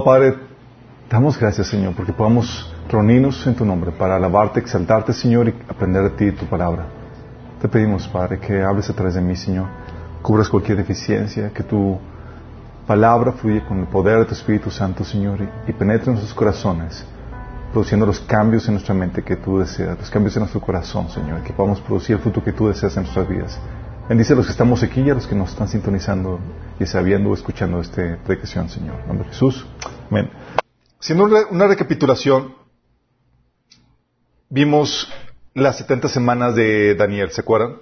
[0.00, 0.34] Padre,
[1.10, 6.04] damos gracias, Señor, porque podamos reunirnos en tu nombre para alabarte, exaltarte, Señor, y aprender
[6.04, 6.86] de ti y tu palabra.
[7.60, 9.66] Te pedimos, Padre, que hables a través de mí, Señor.
[10.22, 11.98] Cubras cualquier deficiencia, que tu
[12.86, 16.34] palabra fluya con el poder de tu Espíritu Santo, Señor, y, y penetre en nuestros
[16.34, 17.04] corazones,
[17.70, 21.42] produciendo los cambios en nuestra mente que tú deseas, los cambios en nuestro corazón, Señor,
[21.42, 23.60] que podamos producir el fruto que tú deseas en nuestras vidas.
[24.08, 26.40] Bendice a los que estamos aquí y a los que nos están sintonizando
[26.82, 29.00] y sabiendo escuchando esta predicación, Señor.
[29.00, 29.64] En nombre de Jesús.
[30.10, 30.30] Amén.
[31.00, 32.54] Haciendo una, recapitulación,
[34.48, 35.08] vimos
[35.54, 37.76] las 70 semanas de Daniel, ¿se acuerdan?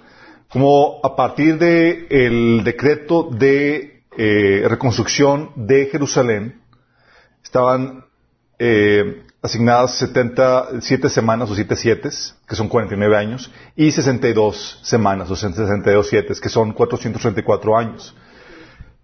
[0.49, 6.61] Como a partir del el decreto de eh, reconstrucción de Jerusalén,
[7.43, 8.05] estaban
[8.59, 12.09] eh, asignadas 77 semanas o 7 siete,
[12.47, 18.15] que son 49 años, y 62 semanas o 62 siete, que son 434 años,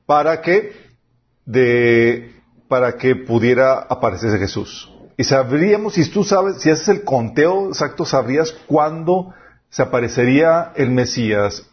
[0.07, 0.71] para que,
[1.45, 2.31] de,
[2.67, 4.91] para que pudiera aparecerse Jesús.
[5.17, 9.33] Y sabríamos, si tú sabes, si haces el conteo exacto, sabrías cuándo
[9.69, 11.69] se aparecería el Mesías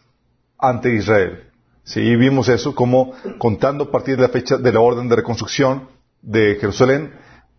[0.59, 1.49] ante Israel.
[1.83, 5.87] Sí, vimos eso como contando a partir de la fecha de la orden de reconstrucción
[6.21, 7.13] de Jerusalén,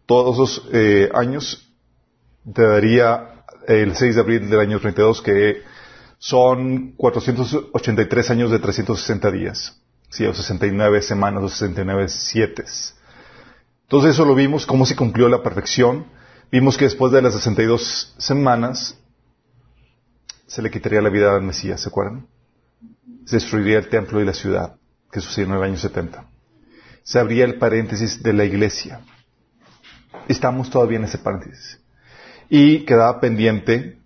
[0.04, 1.72] todos esos eh, años
[2.52, 5.62] te daría el 6 de abril del año 32, que
[6.18, 9.80] son 483 años de 360 días.
[10.08, 12.64] Sí, o 69 semanas o 69 siete.
[13.82, 16.06] Entonces eso lo vimos, cómo se cumplió la perfección.
[16.50, 18.98] Vimos que después de las 62 semanas
[20.46, 22.26] se le quitaría la vida al Mesías, ¿se acuerdan?
[23.24, 24.76] Se destruiría el templo y la ciudad,
[25.10, 26.24] que sucedió en el año 70.
[27.02, 29.00] Se abría el paréntesis de la iglesia.
[30.28, 31.80] Estamos todavía en ese paréntesis.
[32.48, 33.98] Y quedaba pendiente,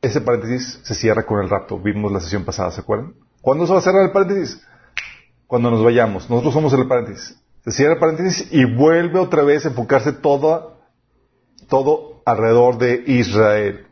[0.00, 1.78] ese paréntesis se cierra con el rapto.
[1.78, 3.14] Vimos la sesión pasada, ¿se acuerdan?
[3.40, 4.60] ¿Cuándo se va a cerrar el paréntesis?
[5.52, 6.30] Cuando nos vayamos.
[6.30, 7.38] Nosotros somos el paréntesis.
[7.62, 10.78] Se cierra el paréntesis y vuelve otra vez a enfocarse todo,
[11.68, 13.86] todo alrededor de Israel.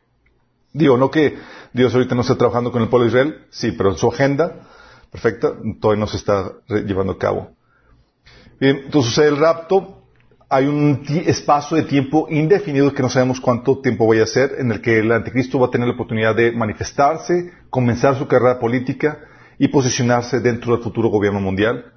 [0.72, 1.36] Digo, no que
[1.74, 4.70] Dios ahorita no esté trabajando con el pueblo de Israel, sí, pero en su agenda
[5.10, 7.50] perfecta todavía no se está llevando a cabo.
[8.58, 10.04] Bien, entonces sucede el rapto,
[10.48, 14.72] hay un espacio de tiempo indefinido que no sabemos cuánto tiempo vaya a ser, en
[14.72, 19.26] el que el anticristo va a tener la oportunidad de manifestarse, comenzar su carrera política
[19.60, 21.92] y posicionarse dentro del futuro gobierno mundial.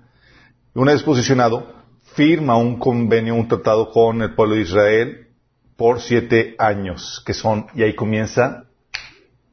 [0.74, 1.66] Una vez posicionado,
[2.13, 5.28] firma un convenio, un tratado con el pueblo de Israel
[5.78, 8.66] por siete años, que son, y ahí comienza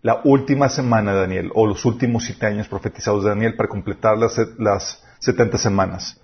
[0.02, 4.18] la última semana de Daniel, o los últimos siete años profetizados de Daniel para completar
[4.18, 6.20] las, las 70 semanas.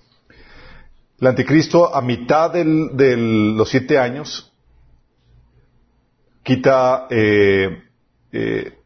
[1.21, 4.53] El anticristo, a mitad de los siete años,
[6.43, 7.81] quita, eh,
[8.33, 8.79] eh,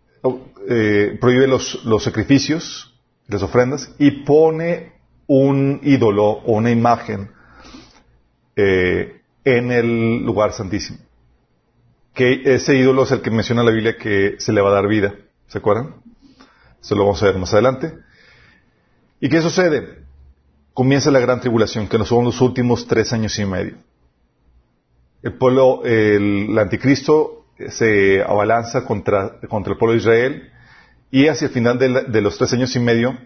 [0.69, 2.90] eh, prohíbe los sacrificios,
[3.31, 4.93] las ofrendas, y pone
[5.27, 7.31] un ídolo o una imagen
[8.57, 10.99] eh, en el lugar santísimo.
[12.15, 14.89] Que ese ídolo es el que menciona la Biblia que se le va a dar
[14.89, 15.15] vida.
[15.47, 15.95] ¿Se acuerdan?
[16.81, 17.95] Eso lo vamos a ver más adelante.
[19.21, 20.01] ¿Y qué sucede?
[20.75, 23.77] Comienza la gran tribulación, que son los últimos tres años y medio.
[25.23, 30.50] El pueblo, el, anticristo se abalanza contra, contra, el pueblo de Israel
[31.11, 33.19] y hacia el final de, los tres años y medio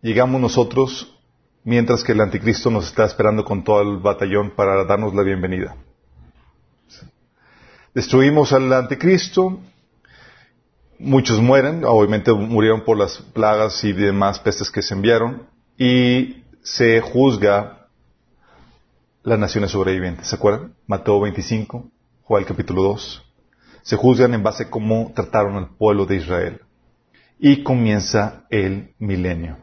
[0.00, 1.16] llegamos nosotros
[1.64, 5.76] mientras que el anticristo nos está esperando con todo el batallón para darnos la bienvenida.
[7.92, 9.60] Destruimos al anticristo,
[10.98, 17.00] muchos mueren, obviamente murieron por las plagas y demás pestes que se enviaron, y se
[17.00, 17.88] juzga
[19.22, 20.28] las naciones sobrevivientes.
[20.28, 20.74] ¿Se acuerdan?
[20.86, 21.90] Mateo 25,
[22.22, 23.22] Juan capítulo 2.
[23.82, 26.60] Se juzgan en base a cómo trataron al pueblo de Israel.
[27.40, 29.56] Y comienza el milenio.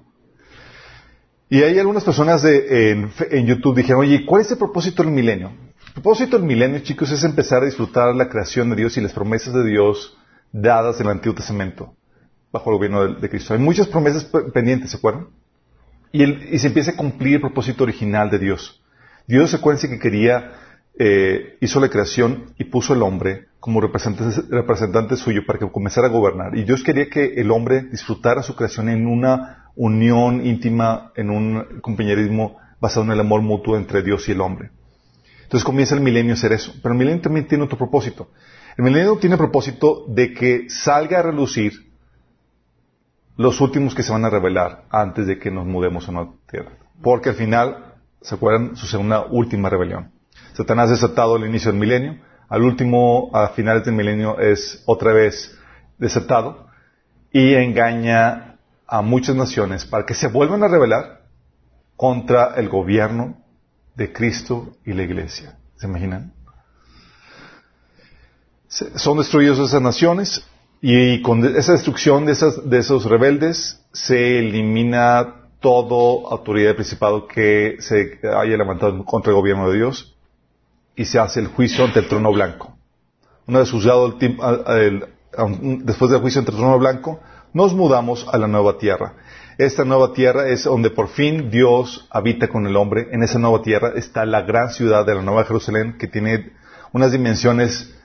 [1.50, 2.92] Y hay algunas personas de,
[3.32, 5.52] en, YouTube dijeron, oye, ¿cuál es el propósito del milenio?
[5.88, 9.14] El propósito del milenio, chicos, es empezar a disfrutar la creación de Dios y las
[9.14, 10.18] promesas de Dios
[10.52, 11.96] dadas en el Antiguo Testamento,
[12.52, 13.54] bajo el gobierno de, Cristo.
[13.54, 15.28] Hay muchas promesas pendientes, ¿se acuerdan?
[16.12, 18.82] Y, se empieza a cumplir el propósito original de Dios.
[19.26, 20.52] Dios, se acuerdan que quería,
[21.00, 26.08] eh, hizo la creación y puso al hombre como representante, representante suyo para que comenzara
[26.08, 26.58] a gobernar.
[26.58, 31.82] Y Dios quería que el hombre disfrutara su creación en una unión íntima, en un
[31.82, 34.72] compañerismo basado en el amor mutuo entre Dios y el hombre.
[35.44, 36.74] Entonces comienza el milenio a hacer eso.
[36.82, 38.32] Pero el milenio también tiene otro propósito.
[38.78, 41.74] El milenio tiene el propósito de que salga a relucir
[43.38, 46.72] los últimos que se van a revelar antes de que nos mudemos a una tierra.
[47.02, 48.76] Porque al final, ¿se acuerdan?
[48.76, 50.12] Sucede una última rebelión.
[50.58, 52.18] Satanás es desatado al inicio del milenio,
[52.50, 55.56] al último, a finales del milenio es otra vez
[56.00, 56.66] desatado
[57.32, 58.58] y engaña
[58.88, 61.22] a muchas naciones para que se vuelvan a rebelar
[61.96, 63.38] contra el gobierno
[63.94, 65.60] de Cristo y la iglesia.
[65.76, 66.34] ¿Se imaginan?
[68.68, 70.44] Son destruidos esas naciones
[70.82, 77.78] y con esa destrucción de, de esos rebeldes se elimina toda autoridad de principado que
[77.80, 80.16] se haya levantado contra el gobierno de Dios
[80.98, 82.76] y se hace el juicio ante el trono blanco.
[83.46, 85.06] Una vez juzgado el,
[85.86, 87.22] después del juicio ante el trono blanco,
[87.54, 89.14] nos mudamos a la nueva tierra.
[89.60, 93.08] Esta nueva tierra es donde por fin Dios habita con el hombre.
[93.12, 96.52] En esa nueva tierra está la gran ciudad de la Nueva Jerusalén que tiene
[96.92, 97.96] unas dimensiones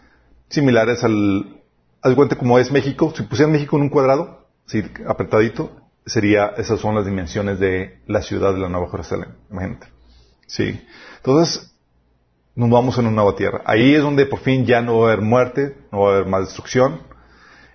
[0.49, 1.61] similares al,
[2.03, 3.13] al cuenta como es México.
[3.17, 5.71] Si pusieran México en un cuadrado, sí, apretadito,
[6.07, 9.35] sería, esas son las dimensiones de la ciudad de la Nueva Jerusalén.
[9.51, 9.87] Imagínate.
[10.47, 10.81] Sí.
[11.17, 11.72] Entonces,
[12.55, 13.63] nos vamos en una nueva tierra.
[13.65, 16.29] Ahí es donde por fin ya no va a haber muerte, no va a haber
[16.29, 17.01] más destrucción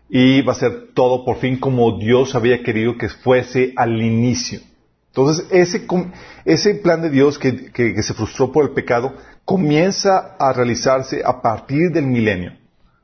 [0.10, 4.60] y va a ser todo por fin como Dios había querido que fuese al inicio.
[5.08, 5.88] Entonces, ese,
[6.46, 11.42] ese plan de Dios que, que, se frustró por el pecado comienza a realizarse a
[11.42, 12.54] partir del milenio.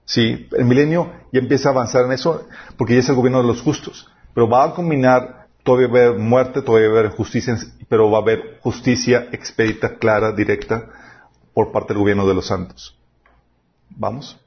[0.05, 2.47] Sí, el milenio ya empieza a avanzar en eso
[2.77, 4.07] porque ya es el gobierno de los justos.
[4.35, 7.57] Pero va a combinar, todavía va a haber muerte, todavía va a haber justicia,
[7.89, 10.89] pero va a haber justicia expedita, clara, directa
[11.53, 12.97] por parte del gobierno de los santos.
[13.89, 14.39] ¿Vamos?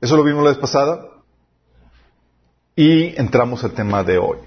[0.00, 1.06] Eso lo vimos la vez pasada.
[2.76, 4.38] Y entramos al tema de hoy.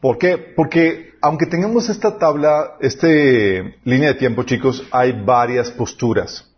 [0.00, 0.38] ¿Por qué?
[0.38, 6.50] Porque aunque tengamos esta tabla, esta línea de tiempo, chicos, hay varias posturas.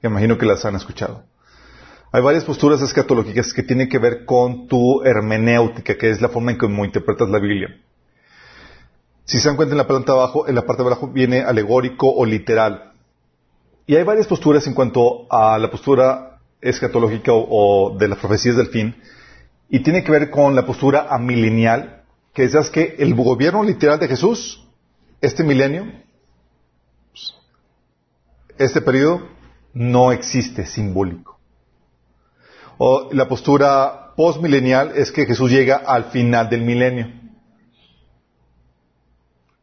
[0.00, 1.22] Que imagino que las han escuchado.
[2.12, 6.50] Hay varias posturas escatológicas que tienen que ver con tu hermenéutica, que es la forma
[6.50, 7.68] en cómo interpretas la Biblia.
[9.24, 12.10] Si se dan cuenta en la planta abajo, en la parte de abajo viene alegórico
[12.10, 12.89] o literal.
[13.90, 18.68] Y hay varias posturas en cuanto a la postura escatológica o, de las profecías del
[18.68, 18.94] fin,
[19.68, 24.06] y tiene que ver con la postura amilenial, que es que el gobierno literal de
[24.06, 24.64] Jesús,
[25.20, 25.90] este milenio,
[28.58, 29.26] este periodo,
[29.74, 31.40] no existe simbólico.
[32.78, 37.10] O la postura postmilenial es que Jesús llega al final del milenio.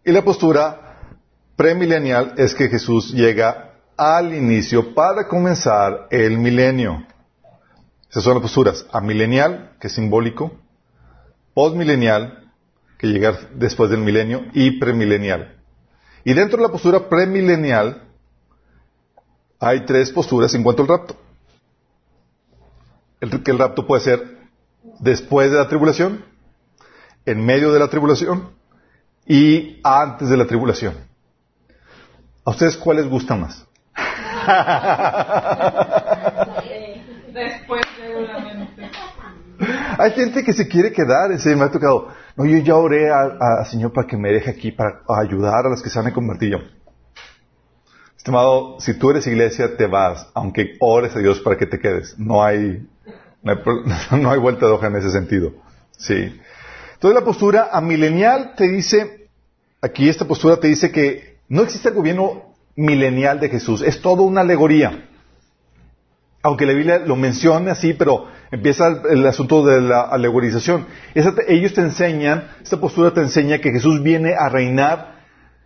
[0.03, 1.15] Y la postura
[1.55, 3.66] premilenial es que Jesús llega
[3.97, 7.05] al inicio para comenzar el milenio.
[8.09, 8.85] Esas son las posturas.
[8.91, 10.51] Amilenial, que es simbólico,
[11.53, 12.51] postmilenial,
[12.97, 15.55] que llega después del milenio, y premilenial.
[16.23, 18.03] Y dentro de la postura premilenial
[19.59, 21.15] hay tres posturas en cuanto al rapto.
[23.19, 24.37] El, que el rapto puede ser
[24.99, 26.23] después de la tribulación,
[27.25, 28.51] en medio de la tribulación
[29.25, 30.95] y antes de la tribulación.
[32.45, 33.66] ¿A ustedes cuál les gusta más?
[37.33, 38.89] Después, seguramente.
[39.99, 42.09] Hay gente que se quiere quedar, ese me ha tocado.
[42.35, 45.81] No, yo ya oré al Señor para que me deje aquí, para ayudar a los
[45.81, 46.51] que se van a convertir.
[46.51, 46.59] Yo,
[48.15, 52.17] estimado, si tú eres iglesia, te vas, aunque ores a Dios para que te quedes.
[52.19, 52.87] No hay,
[53.41, 53.57] no hay,
[54.21, 55.53] no hay vuelta de hoja en ese sentido.
[55.97, 56.39] Sí.
[56.93, 59.29] Entonces la postura amilenial te dice,
[59.81, 62.46] aquí esta postura te dice que no existe el gobierno
[62.77, 63.81] milenial de Jesús.
[63.81, 65.09] Es todo una alegoría.
[66.43, 70.85] Aunque la Biblia lo menciona así, pero empieza el, asunto de la alegorización.
[71.13, 75.17] ellos te enseñan, esta postura te enseña que Jesús viene a reinar.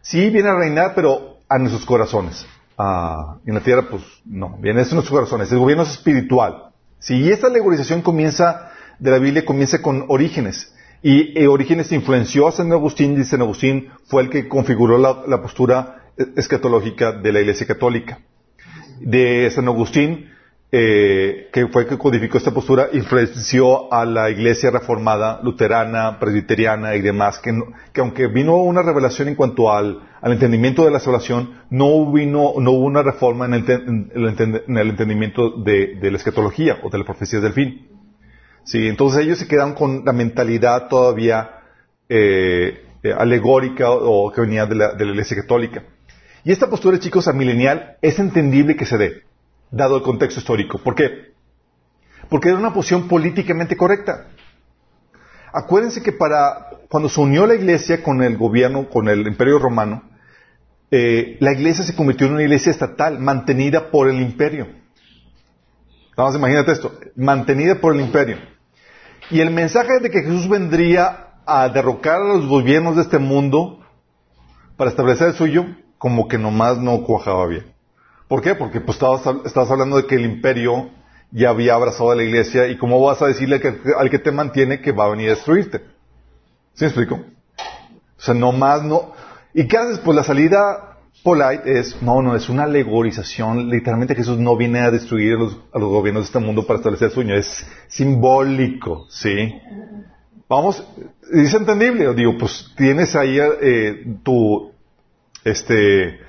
[0.01, 2.47] Sí, viene a reinar, pero a nuestros corazones.
[2.77, 5.51] Ah, en la tierra, pues no, viene a nuestros corazones.
[5.51, 6.69] El gobierno es espiritual.
[6.97, 10.73] Sí, y esta alegorización comienza, de la Biblia comienza con Orígenes.
[11.03, 15.41] Y eh, Orígenes influenció a San Agustín y San Agustín fue el que configuró la
[15.41, 16.00] postura
[16.35, 18.19] escatológica de la Iglesia Católica.
[18.99, 20.31] De San Agustín,
[20.73, 26.95] eh, que fue el que codificó esta postura, influenció a la Iglesia reformada, luterana, presbiteriana
[26.95, 27.51] y demás, que,
[27.91, 32.71] que aunque vino una revelación en cuanto al, entendimiento de la salvación, no, vino, no
[32.71, 37.89] hubo una reforma en el, entendimiento de, la escatología o de las profecías del fin.
[38.63, 41.49] Sí, entonces ellos se quedan con la mentalidad todavía
[42.07, 45.83] eh, eh, alegórica o que venía de la, de la Iglesia Católica.
[46.43, 49.23] Y esta postura, chicos, amilenial es entendible que se dé,
[49.69, 50.79] dado el contexto histórico.
[50.79, 51.33] ¿Por qué?
[52.29, 54.27] Porque era una posición políticamente correcta.
[55.53, 60.03] Acuérdense que para cuando se unió la iglesia con el gobierno, con el imperio romano,
[60.89, 64.67] eh, la iglesia se convirtió en una iglesia estatal, mantenida por el imperio.
[66.17, 68.37] Vamos, imagínate esto, mantenida por el imperio.
[69.29, 73.79] Y el mensaje de que Jesús vendría a derrocar a los gobiernos de este mundo
[74.75, 75.65] para establecer el suyo,
[76.01, 77.63] como que nomás no cuajaba bien.
[78.27, 78.55] ¿Por qué?
[78.55, 80.89] Porque pues estabas, hablando de que el imperio
[81.29, 83.61] ya había abrazado a la iglesia y cómo vas a decirle
[83.99, 85.77] al que, te mantiene que va a venir a destruirte.
[86.73, 87.17] ¿Sí me explico?
[87.17, 89.13] O sea, nomás no.
[89.53, 89.99] ¿Y qué haces?
[89.99, 93.69] Pues la salida polite es, no, no, es una alegorización.
[93.69, 96.77] Literalmente Jesús no viene a destruir a los, a los gobiernos de este mundo para
[96.77, 97.35] establecer sueño.
[97.35, 99.53] Es simbólico, ¿sí?
[100.49, 100.83] Vamos,
[101.31, 102.11] es entendible.
[102.15, 104.71] Digo, pues tienes ahí eh, tu,
[105.43, 106.19] este,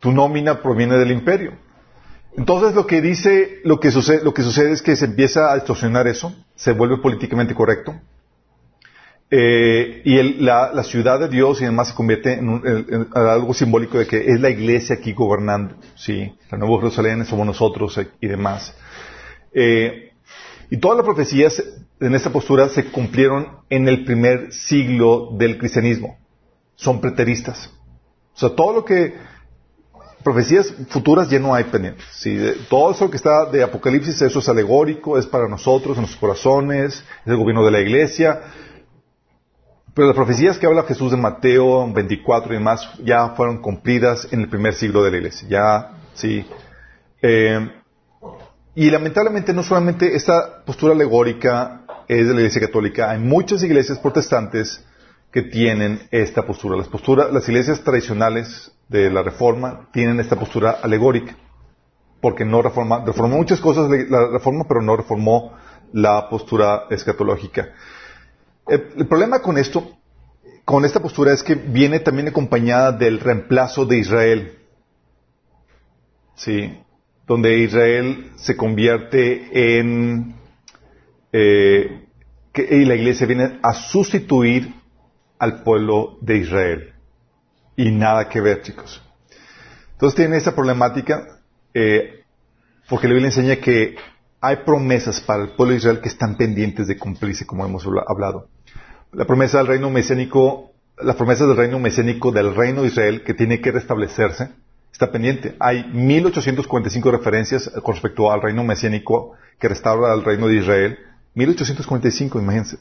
[0.00, 1.52] tu nómina proviene del imperio.
[2.36, 5.54] Entonces lo que dice, lo que sucede, lo que sucede es que se empieza a
[5.54, 7.98] distorsionar eso, se vuelve políticamente correcto,
[9.28, 14.30] eh, y la, ciudad de Dios y demás se convierte en, algo simbólico de que
[14.30, 16.32] es la iglesia aquí gobernando, ¿sí?
[16.50, 18.72] La Nueva Jerusalén somos nosotros y demás.
[19.52, 20.12] Eh,
[20.70, 21.60] y todas las profecías
[21.98, 26.18] en esta postura se cumplieron en el primer siglo del cristianismo.
[26.76, 27.72] Son preteristas.
[28.36, 29.14] O sea, todo lo que
[30.22, 32.04] profecías futuras ya no hay pendientes.
[32.12, 32.38] ¿sí?
[32.68, 36.94] todo eso que está de Apocalipsis, eso es alegórico, es para nosotros, en nuestros corazones,
[36.96, 38.42] es el gobierno de la iglesia.
[39.94, 44.42] Pero las profecías que habla Jesús de Mateo 24 y demás ya fueron cumplidas en
[44.42, 45.48] el primer siglo de la iglesia.
[45.48, 46.46] Ya, sí.
[47.22, 47.70] Eh,
[48.74, 53.98] y lamentablemente no solamente esta postura alegórica es de la iglesia católica, hay muchas iglesias
[53.98, 54.84] protestantes
[55.32, 56.76] que tienen esta postura.
[56.76, 61.36] Las posturas, las iglesias tradicionales de la reforma tienen esta postura alegórica.
[62.20, 65.52] Porque no reforma, reformó muchas cosas la reforma, pero no reformó
[65.92, 67.72] la postura escatológica.
[68.66, 69.92] El, problema con esto,
[70.64, 74.58] con esta postura, es que viene también acompañada del reemplazo de Israel.
[76.34, 76.78] Sí,
[77.26, 80.34] donde Israel se convierte en
[81.32, 82.06] eh,
[82.52, 84.74] que, y la iglesia viene a sustituir
[85.38, 86.92] al pueblo de Israel.
[87.76, 89.02] Y nada que ver, chicos.
[89.92, 91.40] Entonces tiene esa problemática
[91.74, 92.24] eh,
[92.88, 93.96] porque la Biblia enseña que
[94.40, 98.48] hay promesas para el pueblo de Israel que están pendientes de cumplirse, como hemos hablado
[99.16, 103.32] la promesa del reino mesiánico, las promesas del reino mesiánico del reino de Israel que
[103.32, 104.50] tiene que restablecerse,
[104.92, 105.56] está pendiente.
[105.58, 110.98] Hay 1845 referencias con respecto al reino mesiánico que restaura al reino de Israel.
[111.34, 112.78] 1845, imagínense.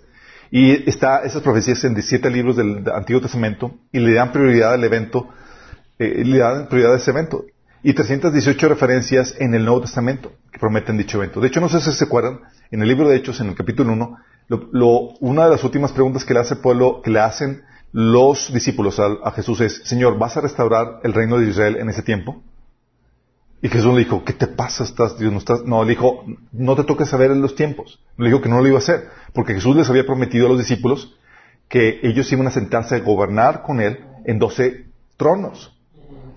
[0.51, 4.83] Y está esas profecías en 17 libros del Antiguo Testamento y le dan prioridad al
[4.83, 5.29] evento,
[5.99, 7.45] eh, le dan prioridad a ese evento.
[7.83, 11.41] Y 318 referencias en el Nuevo Testamento que prometen dicho evento.
[11.41, 12.39] De hecho, no sé si se acuerdan,
[12.71, 14.17] en el libro de Hechos, en el capítulo 1,
[15.19, 19.31] una de las últimas preguntas que le hace pueblo, que le hacen los discípulos a,
[19.31, 22.41] Jesús es, Señor, ¿vas a restaurar el reino de Israel en ese tiempo?
[23.65, 24.83] Y Jesús le dijo, ¿qué te pasa?
[24.83, 25.63] ¿Estás, Dios, no, estás?
[25.63, 27.99] no, le dijo, no te toques saber en los tiempos.
[28.15, 30.59] Le dijo que no lo iba a hacer, porque Jesús les había prometido a los
[30.59, 31.17] discípulos
[31.67, 34.85] que ellos iban a sentarse a gobernar con él en doce
[35.17, 35.75] tronos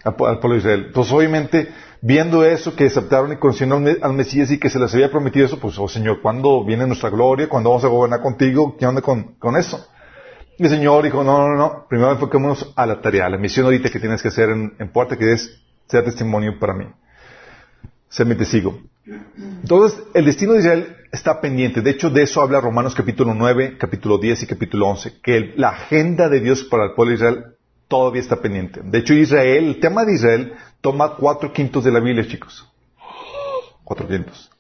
[0.05, 0.85] al, pueblo de Israel.
[0.87, 1.69] Entonces, obviamente,
[2.01, 5.61] viendo eso, que aceptaron y conocieron al, Mesías y que se les había prometido eso,
[5.61, 7.47] pues, oh Señor, ¿cuándo viene nuestra gloria?
[7.47, 8.75] ¿Cuándo vamos a gobernar contigo?
[8.79, 9.87] ¿Qué onda con, eso?
[10.57, 13.67] Y el Señor dijo, no, no, no, primero enfoquémonos a la tarea, a la misión
[13.67, 16.87] ahorita que tienes que hacer en, puerta, que es ser testimonio para mí.
[18.09, 18.81] Ser mi testigo.
[19.63, 21.81] Entonces, el destino de Israel está pendiente.
[21.81, 25.71] De hecho, de eso habla Romanos capítulo 9, capítulo 10 y capítulo 11, que la
[25.71, 27.45] agenda de Dios para el pueblo de Israel
[27.89, 28.81] todavía está pendiente.
[28.85, 32.69] De hecho, Israel, el tema de Israel toma cuatro quintos de la Biblia, chicos.
[33.85, 34.51] Cuatro quintos.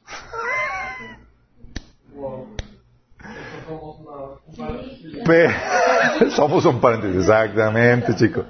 [6.34, 8.46] somos un paréntesis, exactamente, chicos.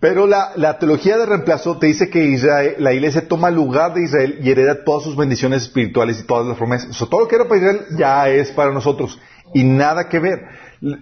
[0.00, 4.38] Pero la, teología de reemplazo te dice que Israel, la iglesia toma lugar de Israel
[4.42, 6.96] y hereda todas sus bendiciones espirituales y todas las promesas.
[7.08, 9.18] Todo lo que era para Israel ya es para nosotros.
[9.54, 10.42] Y nada que ver.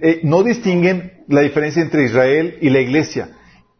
[0.01, 3.31] Eh, no distinguen la diferencia entre Israel y la iglesia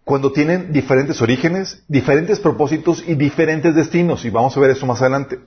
[0.05, 4.25] cuando tienen diferentes orígenes, diferentes propósitos y diferentes destinos.
[4.25, 5.39] Y vamos a ver eso más adelante.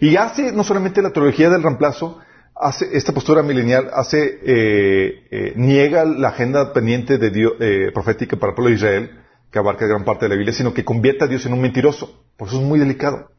[0.00, 2.18] Y hace no solamente la teología del reemplazo,
[2.54, 7.52] hace esta postura milenial, hace eh, eh, niega la agenda pendiente de Dios,
[7.92, 9.10] profética para el pueblo de Israel,
[9.50, 12.24] que abarca gran parte de la Biblia, sino que convierte a Dios en un mentiroso.
[12.36, 13.30] Por eso es muy delicado.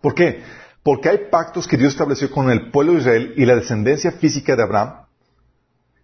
[0.00, 0.42] ¿Por qué?
[0.82, 4.56] Porque hay pactos que Dios estableció con el pueblo de Israel y la descendencia física
[4.56, 5.00] de Abraham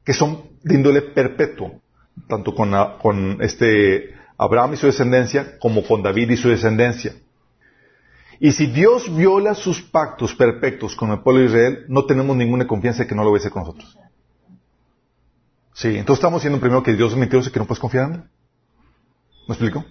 [0.07, 1.81] que son de índole perpetuo,
[2.29, 7.13] tanto con, con este Abraham y su descendencia como con David y su descendencia.
[8.39, 12.67] Y si Dios viola sus pactos perfectos con el pueblo de Israel, no tenemos ninguna
[12.67, 13.99] confianza de que no lo hacer con nosotros.
[15.75, 18.15] Sí, entonces estamos diciendo primero que Dios es mentiroso y que no puedes confiar en
[18.15, 18.23] él.
[19.49, 19.85] ¿Me explico?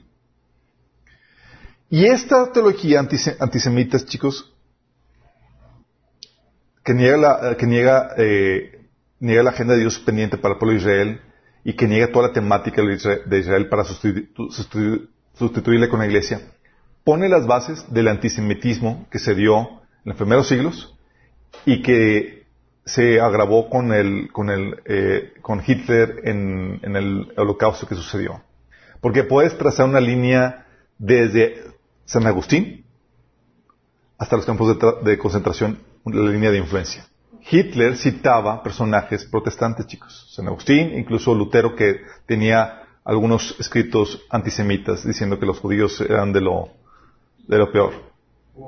[1.89, 3.05] Y esta teología
[3.39, 4.53] antisemita, chicos,
[6.83, 8.75] que niega, la, que niega eh,
[9.19, 11.21] niega la agenda de Dios pendiente para el pueblo de Israel
[11.63, 16.41] y que niega toda la temática de Israel para sustituirle con la iglesia,
[17.05, 20.97] pone las bases del antisemitismo que se dio en los primeros siglos
[21.63, 22.45] y que
[22.83, 28.41] se agravó con el, con el, eh, con Hitler en, el holocausto que sucedió.
[29.01, 30.65] Porque puedes trazar una línea
[30.97, 31.63] desde
[32.05, 32.83] San Agustín
[34.17, 37.05] hasta los campos de, de concentración, la línea de influencia.
[37.51, 40.31] Hitler citaba personajes protestantes, chicos.
[40.33, 46.41] San Agustín, incluso Lutero, que tenía algunos escritos antisemitas diciendo que los judíos eran de
[46.41, 46.71] lo,
[47.47, 47.93] de lo peor.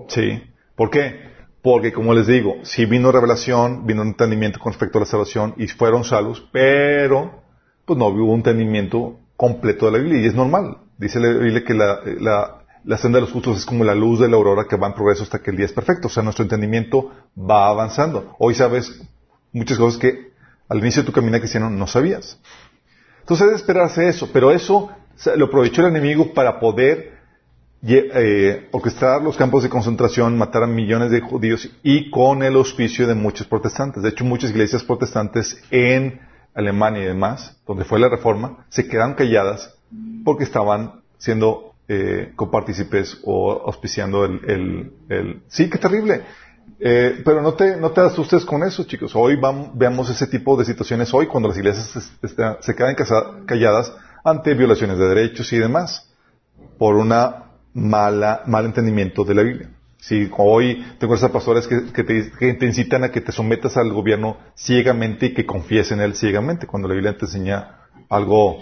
[0.07, 0.41] ¿Sí?
[0.75, 1.27] ¿Por qué?
[1.61, 5.67] Porque, como les digo, si vino revelación, vino entendimiento con respecto a la salvación y
[5.67, 7.41] fueron salvos, pero
[7.85, 10.77] pues no hubo un entendimiento completo de la Biblia y es normal.
[10.97, 11.99] Dice la Biblia que la,
[12.83, 14.93] la, senda de los justos es como la luz de la aurora que va en
[14.93, 16.07] progreso hasta que el día es perfecto.
[16.07, 18.35] O sea, nuestro entendimiento va avanzando.
[18.39, 19.01] Hoy sabes
[19.51, 20.31] muchas cosas que
[20.69, 22.39] al inicio de tu camino cristiano no sabías.
[23.21, 24.89] Entonces es esperarse eso, pero eso
[25.35, 27.16] lo aprovechó el enemigo para poder
[27.85, 33.07] eh, orquestar los campos de concentración, matar a millones de judíos y con el auspicio
[33.07, 34.03] de muchos protestantes.
[34.03, 36.19] De hecho, muchas iglesias protestantes en
[36.53, 39.75] Alemania y demás, donde fue la reforma, se quedaron calladas
[40.25, 46.23] porque estaban siendo eh, copartícipes o auspiciando el, el, Sí, qué terrible.
[46.79, 49.15] Eh, pero no te, no te asustes con eso, chicos.
[49.15, 52.11] Hoy vamos, veamos ese tipo de situaciones hoy cuando las iglesias
[52.61, 52.95] se, quedan
[53.45, 53.93] calladas
[54.23, 56.09] ante violaciones de derechos y demás
[56.77, 57.46] por una
[57.77, 59.69] mala, mal entendimiento de la Biblia.
[59.99, 64.37] Si hoy tengo esas pastores que, que, te, incitan a que te sometas al gobierno
[64.55, 68.59] ciegamente y que confíes en él ciegamente, cuando la Biblia te enseña algo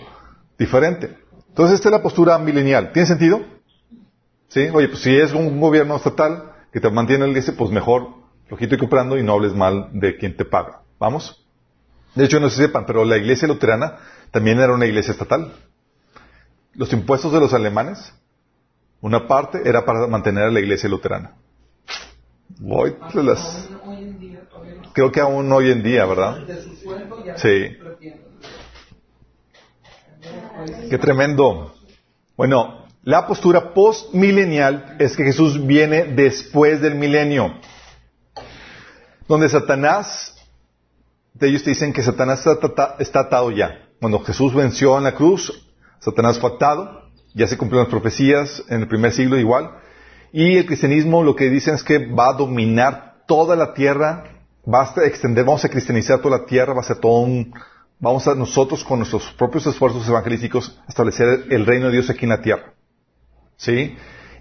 [0.57, 1.17] diferente.
[1.49, 2.91] Entonces, esta es la postura milenial.
[2.91, 3.41] ¿Tiene sentido?
[4.49, 4.67] ¿Sí?
[4.73, 8.09] Oye, pues si es un gobierno estatal que te mantiene el dice, pues mejor
[8.47, 10.81] flojito y comprando y no hables mal de quien te paga.
[10.99, 11.45] ¿Vamos?
[12.15, 13.97] De hecho, no se sepan, pero la iglesia luterana
[14.31, 15.53] también era una iglesia estatal.
[16.73, 18.13] Los impuestos de los alemanes,
[19.05, 21.35] una parte era para mantener a la iglesia luterana.
[24.93, 26.39] Creo que aún hoy en día, ¿verdad?
[27.35, 27.77] Sí.
[30.89, 31.75] Qué tremendo.
[32.35, 37.59] Bueno, la postura postmilenial es que Jesús viene después del milenio.
[39.27, 40.35] Donde Satanás,
[41.35, 42.43] de ellos te dicen que Satanás
[42.97, 43.87] está, atado ya.
[44.01, 45.53] Cuando Jesús venció en la cruz,
[45.99, 47.04] Satanás fue atado,
[47.35, 49.71] ya se cumplieron las profecías en el primer siglo igual.
[50.31, 54.23] Y el cristianismo lo que dicen es que va a dominar toda la tierra,
[54.67, 57.53] va a extender, vamos a cristianizar toda la tierra, va a ser todo un,
[57.99, 62.29] vamos a nosotros con nuestros propios esfuerzos evangelísticos establecer el reino de Dios aquí en
[62.29, 62.73] la tierra.
[63.57, 63.95] ¿Sí?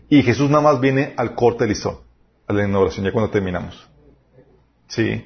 [0.08, 1.98] Y Jesús nada más viene al corte de listón,
[2.46, 3.88] a la inauguración, ya cuando terminamos.
[4.86, 5.24] ¿Sí?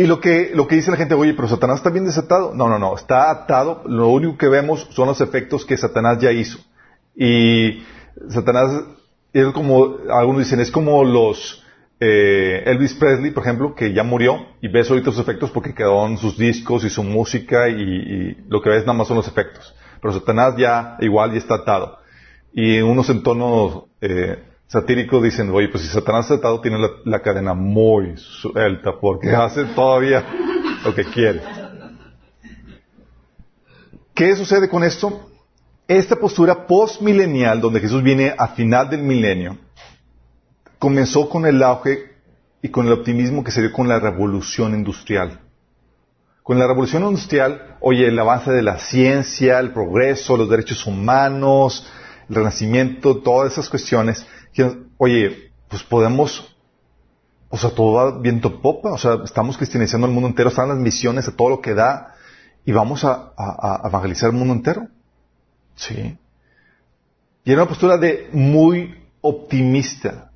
[0.00, 2.54] Y lo que, lo que dice la gente, oye, pero Satanás está bien desatado.
[2.54, 3.82] No, no, no, está atado.
[3.84, 6.58] Lo único que vemos son los efectos que Satanás ya hizo.
[7.14, 7.82] Y
[8.30, 8.82] Satanás,
[9.34, 11.62] es como, algunos dicen, es como los,
[12.00, 16.16] eh, Elvis Presley, por ejemplo, que ya murió y ves ahorita sus efectos porque quedaron
[16.16, 19.74] sus discos y su música y, lo que ves nada más son los efectos.
[20.00, 21.98] Pero Satanás ya igual ya está atado.
[22.54, 27.54] Y unos entornos eh, satíricos dicen, oye, pues si Satanás está atado tiene la, cadena
[27.54, 30.24] muy suelta porque hace todavía
[30.84, 31.42] lo que quiere.
[34.14, 35.28] ¿Qué sucede con esto?
[35.88, 39.58] Esta postura postmilenial, donde Jesús viene a final del milenio,
[40.78, 42.12] comenzó con el auge
[42.62, 45.40] y con el optimismo que se dio con la revolución industrial.
[46.44, 51.90] Con la revolución industrial, oye, el avance de la ciencia, el progreso, los derechos humanos,
[52.28, 54.24] el renacimiento, todas esas cuestiones,
[54.98, 56.56] oye, pues podemos,
[57.48, 60.78] o sea, todo va viento popa, o sea, estamos cristianizando el mundo entero, están las
[60.78, 62.14] misiones a todo lo que da,
[62.64, 63.32] y vamos a,
[63.84, 64.86] evangelizar el mundo entero.
[65.76, 66.18] Sí.
[67.44, 70.30] Y era una postura de muy optimista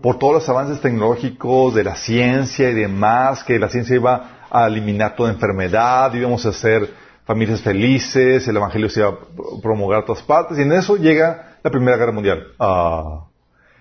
[0.00, 4.66] por todos los avances tecnológicos de la ciencia y demás, que la ciencia iba a
[4.66, 10.04] eliminar toda enfermedad, íbamos a hacer familias felices, el Evangelio se iba a promulgar a
[10.04, 12.46] todas partes, y en eso llega la Primera Guerra Mundial.
[12.60, 13.26] Ah.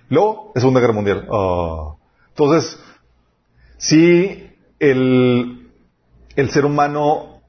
[0.09, 1.27] Luego, la Segunda Guerra Mundial.
[1.31, 1.93] Ah.
[2.29, 2.79] Entonces,
[3.77, 5.69] si el,
[6.35, 7.41] el ser humano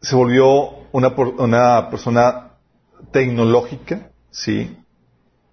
[0.00, 2.54] se volvió una, una persona
[3.12, 4.76] tecnológica, sí,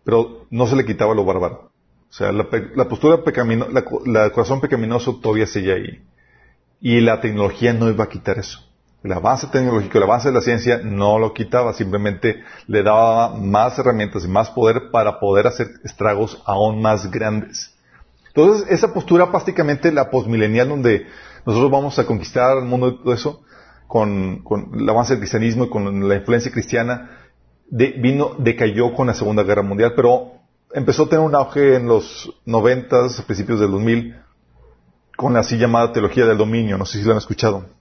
[0.03, 1.69] pero no se le quitaba lo bárbaro.
[2.09, 2.49] O sea, la,
[2.89, 3.71] postura pecaminosa,
[4.07, 6.03] la, corazón pecaminoso todavía sigue ahí.
[6.81, 8.67] Y la tecnología no iba a quitar eso.
[9.01, 13.79] El avance tecnológico, el avance de la ciencia no lo quitaba, simplemente le daba más
[13.79, 17.73] herramientas y más poder para poder hacer estragos aún más grandes.
[18.27, 21.07] Entonces, esa postura prácticamente la posmilenial donde
[21.45, 23.41] nosotros vamos a conquistar el mundo de todo eso,
[23.87, 24.43] con,
[24.77, 27.09] el avance del cristianismo y con la influencia cristiana,
[27.71, 30.33] vino, decayó con la Segunda Guerra Mundial, pero
[30.73, 34.15] empezó a tener un auge en los noventas, principios del 2000,
[35.15, 36.77] con la así llamada teología del dominio.
[36.77, 37.78] No sé si lo han escuchado.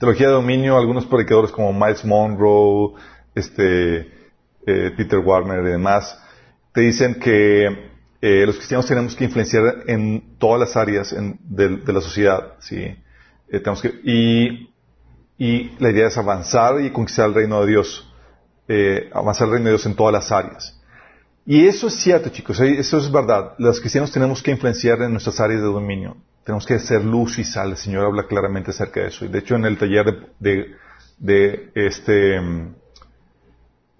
[0.00, 2.94] Teología de dominio, algunos predicadores como Miles Monroe,
[3.34, 4.10] este,
[4.66, 6.18] eh, Peter Warner y demás,
[6.72, 7.66] te dicen que
[8.22, 12.76] eh, los cristianos tenemos que influenciar en todas las áreas de, la sociedad, ¿sí?
[12.76, 14.72] Eh, tenemos que, y,
[15.36, 18.10] y, la idea es avanzar y conquistar el reino de Dios,
[19.12, 20.80] avanzar el reino de Dios en todas las áreas.
[21.44, 23.54] Y eso es cierto, chicos, eso es verdad.
[23.58, 26.16] Los cristianos tenemos que influenciar en nuestras áreas de dominio.
[26.44, 27.70] Tenemos que ser luz y sal.
[27.70, 29.24] El Señor habla claramente acerca de eso.
[29.24, 30.74] Y de hecho, en el taller de,
[31.18, 32.36] de, este,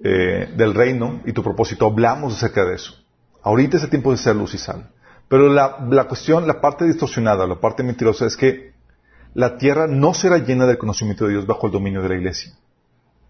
[0.03, 2.95] eh, del reino y tu propósito, hablamos acerca de eso.
[3.43, 4.91] Ahorita es el tiempo de ser luz y sal.
[5.29, 8.73] Pero la, la cuestión, la parte distorsionada, la parte mentirosa es que
[9.35, 12.53] la tierra no será llena del conocimiento de Dios bajo el dominio de la iglesia.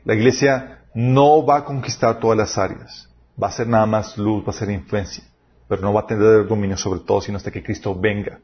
[0.04, 4.44] La iglesia no va a conquistar todas las áreas va a ser nada más luz,
[4.46, 5.24] va a ser influencia,
[5.68, 8.40] pero no va a tener dominio sobre todo sino hasta que Cristo venga.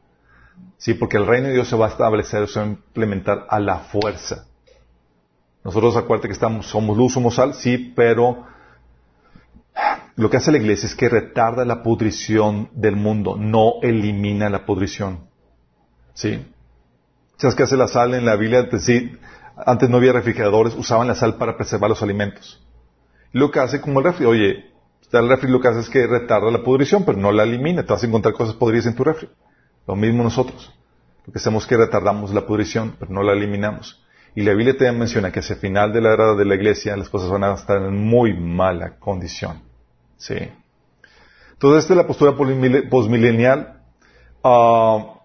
[0.77, 3.59] Sí, porque el reino de Dios se va a establecer, se va a implementar a
[3.59, 4.45] la fuerza.
[5.63, 8.45] Nosotros acuérdate que estamos, somos luz, somos sal, sí, pero
[10.15, 14.65] lo que hace la iglesia es que retarda la pudrición del mundo, no elimina la
[14.65, 15.27] pudrición.
[16.13, 16.45] ¿Sí?
[17.37, 18.67] ¿Sabes qué hace la sal en la Biblia?
[18.79, 19.11] Sí,
[19.55, 22.63] antes no había refrigeradores, usaban la sal para preservar los alimentos.
[23.33, 24.71] lo que hace como el refri, oye,
[25.11, 27.83] el refri lo que hace es que retarda la pudrición, pero no la elimina.
[27.83, 29.29] Te vas a encontrar cosas podridas en tu refri.
[29.87, 30.73] Lo mismo nosotros.
[31.25, 34.03] Lo que hacemos es que retardamos la pudrición, pero no la eliminamos.
[34.35, 36.95] Y la Biblia también menciona que hacia el final de la era de la iglesia
[36.95, 39.61] las cosas van a estar en muy mala condición.
[40.17, 40.37] Sí.
[41.53, 43.81] Entonces, esta es la postura postmilenial.
[44.43, 45.17] Uh,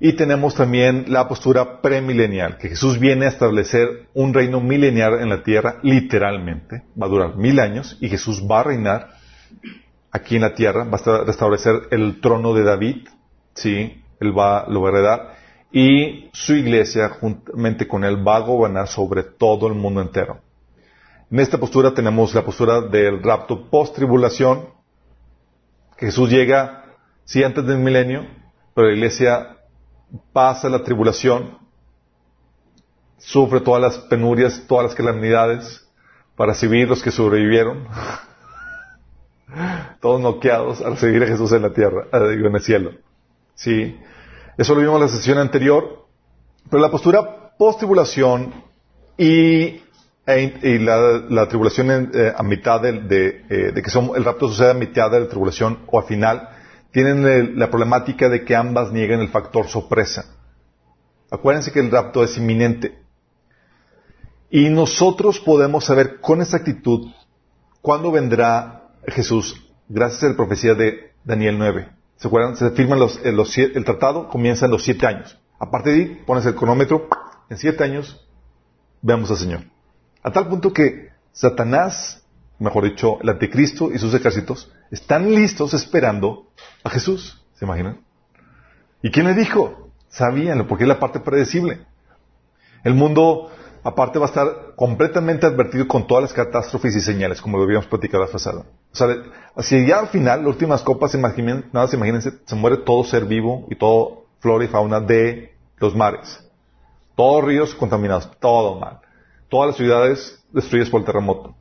[0.00, 5.28] y tenemos también la postura premilenial, que Jesús viene a establecer un reino milenial en
[5.28, 9.10] la tierra, literalmente, va a durar mil años, y Jesús va a reinar
[10.12, 13.08] aquí en la tierra, va a restablecer el trono de David,
[13.60, 15.36] sí, él va, lo heredar,
[15.70, 20.40] y su iglesia, juntamente con él, va a gobernar sobre todo el mundo entero.
[21.30, 24.68] En esta postura tenemos la postura del rapto post-tribulación,
[25.98, 26.84] Jesús llega,
[27.24, 28.24] sí, antes del milenio,
[28.74, 29.56] pero la iglesia
[30.32, 31.58] pasa la tribulación,
[33.18, 35.86] sufre todas las penurias, todas las calamidades,
[36.36, 37.88] para recibir los que sobrevivieron,
[40.00, 42.92] todos noqueados a recibir a Jesús en la tierra, eh, en el cielo.
[43.58, 43.98] Sí,
[44.56, 46.06] eso lo vimos en la sesión anterior,
[46.70, 48.54] pero la postura post-tribulación
[49.16, 49.82] y,
[50.26, 54.74] e, la, tribulación eh, a mitad de, eh, de, que son, el rapto sucede a
[54.74, 56.50] mitad de la tribulación o al final,
[56.92, 60.26] tienen la problemática de que ambas niegan el factor sorpresa.
[61.28, 62.96] Acuérdense que el rapto es inminente.
[64.50, 67.08] Y nosotros podemos saber con exactitud
[67.82, 71.97] cuándo vendrá Jesús, gracias a la profecía de Daniel 9.
[72.18, 72.56] ¿Se acuerdan?
[72.74, 75.38] Firman los, el tratado, comienza en los siete años.
[75.58, 77.08] A partir de ahí, pones el cronómetro,
[77.48, 78.28] en siete años,
[79.00, 79.60] veamos al Señor.
[80.22, 82.24] A tal punto que Satanás,
[82.58, 86.48] mejor dicho, el anticristo y sus ejércitos, están listos esperando
[86.82, 87.40] a Jesús.
[87.54, 88.00] ¿Se imaginan?
[89.00, 89.92] ¿Y quién le dijo?
[90.08, 91.86] Sabíanlo, porque es la parte predecible.
[92.82, 93.52] El mundo,
[93.88, 94.46] aparte, va a estar
[94.76, 98.64] completamente advertido con todas las catástrofes y señales, como lo habíamos platicado la pasada.
[98.92, 99.08] O sea,
[99.58, 103.66] si ya al final, las últimas copas, nada se imagínense, se muere todo ser vivo
[103.70, 106.44] y todo flora y fauna de los mares.
[107.16, 109.00] Todos ríos contaminados, todo mal.
[109.48, 111.54] Todas las ciudades destruidas por el terremoto.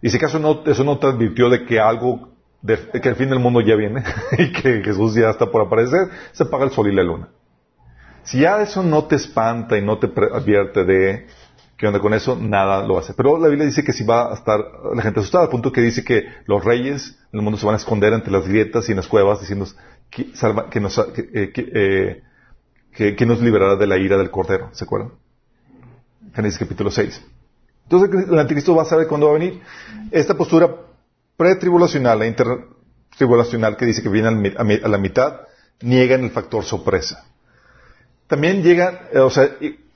[0.00, 3.28] Y si acaso no, eso no te advirtió de que algo de, que el fin
[3.28, 4.04] del mundo ya viene
[4.38, 7.28] y que Jesús ya está por aparecer, se apaga el sol y la luna.
[8.24, 11.26] Si ya eso no te espanta y no te advierte de
[11.82, 13.12] qué onda con eso, nada lo hace.
[13.12, 14.60] Pero la Biblia dice que si va a estar
[14.94, 17.74] la gente asustada, al punto que dice que los reyes en el mundo se van
[17.74, 19.66] a esconder entre las grietas y en las cuevas, diciendo
[20.08, 22.22] que, nos, eh,
[22.94, 24.68] eh, que, nos liberará de la ira del Cordero.
[24.70, 25.10] ¿Se acuerdan?
[26.32, 27.20] Génesis capítulo 6.
[27.82, 29.60] Entonces el anticristo va a saber cuándo va a venir.
[30.12, 30.72] Esta postura
[31.36, 35.40] pretribulacional e intertribulacional que dice que viene a la mitad,
[35.80, 37.24] niegan el factor sorpresa.
[38.28, 39.50] También llegan, eh, o sea,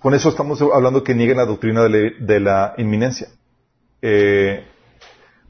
[0.07, 3.27] con eso estamos hablando que niegan la doctrina de, la inminencia.
[4.01, 4.65] Eh,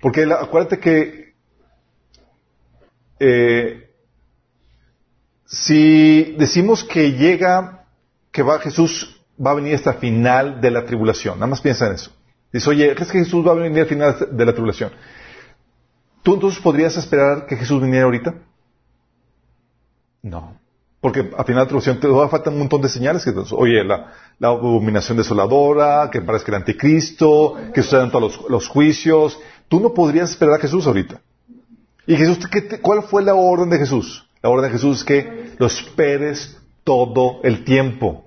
[0.00, 1.34] porque acuérdate que
[3.20, 3.90] eh,
[5.44, 7.84] si decimos que llega,
[8.32, 11.88] que va Jesús va a venir hasta el final de la tribulación, nada más piensa
[11.88, 12.12] en eso.
[12.50, 14.90] Dice, oye, ¿crees que Jesús va a venir al final de la tribulación?
[16.22, 18.36] ¿Tú entonces podrías esperar que Jesús viniera ahorita?
[20.22, 20.55] No.
[21.06, 23.22] Porque al final de la traducción te va a faltar un montón de señales.
[23.22, 29.38] Que, oye, la, abominación desoladora, que parece que el anticristo, que sucedan todos los, juicios.
[29.68, 31.20] Tú no podrías esperar a Jesús ahorita.
[32.08, 34.28] ¿Y Jesús, qué cuál fue la orden de Jesús?
[34.42, 38.24] La orden de Jesús es que lo esperes todo el tiempo.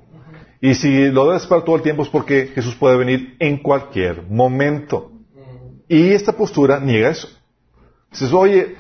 [0.62, 4.24] Y si lo debes esperar todo el tiempo es porque Jesús puede venir en cualquier
[4.24, 5.12] momento.
[5.90, 7.28] Y esta postura niega eso.
[8.10, 8.78] Dices, oye,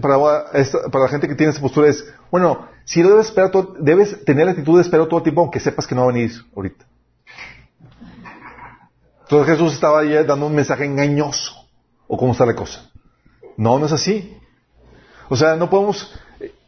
[0.00, 0.20] para,
[0.90, 4.24] para, la gente que tiene esta postura es, bueno, si lo debes esperar todo, debes
[4.24, 6.30] tener la actitud de esperar todo el tiempo aunque sepas que no va a venir
[6.54, 6.84] ahorita.
[9.22, 11.66] Entonces Jesús estaba ahí dando un mensaje engañoso.
[12.06, 12.88] ¿O cómo está la cosa?
[13.56, 14.36] No, no es así.
[15.28, 16.14] O sea, no podemos,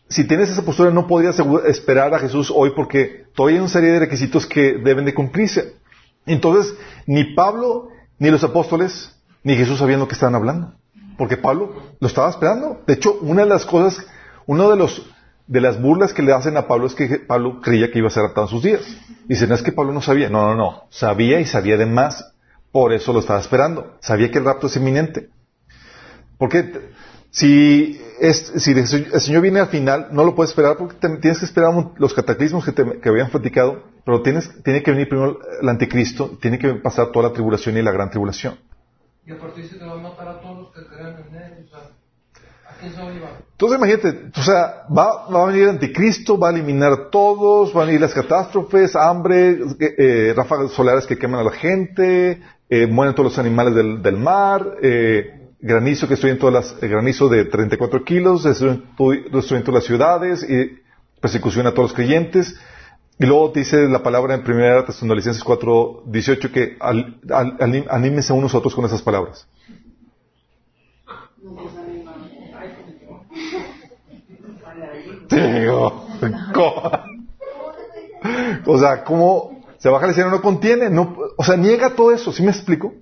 [0.08, 3.92] si tienes esa postura, no podrías esperar a Jesús hoy porque todavía hay una serie
[3.92, 5.76] de requisitos que deben de cumplirse.
[6.26, 6.74] Entonces,
[7.06, 10.74] ni Pablo, ni los apóstoles, ni Jesús sabían lo que estaban hablando.
[11.18, 12.80] Porque Pablo lo estaba esperando.
[12.86, 14.06] De hecho, una de las cosas,
[14.46, 15.06] uno de los
[15.48, 18.10] de las burlas que le hacen a Pablo es que Pablo creía que iba a
[18.10, 18.82] ser atado en sus días.
[19.26, 20.28] Dicen, no es que Pablo no sabía.
[20.28, 20.84] No, no, no.
[20.90, 22.32] Sabía y sabía de más.
[22.70, 23.96] Por eso lo estaba esperando.
[24.00, 25.30] Sabía que el rapto es inminente.
[26.36, 26.90] Porque
[27.30, 28.00] si,
[28.56, 28.86] si el
[29.20, 32.72] Señor viene al final, no lo puedes esperar porque tienes que esperar los cataclismos que,
[32.72, 37.28] te, habían platicado, pero tienes, tiene que venir primero el anticristo, tiene que pasar toda
[37.28, 38.58] la tribulación y la gran tribulación.
[39.28, 41.68] Y a partir de va a matar a todos los que crean en él.
[42.66, 43.30] ¿a quién se va a llevar?
[43.52, 47.86] Entonces imagínate, o sea, va, a venir anticristo, va a eliminar a todos, van a
[47.86, 53.32] venir las catástrofes, hambre, eh, ráfagas solares que queman a la gente, eh, mueren todos
[53.32, 58.04] los animales del, del mar, eh, granizo que destruyen todas las, eh, granizo de 34
[58.04, 58.84] kilos, destruyen,
[59.30, 60.80] destruyen todas las ciudades y
[61.20, 62.58] persecución a todos los creyentes.
[63.20, 68.54] Y luego dice la palabra en 1 Tesalonicenses 4, 18 que al, al, anímense unos
[68.54, 69.48] a otros con esas palabras.
[78.66, 80.88] o sea, ¿cómo se baja el cielo no contiene?
[80.90, 82.94] No, o sea, niega todo eso, ¿sí me explico?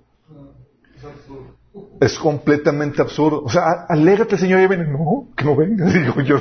[2.01, 3.43] Es completamente absurdo.
[3.45, 4.93] O sea, alégate, Señor, y ven.
[4.93, 5.87] No, que no venga.
[5.93, 6.39] Digo yo.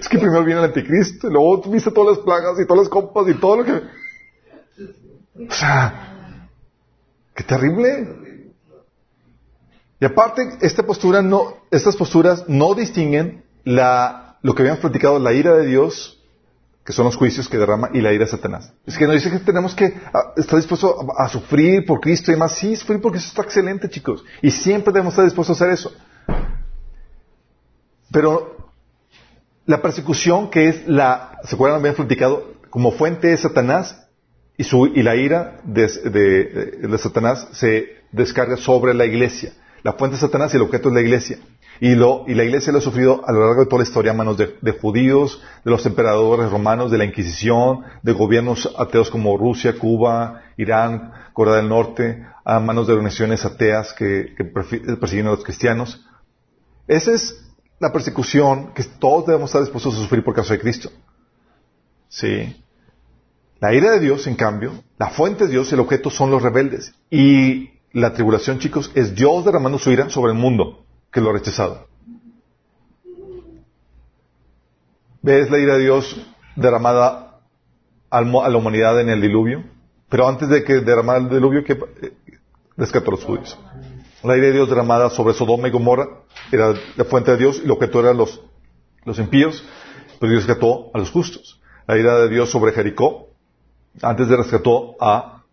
[0.00, 2.88] Es que primero viene el anticristo, y luego viste todas las plagas y todas las
[2.88, 3.72] copas y todo lo que...
[5.48, 6.48] O sea,
[7.34, 8.52] qué terrible.
[10.00, 15.32] Y aparte, esta postura no, estas posturas no distinguen la, lo que habían platicado, la
[15.32, 16.20] ira de Dios
[16.84, 18.72] que son los juicios que derrama y la ira de Satanás.
[18.86, 22.36] Es que nos dice que tenemos que ah, estar dispuestos a, sufrir por Cristo y
[22.36, 22.56] más.
[22.56, 24.24] Sí, sufrir porque eso está excelente, chicos.
[24.42, 25.92] Y siempre debemos estar dispuestos a hacer eso.
[28.10, 28.59] Pero
[29.70, 31.78] la persecución que es la, ¿se acuerdan?
[31.78, 34.08] Habían platicado, como fuente de Satanás
[34.56, 39.52] y, su, y la ira de, de Satanás se descarga sobre la iglesia.
[39.84, 41.38] La fuente de Satanás y el objeto es la iglesia.
[41.80, 44.10] Y, lo, y la iglesia lo ha sufrido a lo largo de toda la historia
[44.10, 49.38] a manos de, judíos, de los emperadores romanos, de la Inquisición, de gobiernos ateos como
[49.38, 55.30] Rusia, Cuba, Irán, Corea del Norte, a manos de organizaciones ateas que, que persiguen a
[55.30, 56.04] los cristianos.
[56.88, 57.49] Esa es
[57.80, 60.90] la persecución que todos debemos estar dispuestos a sufrir por causa de Cristo.
[62.08, 62.62] Sí.
[63.58, 66.94] La ira de Dios, en cambio, la fuente de Dios, el objeto son los rebeldes.
[67.10, 71.32] Y la tribulación, chicos, es Dios derramando su ira sobre el mundo que lo ha
[71.32, 71.88] rechazado.
[75.22, 76.20] ¿Ves la ira de Dios
[76.56, 77.40] derramada
[78.10, 79.64] a la humanidad en el diluvio?
[80.10, 82.12] Pero antes de que derramara el diluvio, que eh,
[82.76, 83.58] rescató a los judíos.
[84.22, 86.08] La ira de Dios derramada sobre Sodoma y Gomorra
[86.52, 88.40] era la fuente de Dios y lo que eran los,
[89.04, 89.64] los impíos,
[90.18, 91.60] pero Dios rescató a los justos.
[91.86, 93.30] La ira de Dios sobre Jericó,
[94.02, 95.44] antes de rescató a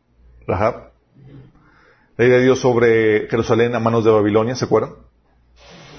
[0.45, 0.91] Rahab.
[2.17, 4.93] La ira de Dios sobre Jerusalén a manos de Babilonia, ¿se acuerdan?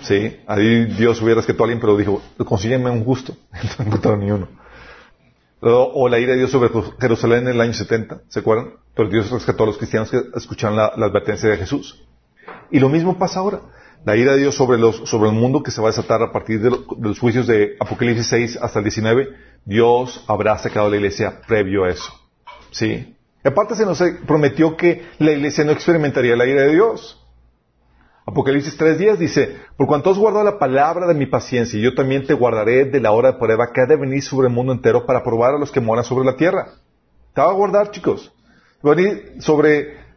[0.02, 3.34] Sí, ahí Dios hubiera rescatado a alguien, pero dijo, consígueme un justo.
[3.78, 4.48] no encontraron ni uno.
[5.60, 8.74] O, la ira de Dios sobre Jerusalén en el año 70, ¿se acuerdan?
[8.94, 12.04] Pero Dios rescató a los cristianos que escucharon la, advertencia de Jesús.
[12.70, 13.60] Y lo mismo pasa ahora.
[14.04, 16.70] La ira de Dios sobre, el mundo que se va a desatar a partir de,
[17.00, 19.28] los juicios de Apocalipsis 6 hasta el 19,
[19.64, 22.12] Dios habrá sacado la iglesia previo a eso.
[22.70, 23.16] ¿Sí?
[23.44, 27.24] Aparte se nos prometió que la iglesia no experimentaría la ira de Dios.
[28.28, 32.26] Apocalipsis tres días dice, por cuanto has guardado la palabra de mi paciencia, yo también
[32.26, 35.06] te guardaré de la hora de prueba que ha de venir sobre el mundo entero
[35.06, 36.74] para probar a los que moran sobre la tierra.
[37.34, 38.30] Te va a guardar, chicos.
[38.86, 40.07] Va a venir sobre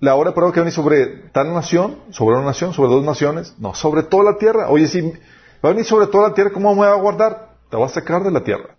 [0.00, 3.54] la hora de prueba que venir sobre tal nación, sobre una nación, sobre dos naciones,
[3.58, 4.68] no, sobre toda la tierra.
[4.68, 5.10] Oye, si va
[5.62, 7.56] a venir sobre toda la tierra, ¿cómo me va a guardar?
[7.70, 8.76] Te va a sacar de la tierra.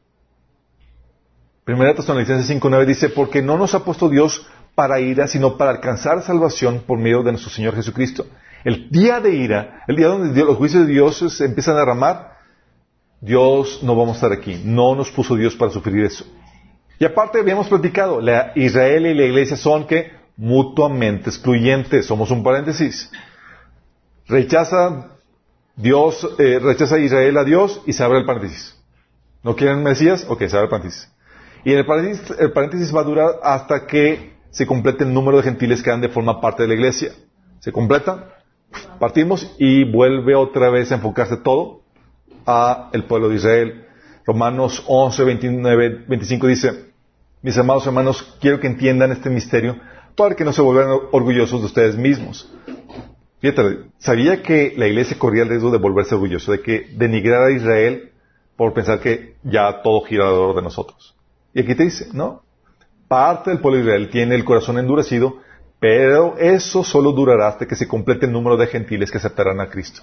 [1.63, 6.23] Primera Tesalonicenses 5.9 dice, porque no nos ha puesto Dios para ira, sino para alcanzar
[6.23, 8.25] salvación por medio de nuestro Señor Jesucristo
[8.63, 12.37] el día de ira, el día donde los juicios de Dios se empiezan a derramar,
[13.21, 14.61] Dios no vamos a estar aquí.
[14.63, 16.25] No nos puso Dios para sufrir eso.
[16.99, 22.05] Y aparte habíamos platicado, la Israel y la iglesia son que mutuamente excluyentes.
[22.05, 23.11] Somos un paréntesis.
[24.25, 25.17] Rechaza
[25.75, 28.75] Dios, eh, rechaza Israel a Dios y se abre el paréntesis.
[29.43, 30.25] ¿No quieren Mesías?
[30.29, 31.11] Ok, se abre el paréntesis.
[31.65, 35.43] Y el paréntesis, el paréntesis va a durar hasta que se complete el número de
[35.43, 37.11] gentiles que dan de forma parte de la iglesia.
[37.59, 38.37] Se completa,
[38.97, 41.81] partimos y vuelve otra vez a enfocarse todo
[42.45, 43.85] a el pueblo de Israel.
[44.25, 46.93] Romanos 11, 29, 25 dice,
[47.41, 49.77] mis amados hermanos, quiero que entiendan este misterio
[50.15, 52.51] para que no se vuelvan orgullosos de ustedes mismos.
[53.39, 57.51] Fíjate, sabía que la iglesia corría el riesgo de volverse orgulloso, de que denigrar a
[57.51, 58.11] Israel
[58.57, 61.15] por pensar que ya todo gira alrededor de nosotros.
[61.53, 62.43] Y aquí te dice, ¿no?
[63.07, 65.37] Parte del pueblo de Israel tiene el corazón endurecido,
[65.79, 69.69] pero eso solo durará hasta que se complete el número de gentiles que aceptarán a
[69.69, 70.01] Cristo.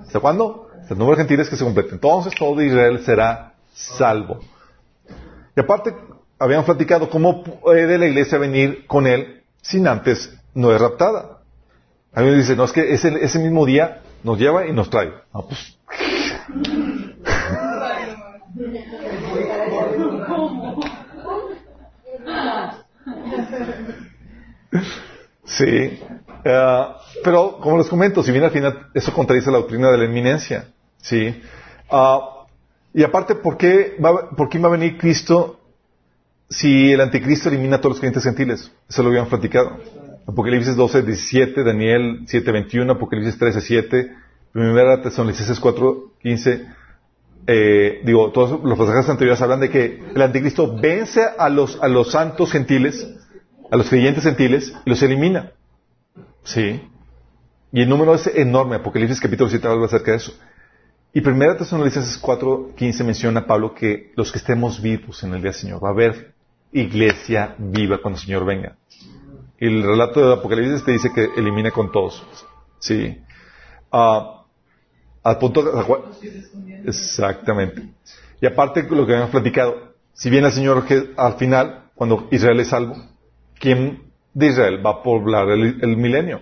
[0.00, 0.68] ¿Hasta cuándo?
[0.80, 1.90] Hasta el número de gentiles que se complete.
[1.92, 4.40] Entonces todo Israel será salvo.
[5.56, 5.94] Y aparte,
[6.38, 11.38] habíamos platicado cómo puede la iglesia venir con él sin antes no es raptada.
[12.12, 15.12] Alguien dice, no, es que ese, ese mismo día nos lleva y nos trae.
[15.32, 15.78] No, pues.
[25.44, 26.00] Sí.
[26.44, 30.04] Uh, pero, como les comento, si bien al final eso contradice la doctrina de la
[30.04, 30.68] inminencia.
[30.96, 31.42] Sí.
[31.90, 32.46] Uh,
[32.94, 35.60] y aparte, ¿por qué, va, ¿por qué va a venir Cristo
[36.52, 38.70] si el anticristo elimina a todos los creyentes gentiles?
[38.88, 39.78] Eso lo habíamos platicado.
[40.26, 44.16] Apocalipsis 12, 17, Daniel 7, 21, Apocalipsis 13, 7,
[44.52, 46.66] Primera Tesalonicenses 4, 15.
[47.46, 51.88] Eh, digo, todos los pasajes anteriores hablan de que el anticristo vence a los, a
[51.88, 53.08] los santos gentiles,
[53.70, 55.52] a los creyentes gentiles, y los elimina.
[56.44, 56.82] Sí.
[57.72, 58.76] Y el número es enorme.
[58.76, 60.34] Apocalipsis capítulo 7 habla acerca de eso.
[61.14, 65.42] Y Primera Tesalonicenses 4, 15 menciona a Pablo que los que estemos vivos en el
[65.42, 66.32] día del Señor, va a haber
[66.72, 68.76] iglesia viva cuando el Señor venga.
[69.58, 72.24] Y el relato de Apocalipsis te dice que elimina con todos.
[72.78, 73.16] Sí.
[73.92, 74.42] Uh,
[75.22, 75.62] al punto
[76.84, 77.82] exactamente.
[78.40, 80.84] Y aparte lo que habíamos platicado, si viene el Señor
[81.16, 82.96] al final, cuando Israel es salvo,
[83.60, 86.40] ¿quién de Israel va a poblar el, el milenio?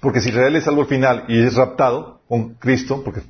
[0.00, 3.22] Porque si Israel es salvo al final y es raptado con Cristo, porque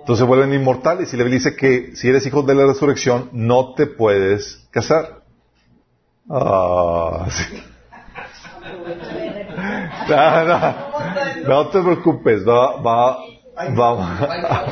[0.00, 1.12] entonces vuelven inmortales.
[1.12, 5.22] Y le dice que si eres hijo de la resurrección, no te puedes casar.
[7.30, 7.62] Sí.
[10.08, 10.74] No, no,
[11.46, 13.18] no te preocupes, va, va,
[13.78, 14.66] va.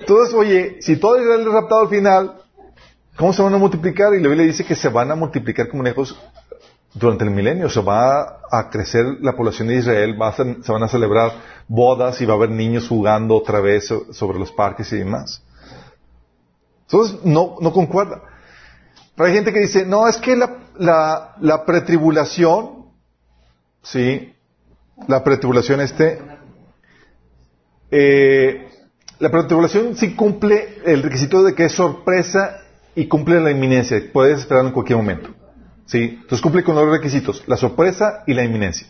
[0.00, 2.34] Entonces, oye, si todo Israel es raptado al final,
[3.16, 4.14] ¿cómo se van a multiplicar?
[4.14, 6.18] Y la Biblia dice que se van a multiplicar como lejos
[6.94, 7.68] durante el milenio.
[7.68, 11.32] Se va a crecer la población de Israel, va a ser, se van a celebrar
[11.68, 15.42] bodas y va a haber niños jugando otra vez sobre los parques y demás.
[16.92, 18.22] Entonces, no, no concuerda.
[19.16, 22.86] Pero hay gente que dice, no, es que la, la, la pretribulación,
[23.82, 24.34] sí,
[25.08, 26.20] la pretribulación este,
[27.90, 28.68] eh,
[29.18, 32.60] la pretribulación sí cumple el requisito de que es sorpresa
[32.94, 35.30] y cumple la inminencia, puedes esperar en cualquier momento.
[35.86, 36.18] ¿Sí?
[36.20, 38.86] Entonces cumple con los requisitos, la sorpresa y la inminencia.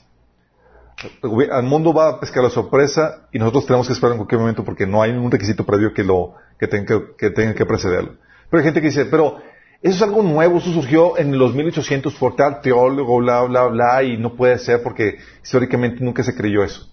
[1.22, 4.64] El mundo va a pescar la sorpresa y nosotros tenemos que esperar en cualquier momento
[4.64, 8.14] porque no hay ningún requisito previo que lo que tenga que, que tenga que precederlo.
[8.48, 9.38] Pero hay gente que dice, pero
[9.83, 14.02] eso es algo nuevo, eso surgió en los 1800 por tal teólogo, bla, bla, bla,
[14.05, 16.88] y no puede ser porque históricamente nunca se creyó eso.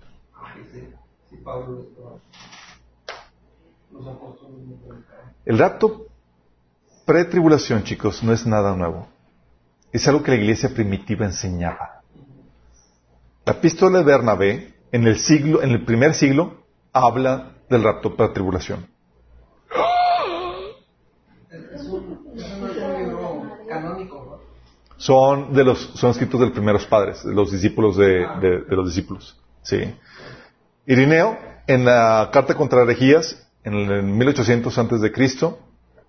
[5.45, 6.07] El rapto
[7.05, 9.07] pre-tribulación, chicos, no es nada nuevo.
[9.91, 11.98] Es algo que la iglesia primitiva enseñaba.
[13.45, 18.87] La epístola de Bernabé, en el siglo, en el primer siglo, habla del rapto pre-tribulación.
[24.99, 28.27] son de los son escritos de los primeros padres, de los discípulos de,
[28.67, 29.39] los discípulos.
[29.63, 29.95] Sí.
[30.85, 31.37] Irineo,
[31.67, 35.59] en la carta contra herejías, en el 1800 antes de Cristo,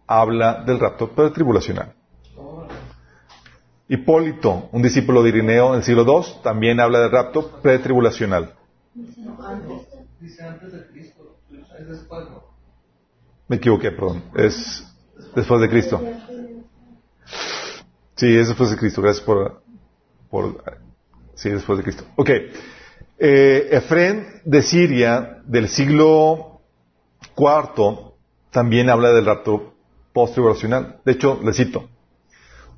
[0.06, 1.94] habla del rapto pretribulacional.
[3.92, 8.54] Hipólito, un discípulo de Irineo en el siglo II, también habla del rapto pretribulacional.
[10.20, 11.38] Dice antes de Cristo,
[11.76, 12.24] es después,
[13.48, 14.22] Me equivoqué, perdón.
[14.36, 14.86] Es
[15.34, 16.00] después de Cristo.
[18.14, 19.02] Sí, es después de Cristo.
[19.02, 19.60] Gracias por,
[20.30, 20.62] por
[21.34, 22.04] sí, después de Cristo.
[22.14, 22.30] Ok.
[23.18, 26.60] Eh, de Siria, del siglo
[27.36, 28.14] IV,
[28.52, 29.74] también habla del rapto
[30.12, 31.00] post-tribulacional.
[31.04, 31.88] De hecho, le cito.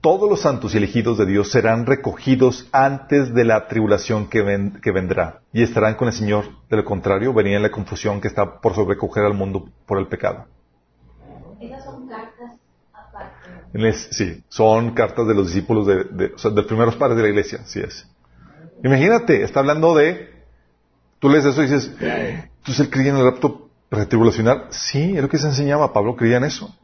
[0.03, 4.90] Todos los santos y elegidos de Dios serán recogidos antes de la tribulación que, que
[4.90, 6.44] vendrá y estarán con el Señor.
[6.68, 10.46] De lo contrario, venía la confusión que está por sobrecoger al mundo por el pecado.
[11.61, 12.50] Esas son cartas
[14.11, 17.22] sí, son cartas de los discípulos de, de, o sea, de los primeros padres de
[17.22, 18.07] la iglesia, así es.
[18.84, 20.30] Imagínate, está hablando de,
[21.20, 21.94] tú lees eso y dices,
[22.64, 25.92] tú el creyente en el rapto pretribulacional, sí, es lo que se enseñaba.
[25.92, 26.74] Pablo creía en eso.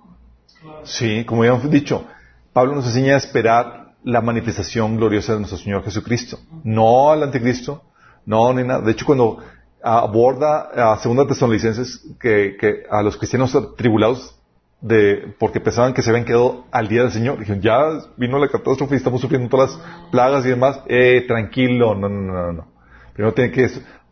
[0.84, 2.06] Sí, como ya dicho,
[2.52, 6.38] Pablo nos enseña a esperar la manifestación gloriosa de nuestro Señor Jesucristo.
[6.64, 7.82] No al anticristo,
[8.26, 8.80] no ni nada.
[8.80, 9.38] De hecho, cuando
[9.82, 14.38] aborda a segunda Tesalonicenses que, que a los cristianos tribulados
[14.80, 17.38] de, porque pensaban que se habían quedado al día del Señor.
[17.38, 17.80] Dijeron, ya
[18.16, 20.80] vino la catástrofe y estamos sufriendo todas las plagas y demás.
[20.86, 22.68] Eh, tranquilo, no, no, no, no.
[23.12, 23.68] Primero tiene que,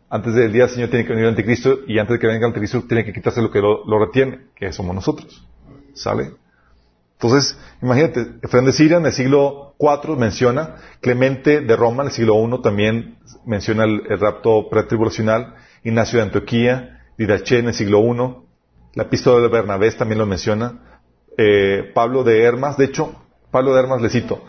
[0.09, 2.39] antes del día del Señor tiene que venir el anticristo y antes de que venga
[2.39, 5.45] el anticristo tiene que quitarse lo que lo, retiene, que somos nosotros.
[5.93, 6.31] ¿Sale?
[7.19, 12.13] Entonces, imagínate, Efraín de Siria en el siglo IV menciona, Clemente de Roma en el
[12.13, 18.45] siglo I también menciona el, rapto pretribulacional, Ignacio de Antioquía, Didache en el siglo I,
[18.93, 21.01] la epístola de Bernabé también lo menciona.
[21.37, 23.15] Eh, Pablo de Hermas, de hecho,
[23.49, 24.43] Pablo de Hermas le cito.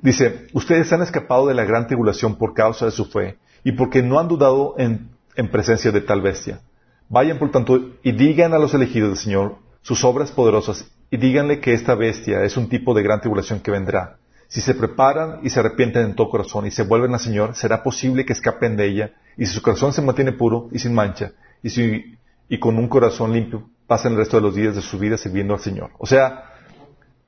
[0.00, 4.02] Dice, ustedes han escapado de la gran tribulación por causa de su fe y porque
[4.02, 6.60] no han dudado en, en presencia de tal bestia.
[7.08, 11.60] Vayan, por tanto, y digan a los elegidos del Señor sus obras poderosas y díganle
[11.60, 14.16] que esta bestia es un tipo de gran tribulación que vendrá.
[14.48, 17.84] Si se preparan y se arrepienten en todo corazón y se vuelven al Señor, será
[17.84, 19.12] posible que escapen de ella.
[19.36, 21.30] Y si su corazón se mantiene puro y sin mancha,
[21.62, 25.54] y con un corazón limpio pasen el resto de los días de su vida sirviendo
[25.54, 25.90] al Señor.
[25.98, 26.50] O sea,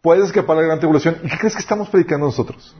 [0.02, 1.18] puedes escapar la gran tribulación.
[1.22, 2.74] ¿Y qué crees que estamos predicando nosotros?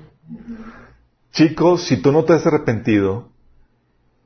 [1.31, 3.29] Chicos, si tú no te has arrepentido,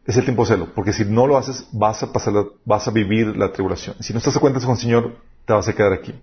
[0.07, 2.33] es el tiempo de hacerlo, porque si no lo haces, vas a pasar,
[2.64, 3.97] vas a vivir la tribulación.
[4.01, 6.14] Si no estás a cuentas con el Señor, te vas a quedar aquí.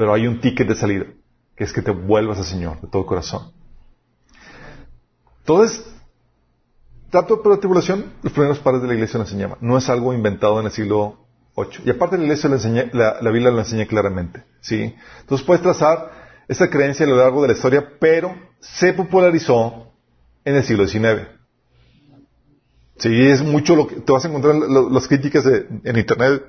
[0.00, 1.04] Pero hay un ticket de salida,
[1.54, 3.52] que es que te vuelvas al Señor de todo corazón.
[5.40, 5.84] Entonces,
[7.10, 9.58] trato de la tribulación, los primeros padres de la iglesia lo enseñaban.
[9.60, 11.18] No es algo inventado en el siglo
[11.84, 14.42] y aparte la iglesia la, Biblia lo enseña claramente.
[14.62, 14.96] ¿sí?
[15.20, 16.10] Entonces puedes trazar
[16.48, 19.92] esta creencia a lo largo de la historia, pero se popularizó
[20.46, 21.28] en el siglo XIX.
[22.96, 26.42] Sí, es mucho lo que te vas a encontrar las críticas en internet.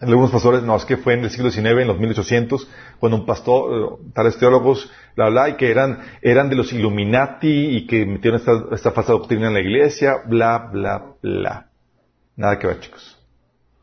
[0.00, 3.26] Algunos pastores, no, es que fue en el siglo XIX, en los 1800, cuando un
[3.26, 8.06] pastor, eh, tales teólogos, bla, bla, y que eran, eran de los Illuminati y que
[8.06, 11.66] metieron esta, esta falsa doctrina en la iglesia, bla, bla, bla.
[12.34, 13.18] Nada que ver, chicos.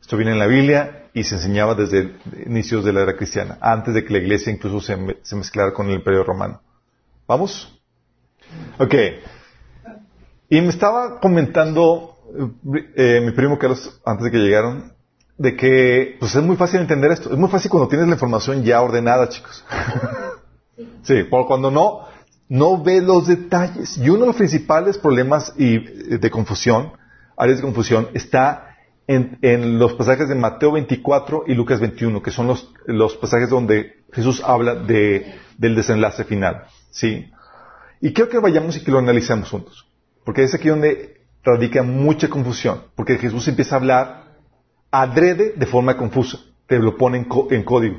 [0.01, 2.13] Esto viene en la Biblia y se enseñaba desde
[2.47, 5.95] inicios de la era cristiana, antes de que la iglesia incluso se, mezclara con el
[5.95, 6.61] imperio romano.
[7.27, 7.79] ¿Vamos?
[8.79, 8.95] Ok.
[10.49, 12.15] Y me estaba comentando
[12.95, 14.93] eh, mi primo Carlos, antes de que llegaron,
[15.37, 17.31] de que pues es muy fácil entender esto.
[17.31, 19.63] Es muy fácil cuando tienes la información ya ordenada, chicos.
[21.03, 22.07] sí, por cuando no,
[22.49, 23.97] no ve los detalles.
[23.97, 25.79] Y uno de los principales problemas y,
[26.17, 26.93] de confusión,
[27.35, 28.75] áreas de confusión, está
[29.07, 34.03] en, los pasajes de Mateo 24 y Lucas 21, que son los, los pasajes donde
[34.11, 36.63] Jesús habla de, del desenlace final.
[36.89, 37.29] ¿sí?
[38.01, 39.87] Y quiero que vayamos y que lo analicemos juntos.
[40.25, 42.83] Porque es aquí donde radica mucha confusión.
[42.95, 44.26] Porque Jesús empieza a hablar
[44.91, 46.39] adrede de forma confusa.
[46.67, 47.97] Te lo pone en, código.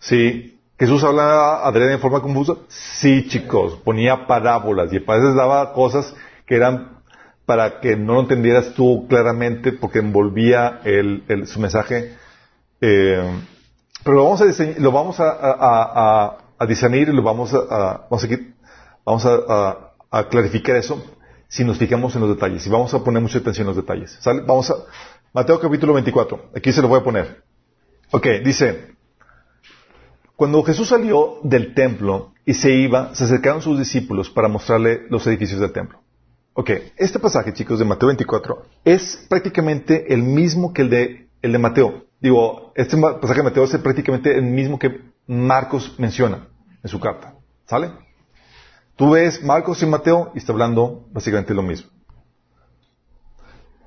[0.00, 0.58] ¿Sí?
[0.78, 2.54] ¿Jesús habla adrede de forma confusa?
[2.68, 3.76] Sí, chicos.
[3.84, 6.14] Ponía parábolas y a veces daba cosas
[6.46, 6.96] que eran
[7.46, 10.80] para que no lo entendieras tú claramente porque envolvía
[11.46, 12.16] su mensaje.
[12.80, 13.22] Eh,
[14.02, 14.44] pero lo vamos a
[14.78, 18.28] lo vamos a, a, y lo vamos a, vamos,
[19.04, 21.02] vamos a, clarificar eso
[21.48, 24.18] si nos fijamos en los detalles y vamos a poner mucha atención en los detalles.
[24.46, 24.74] Vamos a
[25.36, 26.52] Mateo capítulo 24.
[26.56, 27.42] Aquí se lo voy a poner.
[28.10, 28.94] Ok, dice,
[30.34, 35.26] cuando Jesús salió del templo y se iba, se acercaron sus discípulos para mostrarle los
[35.26, 36.00] edificios del templo.
[36.54, 41.52] Ok, este pasaje, chicos, de Mateo 24, es prácticamente el mismo que el de, el
[41.52, 42.04] de Mateo.
[42.18, 46.48] Digo, este pasaje de Mateo es prácticamente el mismo que Marcos menciona
[46.82, 47.34] en su carta.
[47.66, 47.90] ¿Sale?
[48.96, 51.90] Tú ves Marcos y Mateo y está hablando básicamente lo mismo.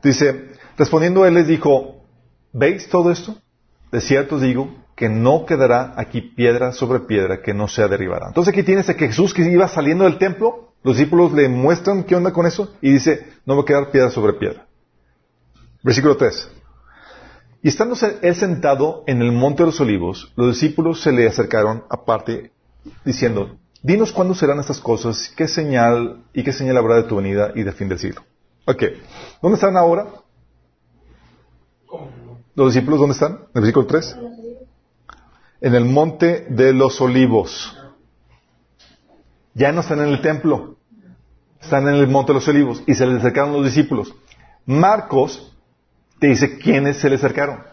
[0.03, 2.03] Dice, respondiendo él les dijo,
[2.51, 3.35] ¿veis todo esto?
[3.91, 8.27] De cierto os digo que no quedará aquí piedra sobre piedra que no sea derribada.
[8.29, 12.03] Entonces aquí tienes a que Jesús que iba saliendo del templo los discípulos le muestran
[12.03, 14.65] qué onda con eso y dice, no va a quedar piedra sobre piedra.
[15.83, 16.51] Versículo 3.
[17.61, 21.83] Y estando él sentado en el monte de los olivos, los discípulos se le acercaron
[21.89, 22.53] aparte
[23.03, 27.51] diciendo, dinos cuándo serán estas cosas, qué señal y qué señal habrá de tu venida
[27.55, 28.21] y del fin del siglo.
[28.65, 28.83] Ok.
[29.41, 30.07] ¿Dónde están ahora?
[32.55, 33.31] ¿Los discípulos dónde están?
[33.31, 34.17] En el versículo 3.
[35.61, 37.75] En el monte de los olivos.
[39.53, 40.77] Ya no están en el templo,
[41.59, 44.13] están en el monte de los olivos y se les acercaron los discípulos.
[44.65, 45.53] Marcos
[46.19, 47.63] te dice quiénes se le acercaron.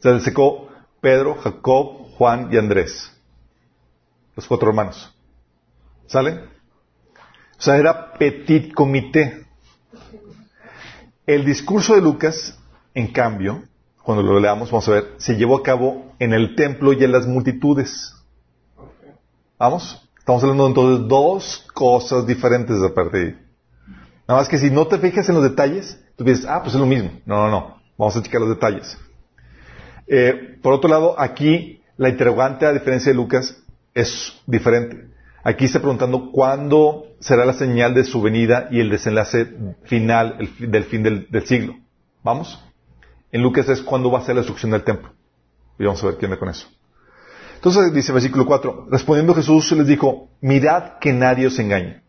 [0.00, 0.68] Se le acercó
[1.00, 3.12] Pedro, Jacob, Juan y Andrés,
[4.34, 5.14] los cuatro hermanos.
[6.06, 6.44] ¿Sale?
[7.58, 9.46] O sea, era petit comité.
[11.26, 12.58] El discurso de Lucas,
[12.94, 13.62] en cambio,
[14.02, 17.12] cuando lo leamos, vamos a ver, se llevó a cabo en el templo y en
[17.12, 18.14] las multitudes.
[19.58, 20.08] ¿Vamos?
[20.18, 23.36] Estamos hablando entonces dos cosas diferentes de ahí.
[24.28, 26.80] Nada más que si no te fijas en los detalles, tú dices, ah, pues es
[26.80, 27.10] lo mismo.
[27.26, 27.76] No, no, no.
[27.98, 28.96] Vamos a checar los detalles.
[30.06, 33.56] Eh, por otro lado, aquí la interrogante, a diferencia de Lucas,
[33.94, 35.08] es diferente.
[35.44, 39.48] Aquí está preguntando cuándo será la señal de su venida y el desenlace
[39.84, 41.76] final del fin del, siglo.
[42.22, 42.62] ¿Vamos?
[43.32, 45.10] En Lucas es cuándo va a ser la destrucción del templo.
[45.78, 46.68] Y vamos a ver quién ve con eso.
[47.54, 52.02] Entonces dice versículo 4, respondiendo Jesús les dijo, mirad que nadie os engañe.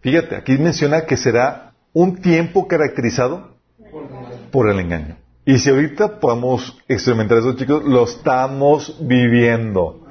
[0.00, 3.56] Fíjate, aquí menciona que será un tiempo caracterizado
[4.50, 5.16] por el engaño.
[5.44, 10.06] Y si ahorita podemos experimentar eso, chicos, lo estamos viviendo.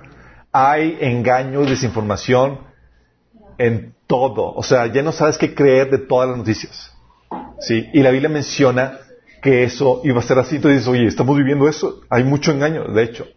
[0.52, 2.60] Hay engaño, desinformación
[3.58, 4.54] en todo.
[4.54, 6.92] O sea, ya no sabes qué creer de todas las noticias.
[7.60, 7.90] ¿Sí?
[7.94, 9.00] Y la Biblia menciona
[9.44, 10.56] que eso iba a ser así.
[10.56, 12.02] Entonces dices, oye, estamos viviendo eso.
[12.10, 13.28] Hay mucho engaño, de hecho.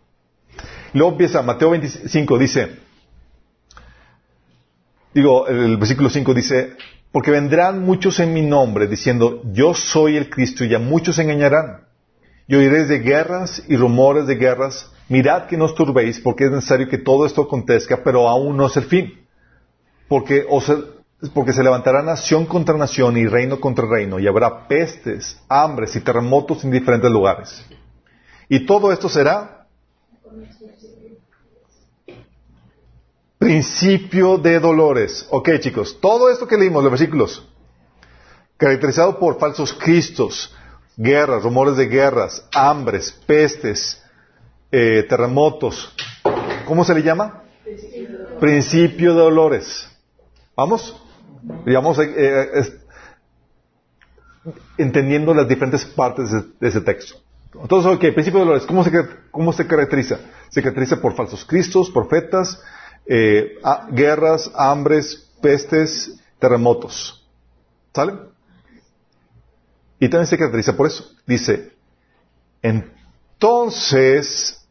[0.94, 2.76] Luego empieza, Mateo 25 dice,
[5.12, 6.76] digo, el versículo 5 dice,
[7.10, 11.82] porque vendrán muchos en mi nombre diciendo, yo soy el Cristo y a muchos engañarán.
[12.46, 14.92] Y oiréis de guerras y rumores de guerras.
[15.08, 18.66] Mirad que no os turbéis porque es necesario que todo esto acontezca, pero aún no
[18.66, 19.26] es el fin.
[20.06, 20.46] Porque,
[21.32, 26.00] porque se levantará nación contra nación y reino contra reino y habrá pestes, hambres y
[26.00, 27.64] terremotos en diferentes lugares.
[28.48, 29.56] Y todo esto será
[33.38, 35.26] Principio de dolores.
[35.30, 37.46] Ok, chicos, todo esto que leímos, los versículos,
[38.56, 40.54] caracterizado por falsos cristos,
[40.96, 44.02] guerras, rumores de guerras, hambres, pestes,
[44.72, 45.94] eh, terremotos.
[46.64, 47.42] ¿Cómo se le llama?
[48.40, 49.86] Principio de dolores.
[50.56, 51.00] ¿Vamos?
[51.64, 52.80] Digamos, eh, eh,
[54.78, 57.16] entendiendo las diferentes partes de, ese texto.
[57.54, 58.90] Entonces, ok, principio de dolores, ¿cómo se,
[59.30, 60.18] ¿cómo se caracteriza?
[60.50, 62.60] Se caracteriza por falsos cristos, profetas,
[63.06, 63.58] eh,
[63.92, 67.24] guerras, hambres, pestes, terremotos.
[67.94, 68.14] ¿Sale?
[69.98, 71.12] Y también se caracteriza por eso.
[71.26, 71.72] Dice,
[72.60, 74.66] entonces,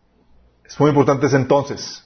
[0.63, 2.04] es muy importante ese entonces.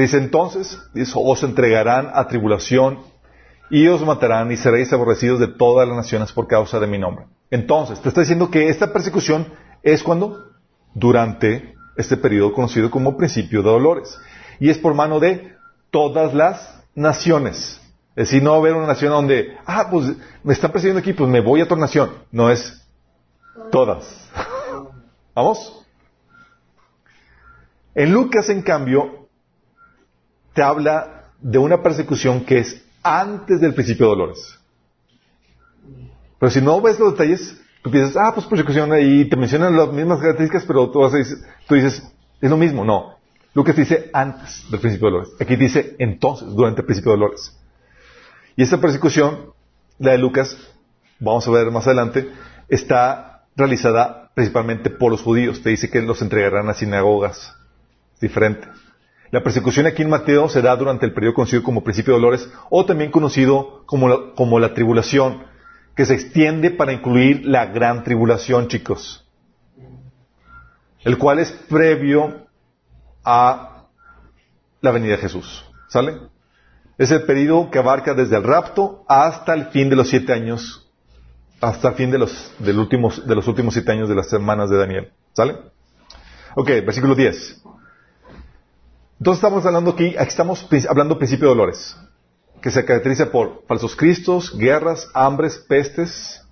[0.00, 0.78] Dice entonces,
[1.14, 2.98] os entregarán a tribulación
[3.70, 7.26] y os matarán y seréis aborrecidos de todas las naciones por causa de mi nombre.
[7.50, 9.46] Entonces, te está diciendo que esta persecución
[9.82, 10.50] es cuando?
[10.92, 14.18] Durante este periodo conocido como principio de dolores.
[14.60, 15.54] Y es por mano de
[15.90, 17.80] todas las naciones.
[18.16, 21.30] Es decir, no va haber una nación donde, ah, pues me están persiguiendo aquí, pues
[21.30, 22.10] me voy a otra nación.
[22.30, 22.86] No es
[23.70, 24.28] todas.
[25.34, 25.86] ¿Vamos?
[27.94, 29.25] En Lucas, en cambio,
[30.56, 34.58] te habla de una persecución que es antes del principio de dolores.
[36.40, 39.92] Pero si no ves los detalles, Tú piensas, ah, pues persecución, y te mencionan las
[39.92, 41.08] mismas características, pero tú,
[41.68, 42.02] tú dices,
[42.40, 42.84] es lo mismo.
[42.84, 43.16] No.
[43.54, 45.34] Lucas dice antes del principio de dolores.
[45.38, 47.56] Aquí dice entonces, durante el principio de dolores.
[48.56, 49.52] Y esta persecución,
[50.00, 50.58] la de Lucas,
[51.20, 52.28] vamos a ver más adelante,
[52.68, 55.62] está realizada principalmente por los judíos.
[55.62, 57.54] Te dice que los entregarán a sinagogas.
[58.14, 58.66] Es diferente.
[59.30, 62.48] La persecución aquí en Mateo se da durante el periodo conocido como principio de dolores
[62.70, 65.44] o también conocido como como la tribulación
[65.96, 69.26] que se extiende para incluir la gran tribulación, chicos,
[71.04, 72.46] el cual es previo
[73.24, 73.86] a
[74.82, 75.64] la venida de Jesús.
[75.88, 76.18] ¿Sale?
[76.98, 80.86] Es el periodo que abarca desde el rapto hasta el fin de los siete años,
[81.60, 84.76] hasta el fin de los, últimos, de los últimos siete años de las semanas de
[84.76, 85.12] Daniel.
[85.32, 85.56] ¿Sale?
[86.54, 87.62] Ok, versículo 10.
[89.18, 91.96] Entonces estamos hablando aquí, aquí estamos hablando principio de dolores
[92.60, 96.44] que se caracteriza por falsos cristos, guerras, hambres, pestes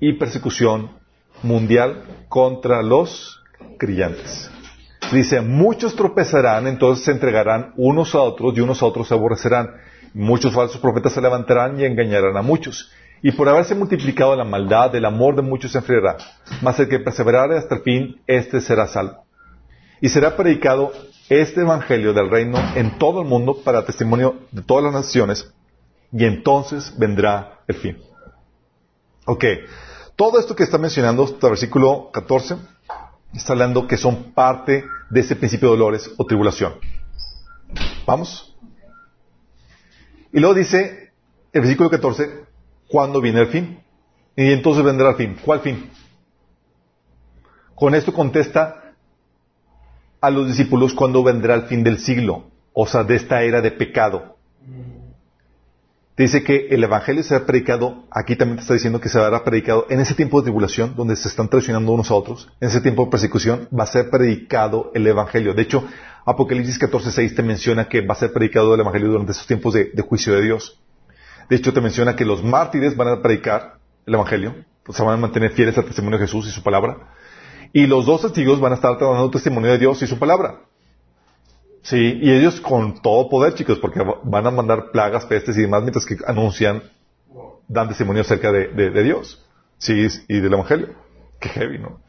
[0.00, 0.92] y persecución
[1.42, 3.42] mundial contra los
[3.78, 4.50] creyentes.
[5.12, 9.70] Dice, muchos tropezarán, entonces se entregarán unos a otros y unos a otros se aborrecerán.
[10.14, 12.92] Muchos falsos profetas se levantarán y engañarán a muchos.
[13.22, 16.16] Y por haberse multiplicado la maldad, el amor de muchos se enfriará.
[16.62, 19.24] Mas el que perseverare hasta el fin, éste será salvo.
[20.00, 20.92] Y será predicado
[21.28, 25.52] este evangelio del reino en todo el mundo para testimonio de todas las naciones
[26.12, 27.98] y entonces vendrá el fin.
[29.26, 29.44] Ok,
[30.16, 32.56] todo esto que está mencionando hasta el versículo 14
[33.34, 36.74] está hablando que son parte de ese principio de dolores o tribulación.
[38.06, 38.56] ¿Vamos?
[40.32, 41.12] Y luego dice
[41.52, 42.44] el versículo 14,
[42.88, 43.82] ¿cuándo viene el fin?
[44.34, 45.36] Y entonces vendrá el fin.
[45.44, 45.90] ¿Cuál fin?
[47.74, 48.77] Con esto contesta
[50.20, 53.70] a los discípulos cuando vendrá el fin del siglo, o sea, de esta era de
[53.70, 54.36] pecado.
[56.16, 59.86] dice que el Evangelio será predicado, aquí también te está diciendo que se será predicado
[59.88, 63.04] en ese tiempo de tribulación, donde se están traicionando unos a otros, en ese tiempo
[63.04, 65.54] de persecución, va a ser predicado el Evangelio.
[65.54, 65.84] De hecho,
[66.24, 69.90] Apocalipsis 14.6 te menciona que va a ser predicado el Evangelio durante esos tiempos de,
[69.94, 70.80] de juicio de Dios.
[71.48, 74.54] De hecho, te menciona que los mártires van a predicar el Evangelio,
[74.86, 76.96] o sea, van a mantener fieles al testimonio de Jesús y su palabra,
[77.72, 80.60] y los dos testigos van a estar dando testimonio de Dios y su palabra.
[81.82, 85.82] Sí, y ellos con todo poder, chicos, porque van a mandar plagas, pestes y demás
[85.82, 86.82] mientras que anuncian,
[87.66, 89.44] dan testimonio acerca de, de, Dios,
[89.78, 90.88] sí, y del Evangelio.
[91.40, 92.00] Qué heavy, ¿no?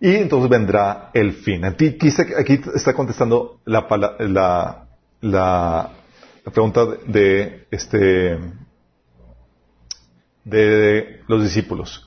[0.00, 1.64] Y entonces vendrá el fin.
[1.64, 1.96] Aquí,
[2.38, 3.86] aquí está contestando la,
[4.20, 4.86] la,
[5.22, 5.90] la,
[6.52, 8.38] pregunta de, este,
[10.44, 12.06] de los discípulos.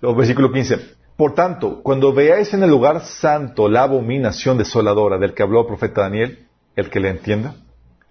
[0.00, 0.97] Versículo 15.
[1.18, 5.66] Por tanto, cuando veáis en el lugar santo la abominación desoladora del que habló el
[5.66, 6.46] profeta Daniel,
[6.76, 7.56] el que le entienda,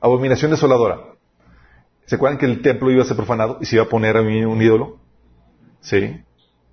[0.01, 0.99] abominación desoladora.
[2.05, 4.23] ¿Se acuerdan que el templo iba a ser profanado y se iba a poner a
[4.23, 4.97] mí un ídolo?
[5.79, 6.21] Sí.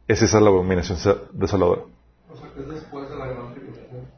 [0.09, 0.99] Es esa la abominación
[1.35, 1.83] desoladora.
[2.29, 4.09] O sea, es después de la gran tribulación.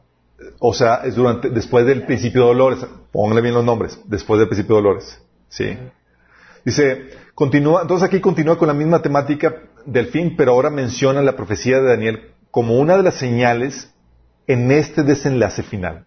[0.57, 2.87] O sea, es durante, después del principio de dolores.
[3.11, 4.01] Pónganle bien los nombres.
[4.05, 5.21] Después del principio de dolores.
[5.49, 5.77] Sí.
[6.65, 9.55] Dice, continúa, entonces aquí continúa con la misma temática
[9.87, 13.93] del fin, pero ahora menciona la profecía de Daniel como una de las señales
[14.45, 16.05] en este desenlace final.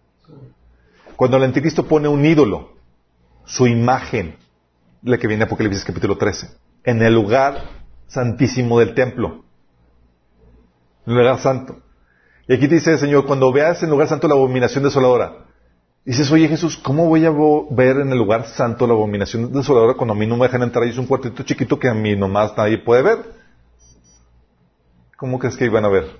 [1.15, 2.73] Cuando el anticristo pone un ídolo,
[3.43, 4.37] su imagen,
[5.01, 6.49] la que viene en Apocalipsis capítulo 13,
[6.83, 7.63] en el lugar
[8.07, 9.43] santísimo del templo,
[11.07, 11.79] en el lugar santo.
[12.47, 15.45] Y aquí dice el Señor, cuando veas en el lugar santo la abominación desoladora,
[16.05, 17.31] dices, oye Jesús, ¿cómo voy a
[17.71, 20.85] ver en el lugar santo la abominación desoladora cuando a mí no me dejan entrar
[20.85, 23.40] y es un cuartito chiquito que a mí nomás nadie puede ver?
[25.21, 26.19] ¿Cómo crees que iban a ver?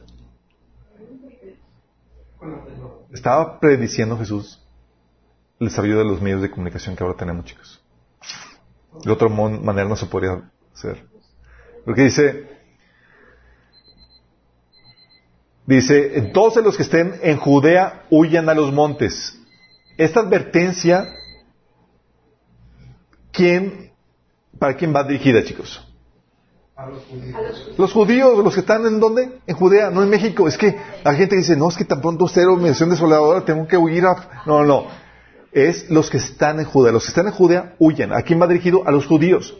[3.11, 4.63] Estaba prediciendo Jesús
[5.59, 7.83] el desarrollo de los medios de comunicación que ahora tenemos, chicos.
[9.03, 11.03] De otra manera no se podría hacer.
[11.83, 12.47] Porque dice,
[15.65, 19.35] dice, entonces los que estén en Judea huyan a los montes.
[19.97, 21.11] Esta advertencia,
[23.31, 23.93] ¿quién,
[24.59, 25.90] para quién va dirigida, chicos?
[27.77, 28.43] Los judíos.
[28.43, 29.39] Los que están en dónde?
[29.47, 30.47] En Judea, no en México.
[30.47, 33.77] Es que la gente dice, no, es que tan pronto usted mención desoladora, tengo que
[33.77, 34.43] huir a...
[34.45, 34.87] No, no,
[35.51, 36.91] Es los que están en Judea.
[36.91, 38.13] Los que están en Judea huyen.
[38.13, 38.83] ¿A quién va dirigido?
[38.85, 39.55] A los judíos.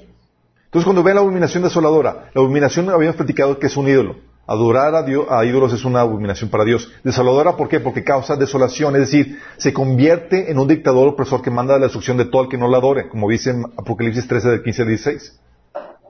[0.66, 4.16] Entonces cuando vean la abominación desoladora, la abominación habíamos platicado que es un ídolo.
[4.48, 6.92] Adorar a, Dios, a ídolos es una abominación para Dios.
[7.04, 7.82] Desoladora, ¿por qué?
[7.82, 12.18] Porque causa desolación, es decir, se convierte en un dictador opresor que manda la destrucción
[12.18, 14.88] de todo el que no la adore, como dice en Apocalipsis 13 del 15 al
[14.88, 15.40] 16.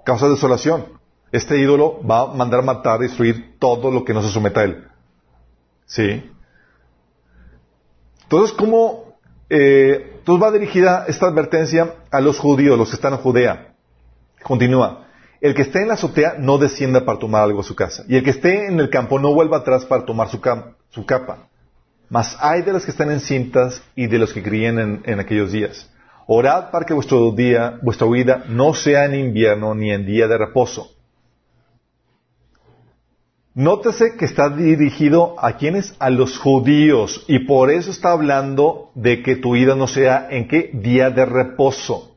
[0.05, 1.01] Causa desolación.
[1.32, 4.88] Este ídolo va a mandar matar, destruir todo lo que no se someta a él.
[5.86, 6.30] ¿Sí?
[8.24, 9.16] Entonces, ¿cómo
[9.50, 13.74] eh, entonces va dirigida esta advertencia a los judíos, los que están en Judea?
[14.44, 15.08] Continúa.
[15.40, 18.04] El que esté en la azotea no descienda para tomar algo a su casa.
[18.08, 20.40] Y el que esté en el campo no vuelva atrás para tomar su,
[21.06, 21.48] capa.
[22.10, 25.20] Mas hay de los que están en cintas y de los que críen en, en
[25.20, 25.90] aquellos días.
[26.28, 30.38] Orad para que vuestro día, vuestra huida no sea en invierno ni en día de
[30.38, 30.92] reposo
[33.54, 35.93] Nótese que está dirigido a quienes?
[35.99, 37.26] A los judíos.
[37.28, 40.70] Y por eso está hablando de que tu ida no sea en qué?
[40.74, 42.16] Día de reposo.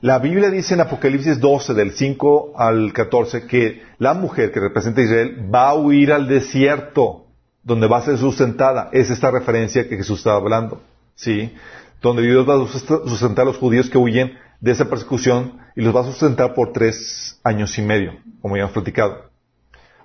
[0.00, 5.00] La Biblia dice en Apocalipsis 12, del 5 al 14, que la mujer que representa
[5.00, 7.26] a Israel va a huir al desierto,
[7.64, 8.90] donde va a ser sustentada.
[8.92, 10.82] Es esta referencia que Jesús estaba hablando.
[11.16, 11.52] ¿Sí?
[12.00, 15.94] Donde Dios va a sustentar a los judíos que huyen de esa persecución y los
[15.94, 19.29] va a sustentar por tres años y medio, como ya hemos platicado.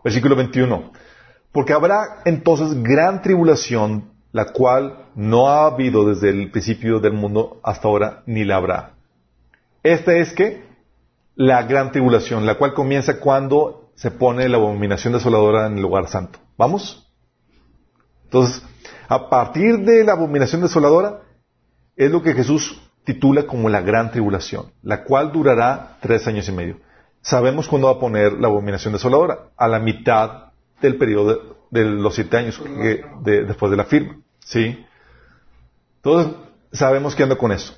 [0.06, 0.92] Versículo 21.
[1.52, 7.60] Porque habrá entonces gran tribulación, la cual no ha habido desde el principio del mundo
[7.64, 8.92] hasta ahora, ni la habrá.
[9.82, 10.64] Esta es que
[11.34, 16.08] la gran tribulación, la cual comienza cuando se pone la abominación desoladora en el lugar
[16.08, 16.38] santo.
[16.56, 17.12] ¿Vamos?
[18.26, 18.62] Entonces,
[19.08, 21.22] a partir de la abominación desoladora,
[21.96, 26.52] es lo que Jesús titula como la gran tribulación, la cual durará tres años y
[26.52, 26.78] medio
[27.26, 32.16] sabemos cuándo va a poner la abominación desoladora, a la mitad del periodo de, los
[32.16, 32.62] siete años
[33.24, 34.20] después de la firma.
[34.40, 34.86] ¿Sí?
[35.98, 36.34] Entonces,
[36.72, 37.76] sabemos qué anda con eso.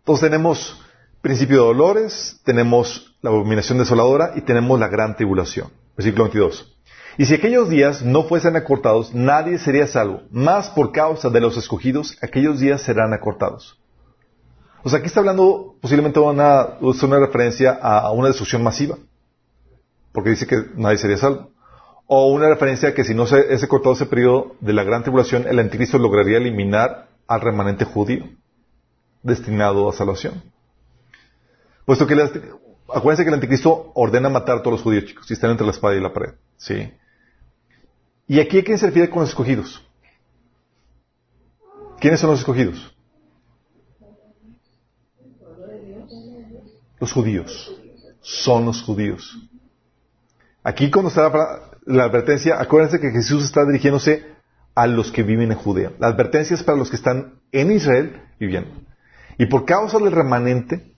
[0.00, 0.82] Entonces tenemos
[1.20, 5.70] principio de dolores, tenemos la abominación desoladora y tenemos la gran tribulación.
[5.96, 6.76] Versículo 22.
[7.18, 10.22] Y si aquellos días no fuesen acortados, nadie sería salvo.
[10.30, 13.77] Más por causa de los escogidos, aquellos días serán acortados.
[14.82, 18.96] O sea, aquí está hablando posiblemente una, una referencia a una destrucción masiva,
[20.12, 21.50] porque dice que nadie sería salvo.
[22.06, 25.02] O una referencia a que si no se ese cortado ese periodo de la gran
[25.02, 28.24] tribulación, el anticristo lograría eliminar al remanente judío,
[29.22, 30.42] destinado a salvación.
[31.84, 32.20] Puesto que el,
[32.92, 35.72] acuérdense que el anticristo ordena matar a todos los judíos, chicos, si están entre la
[35.72, 36.34] espada y la pared.
[36.56, 36.90] ¿Sí?
[38.26, 39.84] ¿Y aquí a quién se refiere con los escogidos?
[42.00, 42.94] ¿Quiénes son los escogidos?
[47.00, 47.74] Los judíos.
[48.20, 49.38] Son los judíos.
[50.62, 51.30] Aquí cuando está
[51.86, 54.26] la advertencia, acuérdense que Jesús está dirigiéndose
[54.74, 55.92] a los que viven en Judea.
[55.98, 58.70] La advertencia es para los que están en Israel viviendo.
[59.38, 60.92] Y por causa del remanente,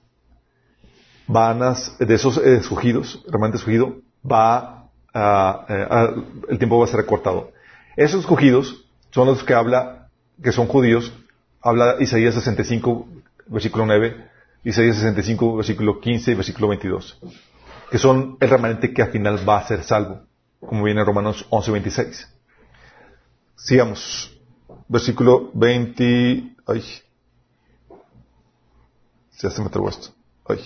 [1.27, 3.99] van de esos escogidos, remanente escogido,
[4.29, 6.15] va a,
[6.49, 7.53] el tiempo va a ser recortado.
[7.97, 10.09] Esos escogidos son los que habla,
[10.43, 11.13] que son judíos,
[11.61, 13.07] habla Isaías 65,
[13.47, 14.30] versículo 9,
[14.63, 17.19] Isaías 65, versículo 15 y versículo 22,
[17.91, 20.23] que son el remanente que al final va a ser salvo,
[20.61, 22.29] como viene en Romanos 11, 26.
[23.57, 24.37] Sigamos.
[24.89, 26.57] Versículo 20.
[26.67, 26.85] Ay.
[29.41, 30.09] Ya se me trabó esto.
[30.47, 30.61] Ay.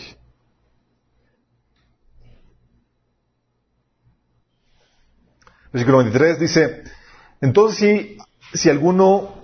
[5.73, 6.85] Versículo 23 dice,
[7.41, 8.19] entonces si,
[8.57, 9.43] si alguno,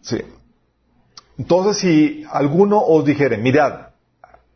[0.00, 0.20] sí,
[1.38, 3.90] entonces si alguno os dijere, mirad,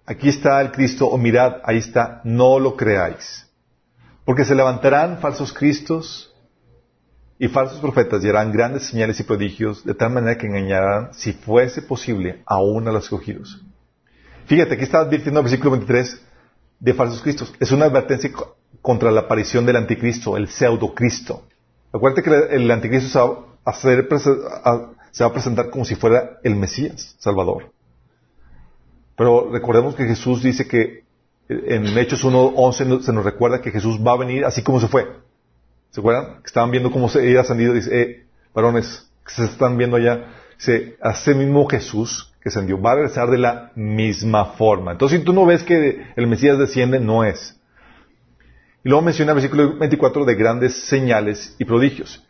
[0.04, 3.48] aquí está el Cristo, o mirad, ahí está, no lo creáis.
[4.24, 6.34] Porque se levantarán falsos cristos
[7.38, 11.32] y falsos profetas y harán grandes señales y prodigios, de tal manera que engañarán, si
[11.32, 13.64] fuese posible, aún a los escogidos.
[14.46, 16.20] Fíjate, aquí está advirtiendo el versículo 23
[16.80, 17.54] de falsos cristos.
[17.60, 18.30] Es una advertencia
[18.80, 21.46] contra la aparición del anticristo, el pseudocristo.
[21.92, 24.08] Acuérdate que el anticristo se va,
[24.64, 24.88] a
[25.32, 27.72] presentar como si fuera el Mesías, Salvador.
[29.16, 31.04] Pero recordemos que Jesús dice que
[31.48, 35.06] en Hechos 1.11 se nos recuerda que Jesús va a venir así como se fue.
[35.90, 36.40] ¿Se acuerdan?
[36.44, 37.74] Estaban viendo cómo se había ascendido.
[37.74, 40.32] Dice, eh, varones, que se están viendo allá.
[40.56, 44.92] Dice, ese mismo Jesús que ascendió va a regresar de la misma forma.
[44.92, 47.56] Entonces, si tú no ves que el Mesías desciende, no es.
[48.84, 52.24] Y luego menciona el versículo 24 de grandes señales y prodigios.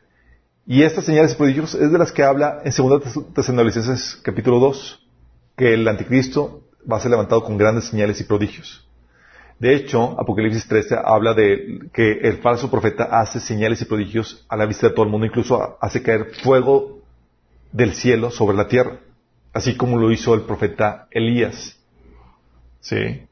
[0.66, 5.06] Y estas señales y prodigios es de las que habla en 2 Tesalonicenses capítulo 2,
[5.56, 8.86] que el anticristo va a ser levantado con grandes señales y prodigios.
[9.58, 14.56] De hecho, Apocalipsis 13 habla de que el falso profeta hace señales y prodigios a
[14.56, 17.00] la vista de todo el mundo, incluso hace caer fuego
[17.72, 18.98] del cielo sobre la tierra,
[19.52, 21.78] así como lo hizo el profeta Elías.
[22.80, 23.22] ¿Sí?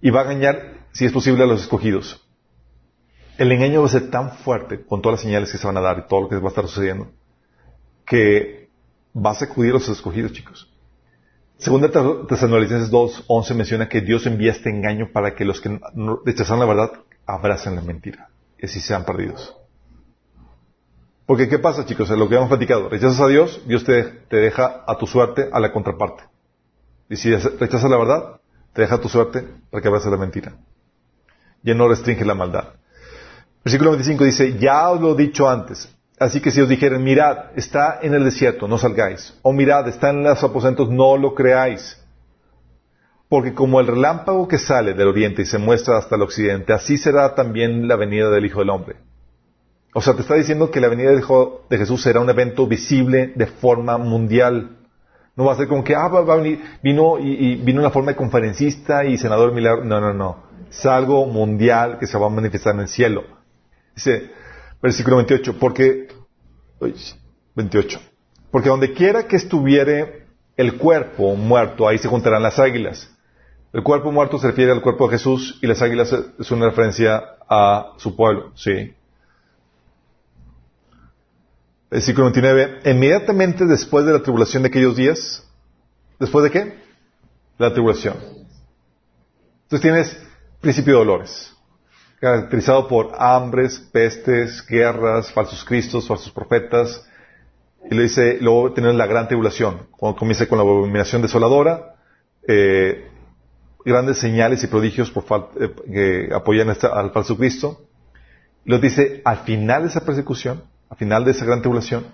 [0.00, 2.23] Y va a engañar si es posible, a los escogidos.
[3.36, 5.80] El engaño va a ser tan fuerte con todas las señales que se van a
[5.80, 7.10] dar y todo lo que va a estar sucediendo,
[8.06, 8.68] que
[9.14, 10.70] va a sacudir a los escogidos, chicos.
[11.58, 11.88] Segunda
[12.28, 15.80] Tesalonicenses 2, 11 menciona que Dios envía este engaño para que los que
[16.24, 16.92] rechazan la verdad
[17.26, 18.28] abracen la mentira
[18.58, 19.56] y así sean perdidos.
[21.26, 22.10] Porque ¿qué pasa, chicos?
[22.10, 22.88] Es lo que hemos platicado.
[22.88, 26.24] Rechazas a Dios, Dios te, te deja a tu suerte a la contraparte.
[27.08, 28.40] Y si rechazas la verdad,
[28.74, 30.56] te deja a tu suerte para que abraces la mentira
[31.64, 32.74] ya no restringe la maldad.
[33.64, 35.88] Versículo 25 dice, ya os lo he dicho antes,
[36.18, 40.10] así que si os dijeren, mirad, está en el desierto, no salgáis, o mirad, está
[40.10, 41.98] en los aposentos, no lo creáis.
[43.28, 46.98] Porque como el relámpago que sale del oriente y se muestra hasta el occidente, así
[46.98, 48.96] será también la venida del Hijo del Hombre.
[49.94, 53.46] O sea, te está diciendo que la venida de Jesús será un evento visible de
[53.46, 54.76] forma mundial.
[55.36, 57.84] No va a ser como que, ah, va, a venir, vino y, y, vino en
[57.84, 59.84] la forma de conferencista y senador milagro.
[59.84, 63.22] No, no, no es algo mundial que se va a manifestar en el cielo.
[63.94, 64.30] Dice,
[64.82, 66.08] versículo 28, porque,
[67.54, 68.00] 28,
[68.50, 70.26] porque donde quiera que estuviere
[70.56, 73.10] el cuerpo muerto, ahí se juntarán las águilas.
[73.72, 77.22] El cuerpo muerto se refiere al cuerpo de Jesús y las águilas es una referencia
[77.48, 78.94] a su pueblo, sí.
[81.90, 85.48] Versículo 29, inmediatamente después de la tribulación de aquellos días,
[86.18, 86.78] ¿después de qué?
[87.58, 88.16] La tribulación.
[89.64, 90.22] Entonces tienes
[90.60, 91.53] principio de dolores,
[92.24, 97.06] caracterizado por hambres, pestes, guerras, falsos cristos, falsos profetas.
[97.90, 101.96] Y le dice, luego tener la gran tribulación, cuando comienza con la abominación desoladora,
[102.48, 103.10] eh,
[103.84, 107.82] grandes señales y prodigios por eh, que apoyan al falso Cristo.
[108.64, 112.06] Y lo dice, al final de esa persecución, al final de esa gran tribulación,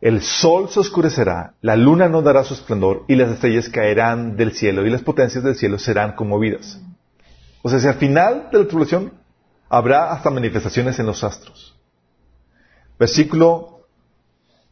[0.00, 4.52] el sol se oscurecerá, la luna no dará su esplendor y las estrellas caerán del
[4.52, 6.80] cielo y las potencias del cielo serán conmovidas.
[7.66, 9.14] O sea, si al final de la tribulación
[9.70, 11.74] habrá hasta manifestaciones en los astros.
[12.98, 13.86] Versículo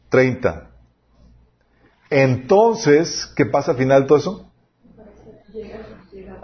[0.09, 0.69] 30.
[2.11, 4.51] Entonces, ¿qué pasa al final de todo eso?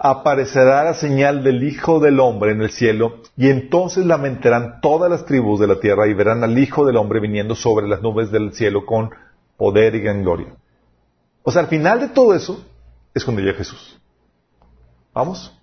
[0.00, 5.26] Aparecerá la señal del Hijo del Hombre en el cielo, y entonces lamentarán todas las
[5.26, 8.54] tribus de la tierra y verán al Hijo del Hombre viniendo sobre las nubes del
[8.54, 9.10] cielo con
[9.56, 10.56] poder y gran gloria.
[11.44, 12.60] O sea, al final de todo eso
[13.14, 14.00] es cuando llega Jesús.
[15.14, 15.56] ¿Vamos?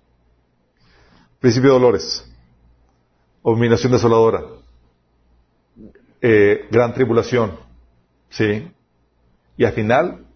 [1.40, 2.24] Principio de dolores.
[3.44, 4.42] Abominación desoladora.
[6.20, 7.52] Eh, gran tribulación.
[8.30, 8.70] ¿Sí?
[9.56, 10.26] Y al final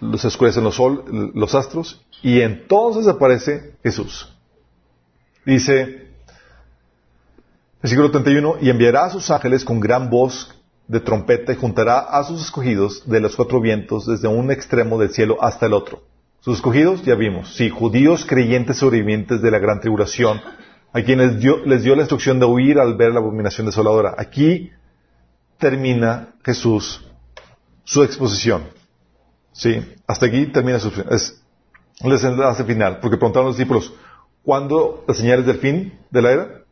[0.00, 4.32] los escurecen los, sol, los astros y entonces aparece Jesús.
[5.44, 6.08] Dice,
[7.80, 10.54] versículo 31, y enviará a sus ángeles con gran voz
[10.88, 15.10] de trompeta y juntará a sus escogidos de los cuatro vientos desde un extremo del
[15.10, 16.02] cielo hasta el otro.
[16.42, 20.40] Sus escogidos, ya vimos, sí, judíos creyentes sobrevivientes de la gran tribulación,
[20.92, 24.16] a quienes les dio la instrucción de huir al ver la abominación desoladora.
[24.18, 24.72] Aquí
[25.58, 27.06] termina Jesús
[27.84, 28.64] su exposición.
[29.52, 31.40] Sí, hasta aquí termina su es
[32.00, 33.94] el desenlace final, porque preguntaron los discípulos,
[34.42, 36.62] ¿cuándo las señales del fin de la era?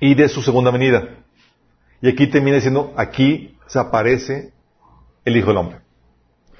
[0.00, 1.06] Y de su segunda venida.
[2.00, 4.54] Y aquí termina diciendo, aquí se aparece
[5.26, 5.80] el Hijo del Hombre.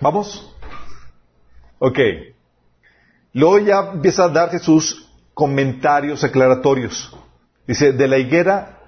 [0.03, 0.55] ¿Vamos?
[1.79, 1.99] Ok.
[3.33, 7.15] Luego ya empieza a dar Jesús comentarios aclaratorios.
[7.67, 8.79] Dice, de la higuera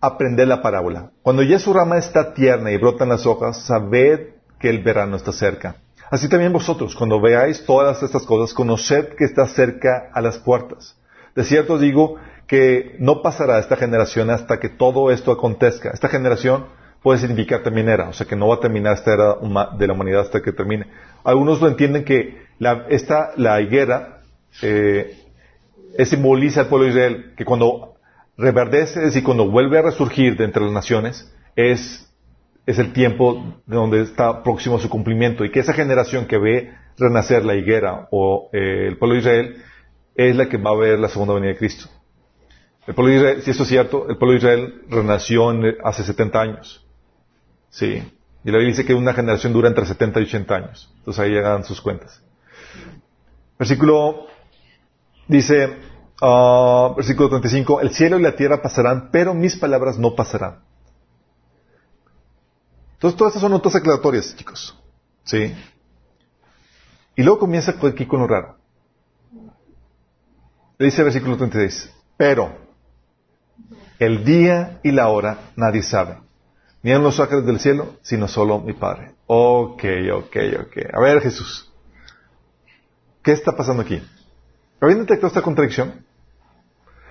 [0.00, 1.10] aprended la parábola.
[1.22, 5.32] Cuando ya su rama está tierna y brotan las hojas, sabed que el verano está
[5.32, 5.76] cerca.
[6.10, 10.96] Así también vosotros, cuando veáis todas estas cosas, conoced que está cerca a las puertas.
[11.34, 12.16] De cierto digo
[12.46, 15.90] que no pasará esta generación hasta que todo esto acontezca.
[15.90, 16.66] Esta generación
[17.02, 19.34] puede significar también era, o sea que no va a terminar esta era
[19.76, 20.86] de la humanidad hasta que termine.
[21.24, 24.20] Algunos lo entienden que la, esta, la higuera
[24.62, 25.16] eh,
[26.04, 27.94] simboliza al pueblo de Israel, que cuando
[28.36, 32.12] reverdece, es decir, cuando vuelve a resurgir de entre las naciones, es,
[32.66, 36.38] es el tiempo de donde está próximo a su cumplimiento y que esa generación que
[36.38, 39.56] ve renacer la higuera o eh, el pueblo de Israel
[40.14, 41.88] es la que va a ver la segunda venida de Cristo.
[42.86, 45.50] El pueblo de Israel, si esto es cierto, el pueblo de Israel renació
[45.82, 46.86] hace 70 años.
[47.70, 48.02] Sí.
[48.44, 50.92] Y la Biblia dice que una generación dura entre 70 y 80 años.
[50.98, 52.20] Entonces ahí hagan sus cuentas.
[53.58, 54.26] Versículo
[55.26, 55.78] dice,
[56.20, 60.58] uh, versículo 35, el cielo y la tierra pasarán, pero mis palabras no pasarán.
[62.94, 64.78] Entonces todas estas son notas aclaratorias, chicos.
[65.24, 65.54] Sí.
[67.16, 68.56] Y luego comienza aquí con lo raro.
[70.76, 72.58] Le dice el versículo 36, pero
[73.98, 76.23] el día y la hora nadie sabe.
[76.84, 79.14] Ni en los ángeles del cielo, sino solo mi Padre.
[79.26, 80.76] Ok, ok, ok.
[80.92, 81.72] A ver, Jesús.
[83.22, 84.02] ¿Qué está pasando aquí?
[84.82, 86.04] ¿Habían detectado esta contradicción?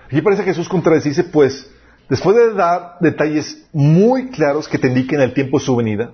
[0.06, 1.68] Aquí parece que Jesús contradice, pues,
[2.08, 6.12] después de dar detalles muy claros que te indiquen el tiempo de su venida,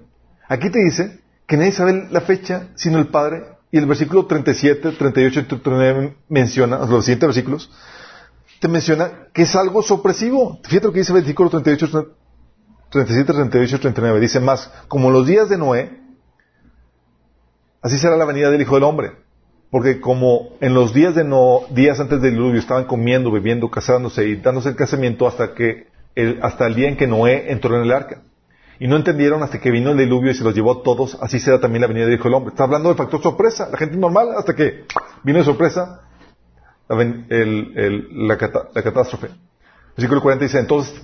[0.49, 3.45] aquí te dice que nadie sabe la fecha sino el Padre.
[3.71, 7.71] Y el versículo 37, 38 y 39 menciona, los siguientes versículos,
[8.59, 10.59] te menciona que es algo sorpresivo.
[10.65, 12.15] Fíjate lo que dice el versículo 38,
[12.91, 14.20] 37, 38 y 39.
[14.20, 16.01] Dice más, como los días de Noé,
[17.82, 19.12] así será la venida del Hijo del Hombre.
[19.70, 24.26] Porque como en los días de no, días antes del diluvio estaban comiendo, bebiendo, casándose
[24.26, 25.86] y dándose el casamiento hasta que
[26.16, 28.22] el, hasta el día en que Noé entró en el arca.
[28.80, 31.38] Y no entendieron hasta que vino el diluvio y se los llevó a todos, así
[31.38, 32.51] será también la venida del Hijo del Hombre.
[32.51, 33.68] Está hablando del factor sorpresa.
[33.70, 34.84] La gente normal hasta que
[35.22, 36.01] vino de sorpresa
[36.88, 39.28] la, catástrofe.
[39.97, 41.01] Versículo 40 dice, entonces,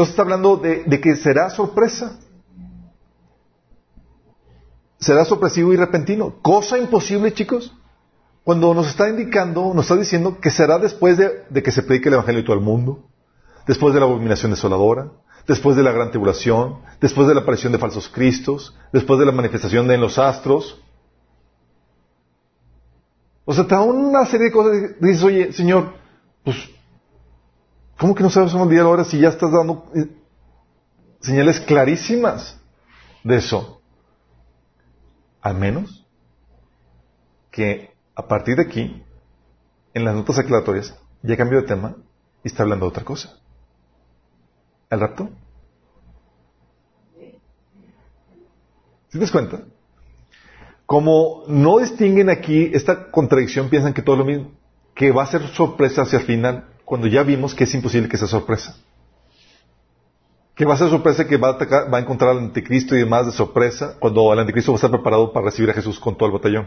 [0.00, 2.18] entonces está hablando de, que será sorpresa.
[4.98, 6.36] Será sorpresivo y repentino.
[6.40, 7.76] Cosa imposible, chicos.
[8.42, 12.14] Cuando nos está indicando, nos está diciendo que será después de, que se predique el
[12.14, 13.10] Evangelio a todo el mundo,
[13.66, 15.10] después de la abominación desoladora,
[15.46, 19.32] después de la gran tribulación, después de la aparición de falsos cristos, después de la
[19.32, 20.82] manifestación de en los astros,
[23.44, 25.92] o sea, te una serie de cosas dices, oye, Señor,
[26.42, 26.56] pues,
[28.00, 30.08] ¿cómo que no sabes día ahora si ya estás dando eh,
[31.20, 32.58] señales clarísimas
[33.22, 33.82] de eso?
[35.42, 36.06] Al menos
[37.50, 39.02] que a partir de aquí,
[39.92, 41.96] en las notas aclaratorias, ya cambió de tema
[42.42, 43.36] y está hablando de otra cosa.
[44.88, 45.28] ¿El rapto?
[49.08, 49.60] ¿Sí te das cuenta?
[50.86, 54.52] Como no distinguen aquí esta contradicción, piensan que todo lo mismo,
[54.94, 58.16] que va a ser sorpresa hacia el final, cuando ya vimos que es imposible que
[58.16, 58.74] sea sorpresa.
[60.56, 63.26] Que va a ser sorpresa que va a, va a encontrar al anticristo y demás
[63.26, 66.26] de sorpresa, cuando el anticristo va a estar preparado para recibir a Jesús con todo
[66.26, 66.66] el batallón.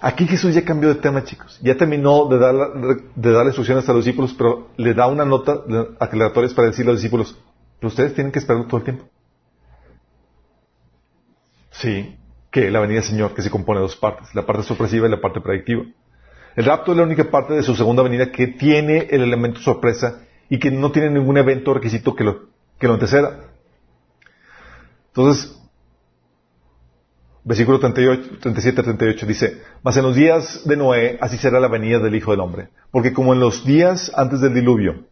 [0.00, 1.58] Aquí Jesús ya cambió de tema, chicos.
[1.60, 2.54] Ya terminó de dar,
[3.16, 5.64] de dar instrucciones a los discípulos, pero le da una nota
[5.98, 7.36] aclaratoria para decirle a los discípulos,
[7.80, 9.06] pero ustedes tienen que esperarlo todo el tiempo.
[11.72, 12.16] Sí,
[12.52, 15.10] que la venida del Señor, que se compone de dos partes, la parte sorpresiva y
[15.10, 15.82] la parte predictiva.
[16.58, 20.22] El rapto es la única parte de su segunda venida que tiene el elemento sorpresa
[20.50, 22.46] y que no tiene ningún evento requisito que lo,
[22.80, 23.44] que lo anteceda.
[25.10, 25.56] Entonces,
[27.44, 32.00] versículo 38, 37 38 dice, Mas en los días de Noé así será la venida
[32.00, 32.70] del Hijo del Hombre.
[32.90, 35.04] Porque como en los días antes del diluvio,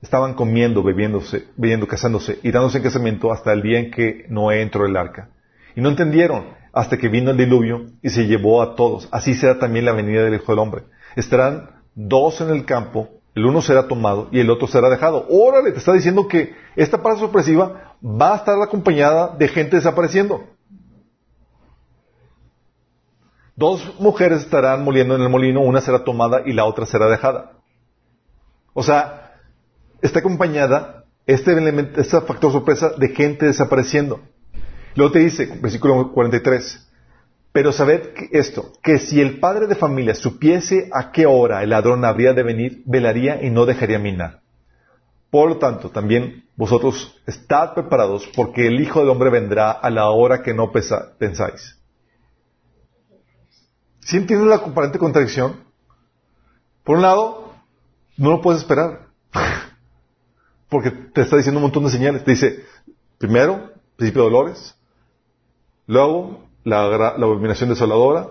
[0.00, 4.62] estaban comiendo, bebiéndose, bebiendo, casándose y dándose en casamiento hasta el día en que Noé
[4.62, 5.28] entró el arca.
[5.76, 9.08] Y no entendieron hasta que vino el diluvio y se llevó a todos.
[9.10, 10.84] Así será también la venida del Hijo del Hombre.
[11.16, 15.26] Estarán dos en el campo, el uno será tomado y el otro será dejado.
[15.28, 20.44] Órale, te está diciendo que esta parte sorpresiva va a estar acompañada de gente desapareciendo.
[23.54, 27.52] Dos mujeres estarán moliendo en el molino, una será tomada y la otra será dejada.
[28.72, 29.34] O sea,
[30.00, 34.20] está acompañada este elemento, este factor sorpresa de gente desapareciendo.
[34.94, 36.88] Luego te dice, versículo 43,
[37.52, 42.04] pero sabed esto, que si el padre de familia supiese a qué hora el ladrón
[42.04, 44.40] habría de venir, velaría y no dejaría minar.
[45.30, 50.10] Por lo tanto, también vosotros estad preparados, porque el Hijo del Hombre vendrá a la
[50.10, 51.78] hora que no pensáis.
[54.00, 55.64] ¿Sí entiendes la aparente contradicción?
[56.84, 57.54] Por un lado,
[58.16, 59.06] no lo puedes esperar.
[60.68, 62.24] porque te está diciendo un montón de señales.
[62.24, 62.64] Te dice,
[63.18, 64.74] primero, principio de dolores,
[65.86, 68.28] luego la, la abominación desoladora,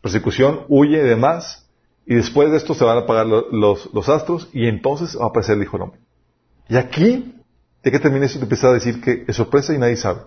[0.00, 1.62] persecución, huye y demás,
[2.04, 5.56] y después de esto se van a apagar los, astros y entonces va a aparecer
[5.56, 6.00] el Hijo del Hombre.
[6.68, 7.40] Y aquí,
[7.82, 10.22] de que termina eso, te empieza a decir que es sorpresa y nadie sabe.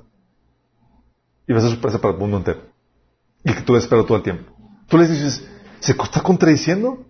[1.48, 2.62] Y va a ser sorpresa para el mundo entero.
[3.44, 4.52] Y que tú esperas todo el tiempo.
[4.88, 5.48] Tú le dices,
[5.80, 7.06] ¿se está contradiciendo?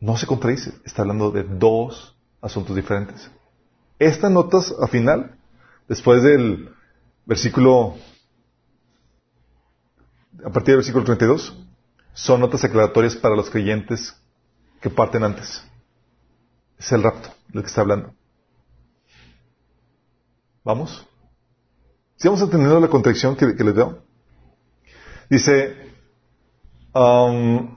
[0.00, 3.30] No se contradice, está hablando de dos asuntos diferentes.
[3.98, 5.36] Estas notas al final,
[5.88, 6.70] después del
[7.28, 7.94] versículo,
[10.38, 11.54] a partir del versículo 32,
[12.14, 14.16] son notas aclaratorias para los creyentes
[14.80, 15.62] que parten antes.
[16.78, 18.14] Es el rapto del que está hablando.
[20.64, 21.06] ¿Vamos?
[22.16, 24.02] Si vamos entendiendo la contradicción que, les veo.
[25.28, 25.76] Dice,
[26.94, 27.76] um,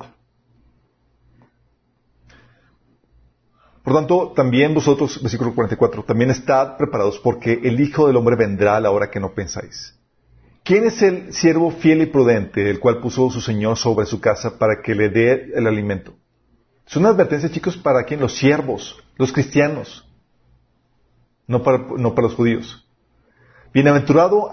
[3.83, 8.75] Por tanto, también vosotros, versículo 44, también estad preparados porque el Hijo del Hombre vendrá
[8.75, 9.97] a la hora que no pensáis.
[10.63, 14.59] ¿Quién es el siervo fiel y prudente, el cual puso su Señor sobre su casa
[14.59, 16.13] para que le dé el alimento?
[16.87, 18.19] Es una advertencia, chicos, para quién?
[18.19, 20.07] Los siervos, los cristianos,
[21.47, 22.87] no para, no para los judíos.
[23.73, 24.51] Bienaventurado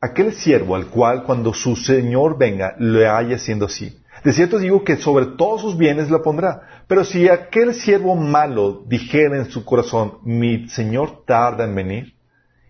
[0.00, 4.01] aquel siervo al cual cuando su Señor venga le haya siendo así.
[4.24, 6.84] De cierto digo que sobre todos sus bienes la pondrá.
[6.86, 12.14] Pero si aquel siervo malo dijera en su corazón, mi Señor tarda en venir,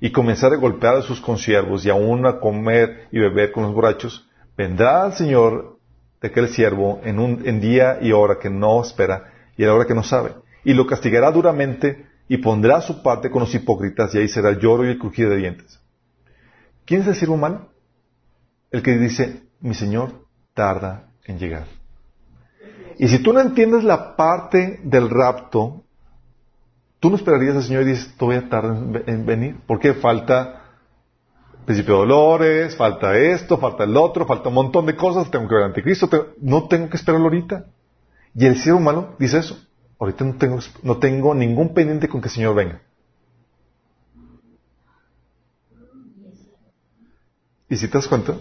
[0.00, 3.72] y comenzar a golpear a sus consiervos y aún a comer y beber con los
[3.72, 5.78] borrachos, vendrá el Señor
[6.20, 9.86] de aquel siervo en un día y hora que no espera y a la hora
[9.86, 10.32] que no sabe,
[10.64, 14.84] y lo castigará duramente y pondrá su parte con los hipócritas y ahí será lloro
[14.84, 15.78] y el crujido de dientes.
[16.84, 17.68] ¿Quién es el siervo malo?
[18.72, 21.66] El que dice, mi Señor tarda en llegar.
[22.99, 25.83] Y si tú no entiendes la parte del rapto,
[27.01, 30.62] tú no esperarías al Señor y dices, todavía tarda en venir, porque falta
[31.64, 35.55] principio de dolores, falta esto, falta el otro, falta un montón de cosas, tengo que
[35.55, 36.09] ver anticristo,
[36.41, 37.66] no tengo que esperarlo ahorita.
[38.35, 39.59] Y el cielo humano dice eso,
[39.99, 42.83] ahorita no tengo, no tengo ningún pendiente con que el Señor venga.
[47.68, 48.35] ¿Y si te das cuenta?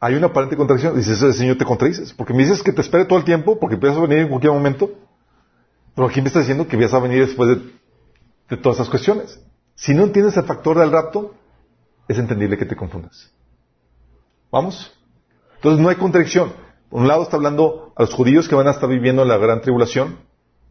[0.00, 0.96] Hay una aparente contradicción.
[0.96, 2.12] Dices, Señor te contradices.
[2.12, 4.52] Porque me dices que te espere todo el tiempo, porque vas a venir en cualquier
[4.52, 4.90] momento.
[5.94, 7.58] Pero aquí me está diciendo que vas a venir después
[8.48, 9.40] de, todas esas cuestiones.
[9.74, 11.34] Si no entiendes el factor del rapto,
[12.08, 13.32] es entendible que te confundas.
[14.50, 14.92] ¿Vamos?
[15.56, 16.52] Entonces no hay contradicción.
[16.90, 19.60] Por un lado está hablando a los judíos que van a estar viviendo la gran
[19.60, 20.18] tribulación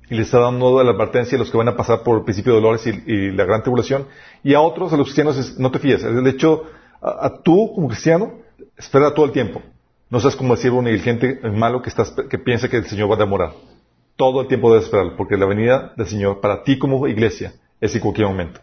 [0.10, 2.54] y les está dando la advertencia a los que van a pasar por el principio
[2.54, 4.08] de dolores y, la gran tribulación.
[4.44, 6.04] Y a otros, a los cristianos, no te fíes.
[6.04, 6.64] El hecho,
[7.02, 8.45] a tú como cristiano,
[8.78, 9.62] espera todo el tiempo.
[10.10, 13.16] No seas como el siervo negligente, malo que, estás, que piensa que el Señor va
[13.16, 13.54] a demorar.
[14.16, 17.94] Todo el tiempo debes esperar, porque la venida del Señor para ti como iglesia es
[17.96, 18.62] en cualquier momento.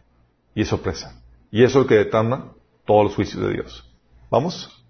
[0.54, 1.20] Y es sorpresa.
[1.50, 2.52] Y eso es lo que determina
[2.86, 3.88] todos los juicios de Dios.
[4.30, 4.84] ¿Vamos?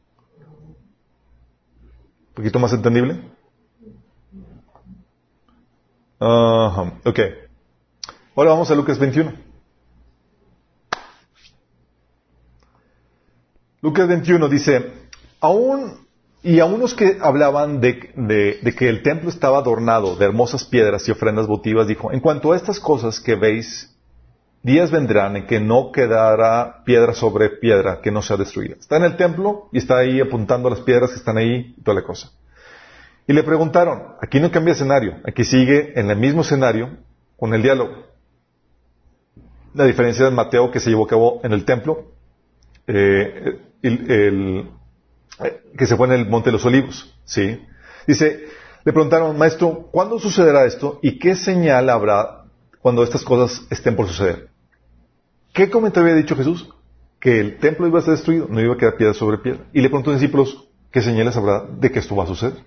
[2.29, 3.21] ¿Un poquito más entendible?
[6.19, 7.19] ok.
[8.37, 9.33] Ahora vamos a Lucas 21.
[13.83, 14.93] Lucas 21 dice,
[15.43, 16.07] aún,
[16.43, 18.01] y a unos que hablaban de,
[18.79, 22.57] que el templo estaba adornado de hermosas piedras y ofrendas votivas, dijo, en cuanto a
[22.57, 23.95] estas cosas que veis,
[24.63, 28.77] días vendrán en que no quedará piedra sobre piedra que no sea destruida.
[28.79, 31.97] Está en el templo y está ahí apuntando las piedras que están ahí y toda
[31.97, 32.31] la cosa.
[33.27, 36.91] Y le preguntaron, aquí no cambia escenario, aquí sigue en el mismo escenario
[37.37, 37.93] con el diálogo.
[39.75, 42.13] La diferencia de Mateo que se llevó a cabo en el templo,
[42.87, 44.69] eh, el-
[45.77, 47.15] que se fue en el Monte de los Olivos.
[47.25, 47.61] ¿sí?
[48.07, 48.45] Dice,
[48.85, 52.45] le preguntaron, maestro, ¿cuándo sucederá esto y qué señal habrá
[52.81, 54.49] cuando estas cosas estén por suceder?
[55.53, 56.69] ¿Qué comentario había dicho Jesús?
[57.21, 59.65] Que el templo iba a ser destruido, no iba a quedar piedra sobre piedra.
[59.73, 62.65] Y le preguntó a los discípulos, ¿qué señales habrá de que esto va a suceder?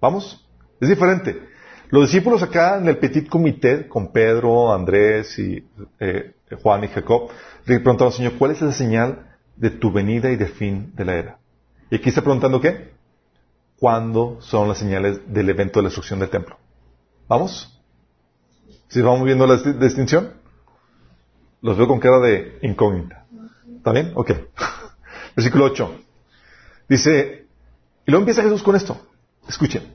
[0.00, 0.46] ¿Vamos?
[0.80, 1.48] Es diferente.
[1.90, 5.66] Los discípulos acá en el petit comité, con Pedro, Andrés y
[5.98, 7.30] eh, Juan y Jacob,
[7.64, 9.27] le preguntaron al Señor, ¿cuál es esa señal
[9.58, 11.38] de tu venida y del fin de la era?
[11.90, 12.92] Y aquí está preguntando qué?
[13.78, 16.56] ¿Cuándo son las señales del evento de la destrucción del templo?
[17.28, 17.80] ¿Vamos?
[18.88, 20.32] ¿Sí vamos viendo la dis- distinción?
[21.62, 23.24] Los veo con cara de incógnita.
[23.76, 24.12] ¿Está bien?
[24.14, 24.32] Ok.
[25.36, 26.00] Versículo 8.
[26.88, 27.46] Dice,
[28.06, 29.00] y luego empieza Jesús con esto.
[29.48, 29.94] Escuchen.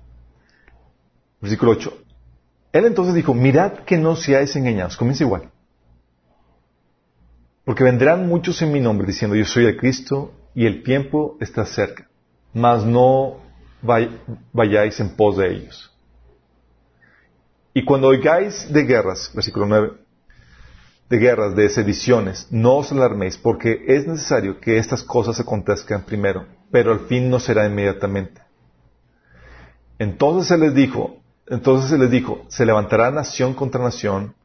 [1.42, 1.98] Versículo 8.
[2.74, 4.98] Él entonces dijo, mirad que no seáis engañados.
[4.98, 5.50] Comienza igual.
[7.66, 11.66] Porque vendrán muchos en mi nombre diciendo, yo soy el Cristo y el tiempo está
[11.66, 12.08] cerca.
[12.54, 13.40] Mas no
[13.82, 14.20] vay-
[14.52, 15.90] vayáis en pos de ellos.
[17.74, 19.94] Y cuando oigáis de guerras, versículo 9,
[21.10, 26.46] de guerras, de sediciones, no os alarméis, porque es necesario que estas cosas acontezcan primero,
[26.72, 28.42] pero al fin no será inmediatamente.
[30.00, 34.36] Entonces se les dijo, entonces se les dijo, se levantará nación contra nación,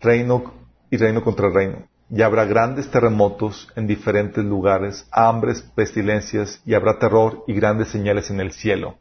[0.00, 0.54] reino
[0.90, 6.98] y reino contra reino, y habrá grandes terremotos en diferentes lugares, hambres, pestilencias, y habrá
[6.98, 8.96] terror y grandes señales en el cielo.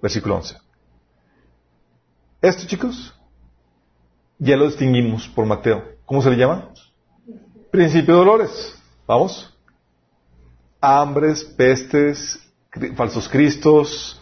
[0.00, 0.56] Versículo 11.
[2.40, 3.14] Esto, chicos,
[4.38, 5.82] ya lo distinguimos por Mateo.
[6.04, 6.70] ¿Cómo se le llama?
[7.72, 8.80] Principio de dolores.
[9.06, 9.52] Vamos.
[10.80, 12.38] Hambres, pestes,
[12.94, 14.20] falsos cristos,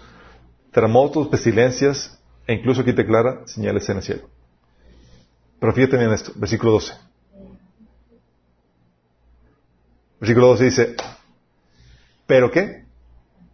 [0.73, 4.29] terremotos, pestilencias, e incluso aquí te declara señales en el cielo.
[5.61, 6.95] Pero fíjate bien esto, versículo 12.
[10.21, 10.97] Versículo 12 dice,
[12.27, 12.85] ¿pero qué?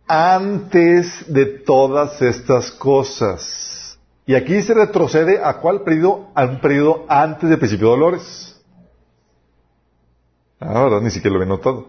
[0.07, 3.99] Antes de todas estas cosas.
[4.27, 6.31] Y aquí se retrocede a cuál periodo?
[6.35, 8.61] A un periodo antes del principio de dolores.
[10.61, 11.89] Ahora ni siquiera lo había notado.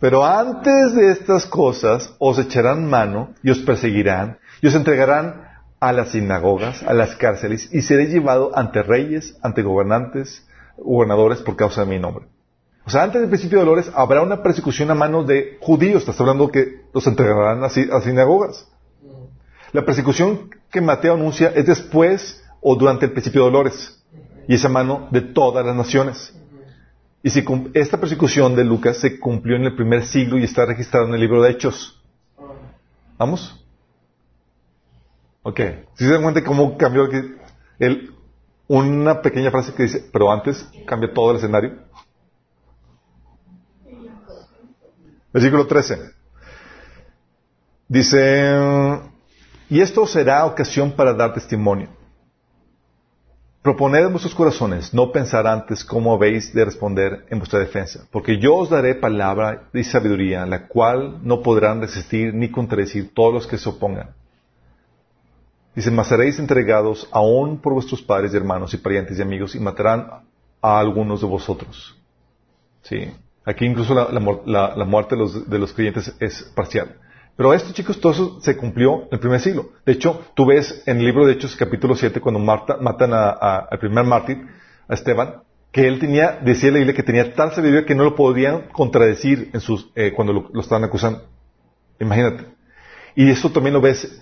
[0.00, 5.48] Pero antes de estas cosas os echarán mano y os perseguirán y os entregarán
[5.78, 10.46] a las sinagogas, a las cárceles y seréis llevado ante reyes, ante gobernantes,
[10.82, 12.26] gobernadores por causa de mi nombre.
[12.84, 16.00] O sea, antes del principio de dolores habrá una persecución a manos de judíos.
[16.02, 18.66] Estás hablando que los entregarán a, a sinagogas.
[19.72, 24.02] La persecución que Mateo anuncia es después o durante el principio de dolores.
[24.48, 26.34] Y es a mano de todas las naciones.
[27.22, 31.06] Y si esta persecución de Lucas se cumplió en el primer siglo y está registrada
[31.06, 32.02] en el libro de Hechos.
[33.18, 33.62] ¿Vamos?
[35.42, 35.60] Ok.
[35.94, 37.04] Si se dan cuenta cómo cambió
[37.78, 38.14] el-
[38.72, 41.72] una pequeña frase que dice, pero antes cambia todo el escenario.
[45.32, 45.98] Versículo 13.
[47.88, 49.00] Dice,
[49.68, 51.88] y esto será ocasión para dar testimonio.
[53.62, 58.38] Proponed en vuestros corazones no pensar antes cómo habéis de responder en vuestra defensa, porque
[58.38, 63.46] yo os daré palabra y sabiduría, la cual no podrán resistir ni contradecir todos los
[63.48, 64.14] que se opongan.
[65.80, 69.60] Dice, mas seréis entregados aún por vuestros padres y hermanos y parientes y amigos y
[69.60, 70.10] matarán
[70.60, 71.96] a algunos de vosotros.
[72.82, 73.10] Sí.
[73.46, 76.96] Aquí incluso la, la muer- la- la muerte de los, de los creyentes es parcial.
[77.34, 79.70] Pero esto, chicos, todo eso se cumplió en el primer siglo.
[79.86, 83.30] De hecho, tú ves en el libro de Hechos, capítulo 7, cuando matan a-
[83.70, 84.36] al primer mártir,
[84.86, 85.36] a Esteban,
[85.72, 89.48] que él tenía, decía la Biblia que tenía tal sabiduría que no lo podían contradecir
[89.54, 91.22] en sus, eh, cuando lo, lo estaban acusando.
[91.98, 92.44] Imagínate.
[93.16, 94.20] Y eso también lo ves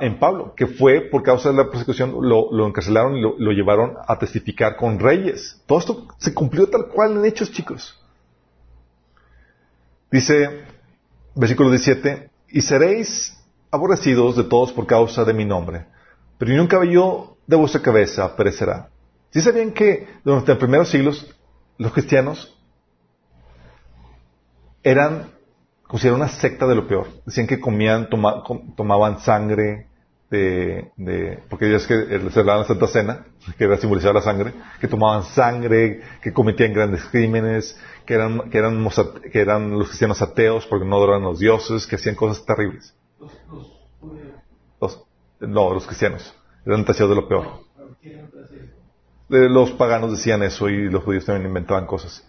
[0.00, 3.94] en Pablo, que fue por causa de la persecución, lo, encarcelaron y lo, lo llevaron
[4.06, 5.62] a testificar con reyes.
[5.66, 7.96] Todo esto se cumplió tal cual en hechos, chicos.
[10.10, 10.64] Dice,
[11.36, 13.36] versículo 17, y seréis
[13.70, 15.86] aborrecidos de todos por causa de mi nombre,
[16.36, 18.88] pero ni un cabello de vuestra cabeza perecerá.
[19.30, 21.32] ¿Sí sabían que durante los primeros siglos
[21.78, 22.58] los cristianos
[24.82, 25.30] eran
[25.90, 27.08] considerados una secta de lo peor?
[27.26, 29.86] Decían que comían, toma- com- tomaban sangre
[30.30, 33.26] de, de- porque ellos que eh, celebraban la Santa Cena,
[33.58, 37.76] que era simbolizar la sangre, que tomaban sangre, que cometían grandes crímenes,
[38.06, 38.84] que eran, que eran,
[39.32, 42.94] que eran los cristianos ateos porque no adoraban a los dioses, que hacían cosas terribles.
[44.80, 45.04] Los,
[45.40, 46.34] no, los cristianos.
[46.64, 47.46] Eran tachados de lo peor.
[49.30, 52.26] Eh, Los paganos decían eso y los judíos también inventaban cosas.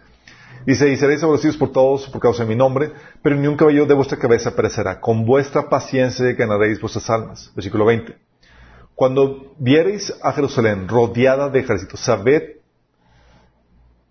[0.65, 3.85] Dice, y seréis aborrecidos por todos por causa de mi nombre, pero ni un cabello
[3.85, 4.99] de vuestra cabeza perecerá.
[4.99, 7.51] Con vuestra paciencia ganaréis vuestras almas.
[7.55, 8.15] Versículo 20.
[8.95, 12.57] Cuando viereis a Jerusalén rodeada de ejércitos, sabed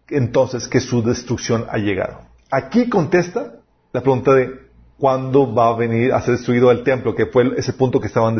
[0.08, 2.20] entonces que su destrucción ha llegado.
[2.50, 3.54] Aquí contesta
[3.92, 7.72] la pregunta de cuándo va a venir a ser destruido el templo, que fue ese
[7.72, 8.34] punto que estaban,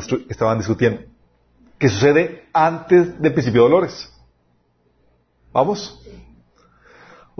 [0.59, 1.03] discutiendo.
[1.79, 4.13] Que sucede antes del principio de dolores.
[5.53, 6.03] ¿Vamos?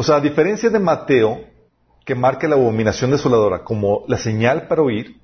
[0.01, 1.45] O sea, a diferencia de Mateo,
[2.07, 5.21] que marca la abominación desoladora como la señal para oír,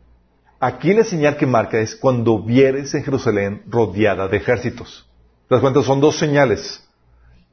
[0.60, 5.08] aquí la señal que marca es cuando vieres en Jerusalén rodeada de ejércitos.
[5.48, 5.82] ¿Te das cuenta?
[5.82, 6.86] Son dos señales,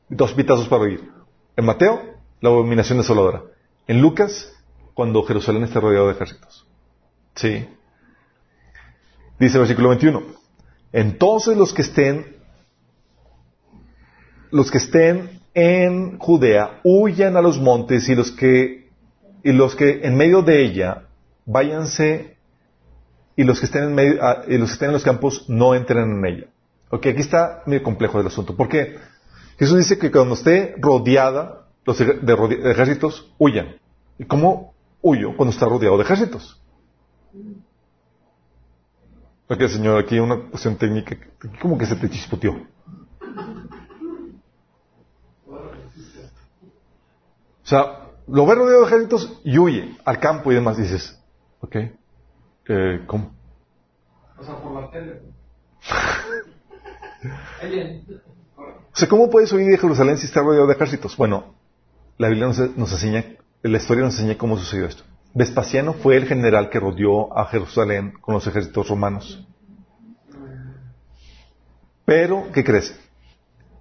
[0.09, 1.13] dos pitazos para oír.
[1.55, 2.01] En Mateo,
[2.41, 3.43] la abominación desoladora.
[3.87, 4.53] En Lucas,
[4.93, 6.67] cuando Jerusalén está rodeado de ejércitos.
[7.35, 7.69] Sí.
[9.39, 10.23] Dice el versículo 21.
[10.91, 12.35] Entonces los que estén,
[14.51, 18.89] los que estén en Judea huyan a los montes y los que,
[19.43, 21.03] y los que en medio de ella
[21.45, 22.38] váyanse
[23.35, 25.75] y los que estén en medio, ah, y los que estén en los campos no
[25.75, 26.47] entren en ella.
[26.89, 28.55] Ok, aquí está medio complejo el asunto.
[28.55, 28.97] ¿Por qué?
[29.57, 33.75] Jesús dice que cuando esté rodeada los de, ejércitos, huyan.
[34.17, 36.61] ¿Y cómo huyo cuando está rodeado de ejércitos?
[39.49, 41.17] Ok, señor, aquí una cuestión técnica.
[41.61, 42.55] Como que se te chispoteó.
[45.45, 45.61] O
[47.73, 50.77] sea, lo ve rodeado de ejércitos y huye al campo y demás.
[50.77, 51.19] Dices,
[51.61, 53.33] ok, eh, ¿cómo?
[54.37, 55.21] O sea, por la tele.
[58.91, 61.17] o sea, ¿cómo puedes huir de Jerusalén si está rodeado de ejércitos?
[61.17, 61.55] Bueno,
[62.17, 63.25] la Biblia nos, nos enseña,
[63.61, 65.03] la historia nos enseña cómo sucedió esto.
[65.33, 69.47] Vespasiano fue el general que rodeó a Jerusalén con los ejércitos romanos.
[72.05, 72.95] Pero, ¿qué crees?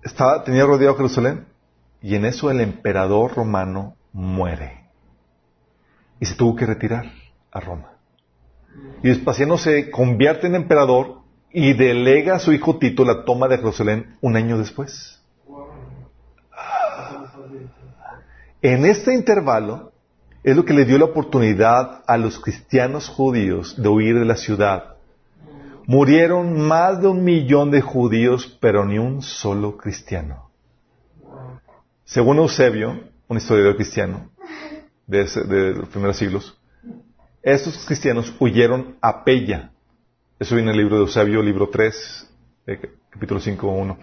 [0.03, 1.52] Estaba, tenía rodeado Jerusalén
[2.03, 4.85] y en eso el emperador romano muere.
[6.21, 7.13] Y se tuvo que retirar
[7.51, 7.93] a Roma.
[9.03, 11.21] Y Vespasiano se convierte en emperador
[11.53, 15.23] y delega a su hijo Tito la toma de Jerusalén un año después.
[18.63, 19.93] En este intervalo
[20.43, 24.37] es lo que le dio la oportunidad a los cristianos judíos de huir de la
[24.37, 24.97] ciudad.
[25.87, 30.52] Murieron más de un millón de judíos, pero ni un solo cristiano.
[32.05, 34.31] Según Eusebio, un historiador cristiano
[35.07, 36.59] de, los primeros siglos,
[37.43, 39.73] estos cristianos huyeron a Pella.
[40.39, 42.31] Eso viene en el libro de Eusebio, libro 3,
[42.67, 42.81] eh,
[43.11, 43.99] capítulo 5, 1.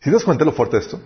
[0.00, 1.00] ¿Sí das cuenta lo fuerte de esto?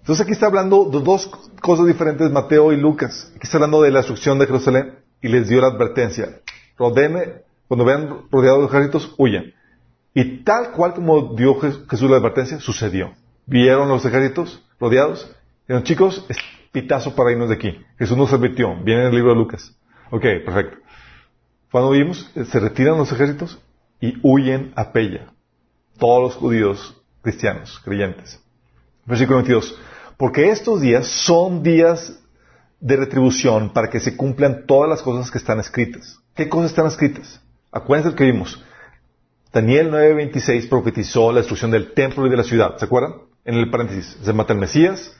[0.00, 1.30] Entonces aquí está hablando de dos
[1.60, 3.32] cosas diferentes, Mateo y Lucas.
[3.34, 6.40] Aquí está hablando de la destrucción de Jerusalén y les dio la advertencia.
[6.76, 9.54] Rodeme, cuando vean rodeados de ejércitos, huyan.
[10.12, 13.14] Y tal cual como dio Jesús la advertencia, sucedió.
[13.46, 15.30] Vieron los ejércitos rodeados.
[15.62, 16.36] Dijeron, chicos, es
[16.72, 17.80] pitazo para irnos de aquí.
[17.98, 18.74] Jesús nos advirtió.
[18.82, 19.74] Viene en el libro de Lucas.
[20.10, 20.78] Ok, perfecto.
[21.70, 23.58] Cuando vimos, eh, se retiran los ejércitos
[24.00, 25.32] y huyen a Pella.
[25.98, 28.40] Todos los judíos cristianos, creyentes.
[29.06, 29.78] Versículo 22.
[30.16, 32.20] Porque estos días son días
[32.80, 36.18] de retribución para que se cumplan todas las cosas que están escritas.
[36.34, 37.40] ¿Qué cosas están escritas?
[37.70, 38.62] Acuérdense lo que vimos.
[39.52, 42.76] Daniel 9:26 profetizó la destrucción del templo y de la ciudad.
[42.78, 43.14] ¿Se acuerdan?
[43.44, 45.16] En el paréntesis, se mata el Mesías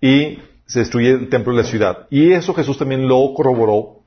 [0.00, 2.06] y se destruye el templo y la ciudad.
[2.10, 4.04] Y eso Jesús también lo corroboró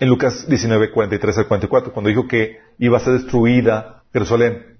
[0.00, 4.78] en Lucas 19:43 al 44, cuando dijo que iba a ser destruida Jerusalén.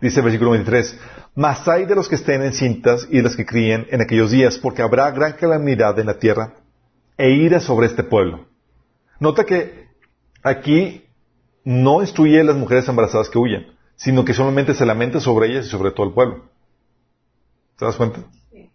[0.00, 0.98] Dice el versículo 23,
[1.34, 4.30] Mas hay de los que estén en cintas y de los que críen en aquellos
[4.30, 6.54] días, porque habrá gran calamidad en la tierra
[7.16, 8.46] e ira sobre este pueblo.
[9.20, 9.88] Nota que
[10.42, 11.04] aquí
[11.64, 13.66] no instruye las mujeres embarazadas que huyan,
[13.96, 16.44] sino que solamente se lamenta sobre ellas y sobre todo el pueblo.
[17.78, 18.20] ¿Te das cuenta?
[18.52, 18.70] Sí.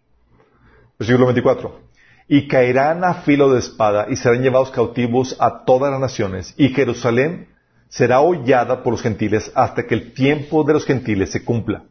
[0.98, 1.80] Versículo 24.
[2.28, 6.68] Y caerán a filo de espada y serán llevados cautivos a todas las naciones, y
[6.68, 7.48] Jerusalén
[7.88, 11.84] será hollada por los gentiles hasta que el tiempo de los gentiles se cumpla.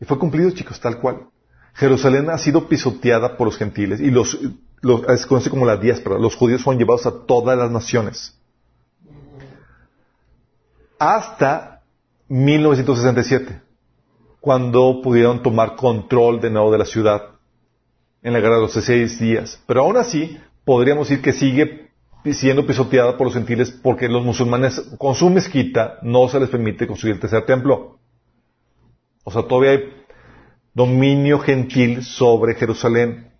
[0.00, 1.28] Y fue cumplido, chicos, tal cual.
[1.74, 4.38] Jerusalén ha sido pisoteada por los gentiles y los,
[4.80, 6.18] los se conoce como la diáspora.
[6.18, 8.36] Los judíos fueron llevados a todas las naciones
[10.98, 11.82] hasta
[12.28, 13.60] 1967,
[14.40, 17.22] cuando pudieron tomar control de nuevo de la ciudad
[18.22, 19.62] en la guerra de los seis días.
[19.66, 21.90] Pero aún así, podríamos decir que sigue
[22.32, 26.86] siendo pisoteada por los gentiles porque los musulmanes con su mezquita no se les permite
[26.86, 27.98] construir el tercer templo.
[29.22, 29.92] O sea, todavía hay
[30.74, 33.32] dominio gentil sobre Jerusalén.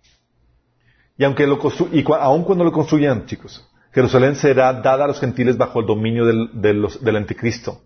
[1.17, 1.59] Y aunque lo
[1.91, 3.67] y aun cuando lo construyan, chicos,
[3.97, 7.81] Jerusalén será dada a los gentiles bajo el dominio del, anticristo.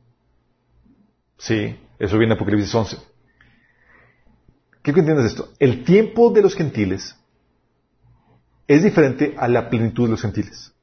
[1.37, 2.97] Sí, eso viene en Apocalipsis 11.
[4.83, 5.53] ¿Qué entiendes de esto?
[5.57, 7.15] El tiempo de los gentiles
[8.67, 10.73] es diferente a la plenitud de los gentiles.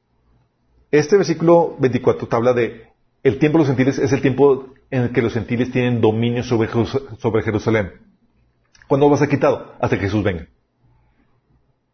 [0.91, 2.89] Este versículo 24 te habla de
[3.23, 6.43] el tiempo de los gentiles es el tiempo en el que los gentiles tienen dominio
[6.43, 6.71] sobre,
[7.19, 7.93] sobre Jerusalén.
[8.87, 9.75] ¿Cuándo va a ser quitado?
[9.79, 10.45] Hasta que Jesús venga.
[10.45, 10.49] En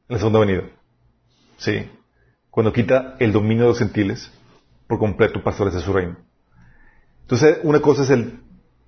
[0.07, 0.63] la segunda venida.
[1.57, 1.91] Sí.
[2.55, 4.31] Cuando quita el dominio de los gentiles
[4.87, 6.17] por completo para establecer su reino.
[7.23, 8.39] Entonces, una cosa es el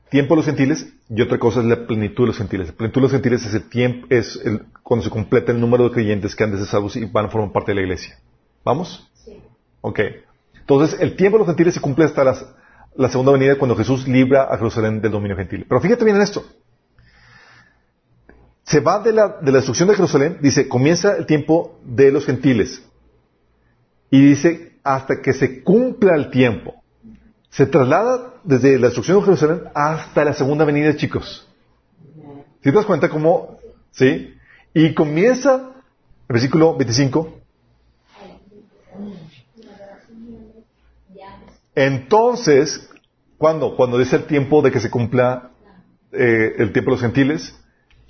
[0.09, 2.69] tiempo de los gentiles y otra cosa es la plenitud de los gentiles.
[2.69, 5.83] La plenitud de los gentiles es el tiempo, es el, cuando se completa el número
[5.83, 8.17] de creyentes que han de ser salvos y van a formar parte de la iglesia.
[8.65, 9.11] ¿Vamos?
[9.25, 9.33] Sí.
[9.81, 9.99] Ok.
[10.61, 12.23] Entonces, el tiempo de los gentiles se cumple hasta
[12.95, 15.67] la segunda venida cuando Jesús libra a Jerusalén del dominio gentil.
[15.69, 16.47] Pero fíjate bien en esto.
[18.63, 22.25] Se va de la, de la destrucción de Jerusalén, dice, comienza el tiempo de los
[22.27, 22.86] gentiles.
[24.11, 26.83] Y dice, hasta que se cumpla el tiempo
[27.57, 31.49] se traslada desde la destrucción de Jerusalén hasta la segunda venida, chicos.
[32.63, 33.59] ¿Sí te das cuenta cómo?
[33.93, 34.35] ¿Sí?
[34.75, 35.55] Y comienza,
[36.29, 37.41] el versículo 25.
[41.75, 42.91] Entonces,
[43.39, 43.75] ¿cuándo?
[43.75, 45.53] Cuando dice el tiempo de que se cumpla
[46.13, 47.59] eh, el tiempo de los gentiles,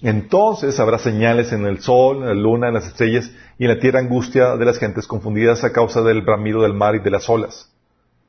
[0.02, 3.78] entonces habrá señales en el sol, en la luna, en las estrellas y en la
[3.78, 7.28] tierra angustia de las gentes confundidas a causa del bramido del mar y de las
[7.28, 7.72] olas.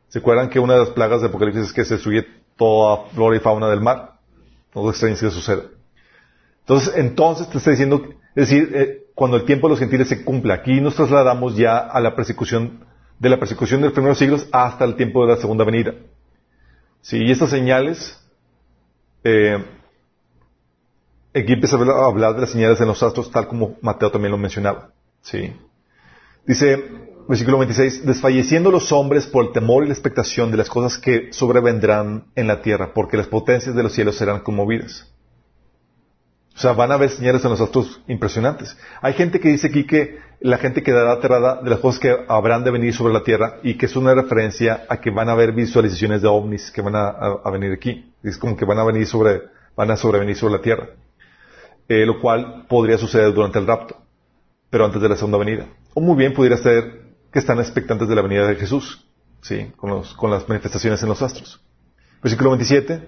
[0.07, 2.25] ¿Se acuerdan que una de las plagas de Apocalipsis es que se destruye
[2.55, 4.13] toda flora y fauna del mar?
[4.73, 5.63] No extraño si eso sucede.
[6.61, 8.01] Entonces, entonces te está diciendo,
[8.35, 11.77] es decir, eh, cuando el tiempo de los gentiles se cumple, aquí nos trasladamos ya
[11.77, 12.85] a la persecución,
[13.19, 15.93] de la persecución de los primeros siglos hasta el tiempo de la segunda venida.
[17.01, 18.21] Sí, y estas señales,
[19.23, 19.63] eh,
[21.33, 24.37] aquí empieza a hablar de las señales en los astros, tal como Mateo también lo
[24.37, 24.91] mencionaba.
[25.21, 25.53] Sí.
[26.45, 26.83] Dice,
[27.27, 31.31] versículo 26, desfalleciendo los hombres por el temor y la expectación de las cosas que
[31.33, 35.11] sobrevendrán en la tierra, porque las potencias de los cielos serán conmovidas.
[36.55, 38.75] O sea, van a haber señales en los astros impresionantes.
[39.01, 42.63] Hay gente que dice aquí que la gente quedará aterrada de las cosas que habrán
[42.63, 45.51] de venir sobre la tierra y que es una referencia a que van a haber
[45.51, 48.11] visualizaciones de ovnis que van a, venir aquí.
[48.23, 49.43] Es como que van a venir sobre,
[49.75, 50.89] van a sobrevenir sobre la tierra.
[51.89, 53.95] Eh, lo cual podría suceder durante el rapto,
[54.69, 55.67] pero antes de la segunda venida.
[55.93, 59.07] O muy bien pudiera ser que están expectantes de la venida de Jesús,
[59.41, 59.71] ¿sí?
[59.77, 61.61] Con, con las manifestaciones en los astros.
[62.21, 63.07] Versículo 27.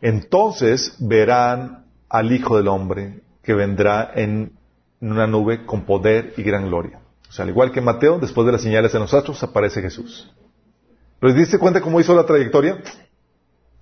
[0.00, 4.52] Entonces verán al Hijo del Hombre que vendrá en
[5.00, 7.00] una nube con poder y gran gloria.
[7.28, 10.32] O sea, al igual que Mateo, después de las señales en los astros, aparece Jesús.
[11.20, 12.78] ¿Pero diste cuenta cómo hizo la trayectoria?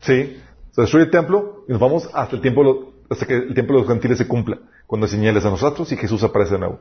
[0.01, 0.41] Sí.
[0.73, 3.81] Se destruye el templo y nos vamos hasta el tiempo, hasta que el tiempo de
[3.81, 6.81] los gentiles se cumpla, cuando señales en los astros y Jesús aparece de nuevo.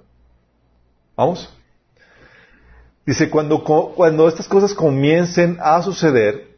[1.16, 1.54] ¿Vamos?
[3.06, 6.58] Dice, cuando, cuando estas cosas comiencen a suceder,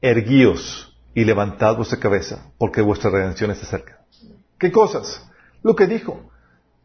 [0.00, 4.04] erguíos y levantad vuestra cabeza, porque vuestra redención está cerca.
[4.58, 5.26] ¿Qué cosas?
[5.62, 6.30] Lo que dijo.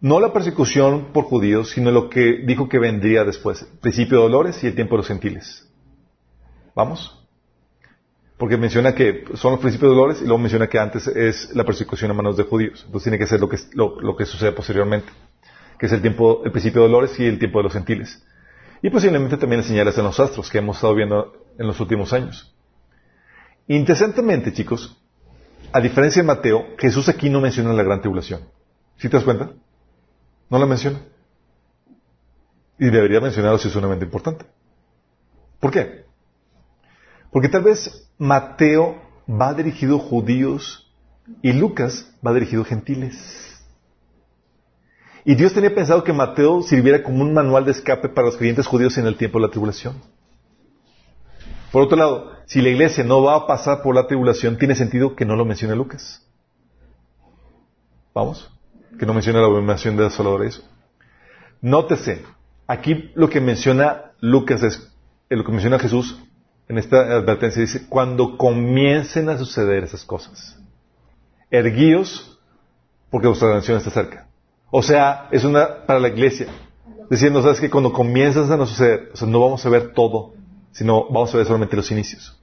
[0.02, 3.68] No la persecución por judíos, sino lo que dijo que vendría después.
[3.82, 5.68] Principio de dolores y el tiempo de los gentiles.
[6.74, 7.19] ¿Vamos?
[8.40, 11.66] Porque menciona que son los principios de dolores y luego menciona que antes es la
[11.66, 12.84] persecución a manos de judíos.
[12.86, 15.10] Entonces tiene que ser lo que, lo, que sucede posteriormente.
[15.78, 18.26] Que es el tiempo, el principio de dolores y el tiempo de los gentiles.
[18.82, 22.14] Y posiblemente también las señales en los astros que hemos estado viendo en los últimos
[22.14, 22.56] años.
[23.68, 24.98] Interesantemente, chicos,
[25.74, 28.48] a diferencia de Mateo, Jesús aquí no menciona la gran tribulación.
[28.96, 29.52] ¿Sí te das cuenta?
[30.50, 31.02] No la menciona.
[32.80, 34.46] Y debería mencionarlo si es sumamente importante.
[35.60, 36.09] ¿Por qué?
[37.32, 40.92] Porque tal vez Mateo va dirigido a judíos
[41.42, 43.46] y Lucas va dirigido a gentiles.
[45.26, 48.66] Y Dios tenía pensado que Mateo sirviera como un manual de escape para los creyentes
[48.66, 50.02] judíos en el tiempo de la tribulación.
[51.72, 55.16] Por otro lado, si la iglesia no va a pasar por la tribulación, tiene sentido
[55.16, 56.26] que no lo mencione Lucas.
[58.14, 58.50] ¿Vamos?
[58.98, 60.64] Que no mencione la abominación de eso.
[61.62, 62.24] Nótese,
[62.66, 64.92] aquí lo que menciona Lucas es,
[65.30, 66.20] eh, lo que menciona Jesús
[66.70, 70.58] en esta advertencia dice, cuando comiencen a suceder esas cosas,
[71.50, 72.40] erguíos
[73.10, 74.28] porque vuestra redención está cerca.
[74.70, 76.48] O sea, es una para la iglesia.
[77.10, 80.34] Diciendo, sabes que cuando comienzas a suceder, o sea, no vamos a ver todo,
[80.72, 82.40] sino vamos a ver solamente los inicios.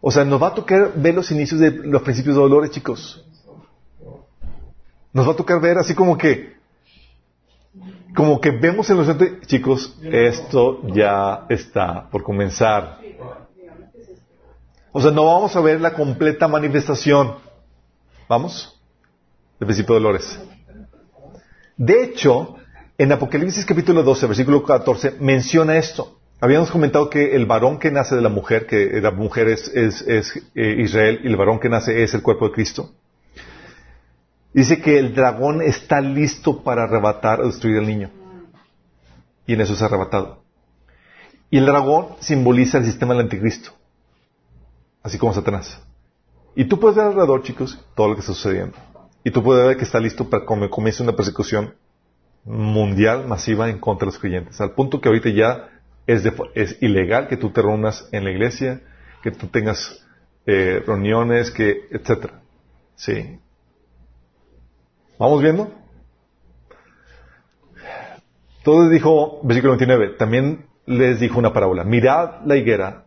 [0.00, 3.24] O sea, nos va a tocar ver los inicios de los principios de dolores, chicos.
[5.12, 6.54] Nos va a tocar ver así como que,
[8.14, 9.16] como que vemos en los
[9.46, 13.00] chicos, esto ya está por comenzar.
[14.98, 17.34] O sea, no vamos a ver la completa manifestación.
[18.30, 18.80] ¿Vamos?
[19.60, 20.40] El principio de dolores.
[21.76, 22.56] De hecho,
[22.96, 26.18] en Apocalipsis capítulo 12, versículo 14, menciona esto.
[26.40, 30.22] Habíamos comentado que el varón que nace de la mujer, que la mujer es, eh,
[30.54, 32.94] Israel y el varón que nace es el cuerpo de Cristo.
[34.54, 38.10] Dice que el dragón está listo para arrebatar o destruir al niño.
[39.46, 40.42] Y en eso es arrebatado.
[41.50, 43.76] Y el dragón simboliza el sistema del anticristo.
[45.06, 45.80] Así como Satanás.
[46.56, 48.76] Y tú puedes ver alrededor, chicos, todo lo que está sucediendo.
[49.22, 51.74] Y tú puedes ver que está listo para que comience una persecución
[52.44, 54.60] mundial masiva en contra de los creyentes.
[54.60, 55.68] Al punto que ahorita ya
[56.08, 56.26] es,
[56.82, 58.80] ilegal que tú te reúnas en la iglesia,
[59.22, 60.04] que tú tengas
[60.44, 62.42] eh, reuniones, que, etcétera.
[62.96, 63.38] Sí.
[65.20, 65.72] ¿Vamos viendo?
[68.58, 71.84] Entonces dijo, versículo 29, también les dijo una parábola.
[71.84, 73.05] Mirad la higuera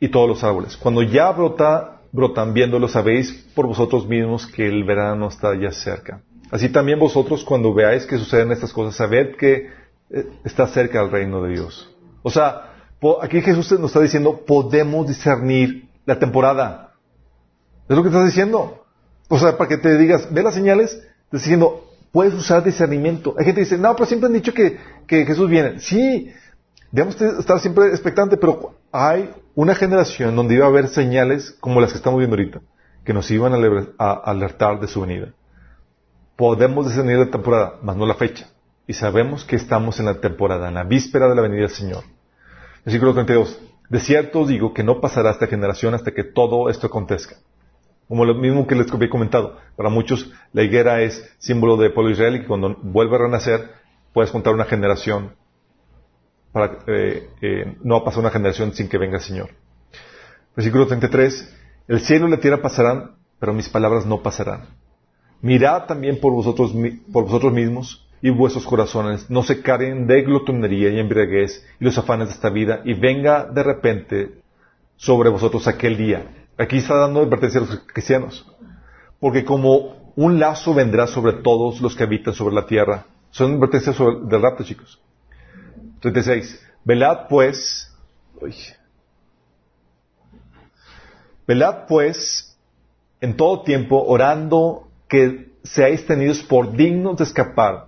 [0.00, 0.76] y todos los árboles.
[0.76, 6.22] Cuando ya brota, brotan, viéndolo, sabéis por vosotros mismos que el verano está ya cerca.
[6.50, 9.70] Así también vosotros, cuando veáis que suceden estas cosas, sabed que
[10.10, 11.90] eh, está cerca el reino de Dios.
[12.22, 12.74] O sea,
[13.20, 16.92] aquí Jesús nos está diciendo, podemos discernir la temporada.
[17.88, 18.84] Es lo que estás diciendo.
[19.28, 23.34] O sea, para que te digas, ve las señales, te diciendo, puedes usar discernimiento.
[23.38, 25.80] Hay gente que dice, no, pero siempre han dicho que, que Jesús viene.
[25.80, 26.32] Sí,
[26.92, 31.92] debemos estar siempre expectantes, pero hay una generación donde iba a haber señales como las
[31.92, 32.60] que estamos viendo ahorita,
[33.04, 33.52] que nos iban
[33.98, 35.32] a alertar de su venida.
[36.36, 38.48] Podemos discernir la temporada, mas no la fecha.
[38.86, 42.02] Y sabemos que estamos en la temporada, en la víspera de la venida del Señor.
[42.84, 43.60] Versículo 32.
[43.88, 47.36] De cierto os digo que no pasará esta generación hasta que todo esto acontezca.
[48.08, 49.58] Como lo mismo que les había comentado.
[49.76, 53.70] Para muchos, la higuera es símbolo del pueblo israel y que cuando vuelve a renacer,
[54.12, 55.34] puedes contar una generación.
[56.54, 59.50] Para, eh, eh, no pasar una generación sin que venga el Señor.
[60.54, 61.52] Versículo 33.
[61.88, 64.68] El cielo y la tierra pasarán, pero mis palabras no pasarán.
[65.42, 66.72] Mirad también por vosotros,
[67.52, 72.34] mismos y vuestros corazones no se carguen de glotonería y embriaguez y los afanes de
[72.34, 74.30] esta vida y venga de repente
[74.94, 76.46] sobre vosotros aquel día.
[76.56, 78.46] Aquí está dando advertencia a los cristianos.
[79.18, 83.06] Porque como un lazo vendrá sobre todos los que habitan sobre la tierra.
[83.32, 85.00] Son advertencias del rapto, chicos.
[86.04, 86.60] 36.
[86.84, 87.90] Velad pues,
[91.46, 92.58] velad pues
[93.22, 97.86] en todo tiempo orando que seáis tenidos por dignos de escapar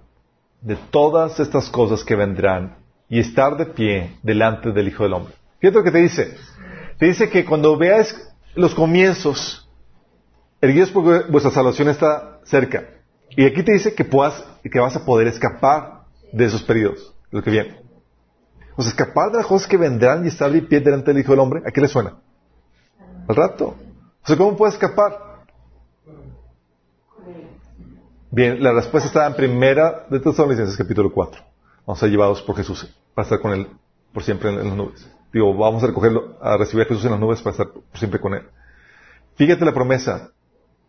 [0.63, 2.79] de todas estas cosas que vendrán
[3.11, 5.35] y estar de pie delante del Hijo del Hombre.
[5.61, 6.37] Fíjate lo que te dice.
[6.99, 8.17] Te dice que cuando veas
[8.55, 9.69] los comienzos,
[10.63, 12.89] el Dios porque vuestra salvación está cerca.
[13.29, 17.43] Y aquí te dice que puedas, que vas a poder escapar de esos periodos, lo
[17.43, 17.86] que viene.
[18.77, 21.33] O sea, escapar de las cosas que vendrán y estar de pie delante del Hijo
[21.33, 22.15] del Hombre, ¿a qué le suena?
[23.27, 23.75] Al rato.
[24.23, 25.27] O sea, ¿cómo puedes escapar?
[28.31, 31.41] Bien, la respuesta está en primera de Tesalonicenses capítulo 4.
[31.87, 33.69] Vamos a ser llevados por Jesús para estar con Él
[34.13, 35.09] por siempre en, las nubes.
[35.33, 38.21] Digo, vamos a recogerlo, a recibir a Jesús en las nubes para estar por siempre
[38.21, 38.43] con Él.
[39.37, 40.33] Fíjate la promesa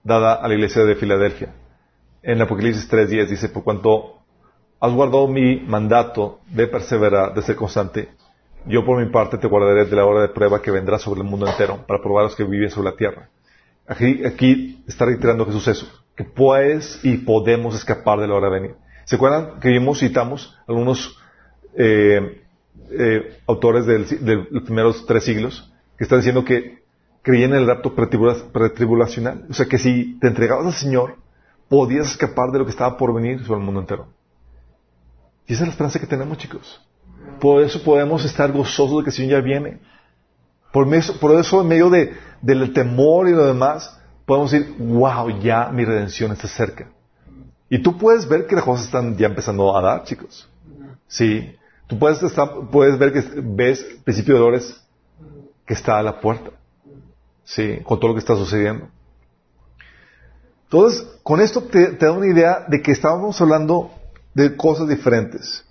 [0.03, 1.53] dada a la iglesia de Filadelfia.
[2.23, 4.16] En Apocalipsis 3.10 dice, por cuanto
[4.80, 8.10] has guardado mi mandato de perseverar, de ser constante,
[8.66, 11.28] yo por mi parte te guardaré de la hora de prueba que vendrá sobre el
[11.28, 13.30] mundo entero para probar a los que viven sobre la tierra.
[13.88, 15.88] Aquí, aquí está reiterando Jesús eso
[16.18, 18.76] que puedes y podemos escapar de la hora de venir.
[19.06, 21.16] ¿Se acuerdan que vimos, citamos algunos
[21.76, 22.41] eh,
[22.90, 26.80] eh, autores de los primeros tres siglos que están diciendo que
[27.22, 29.45] creían en el rapto pretribulacional?
[29.48, 31.18] O sea, que si te entregabas al Señor,
[31.70, 34.08] podías escapar de lo que estaba por venir sobre el mundo entero.
[35.48, 36.82] Y esa es la esperanza que tenemos, chicos.
[37.40, 39.80] Por eso podemos estar gozosos de que el Señor ya viene.
[40.72, 45.86] Por, eso, en medio de, del temor y lo demás, podemos decir, wow, ya mi
[45.86, 46.90] redención está cerca.
[47.69, 50.49] Y tú puedes ver que las cosas están ya empezando a dar, chicos.
[51.07, 51.56] Sí.
[51.88, 52.19] Tú puedes,
[52.69, 54.84] puedes ver que ves principio de dolores
[55.65, 56.52] que está a la puerta.
[57.45, 58.90] Sí, con todo lo que está sucediendo.
[60.65, 63.90] Entonces, con esto te da una idea de que estábamos hablando
[64.38, 65.65] de cosas diferentes.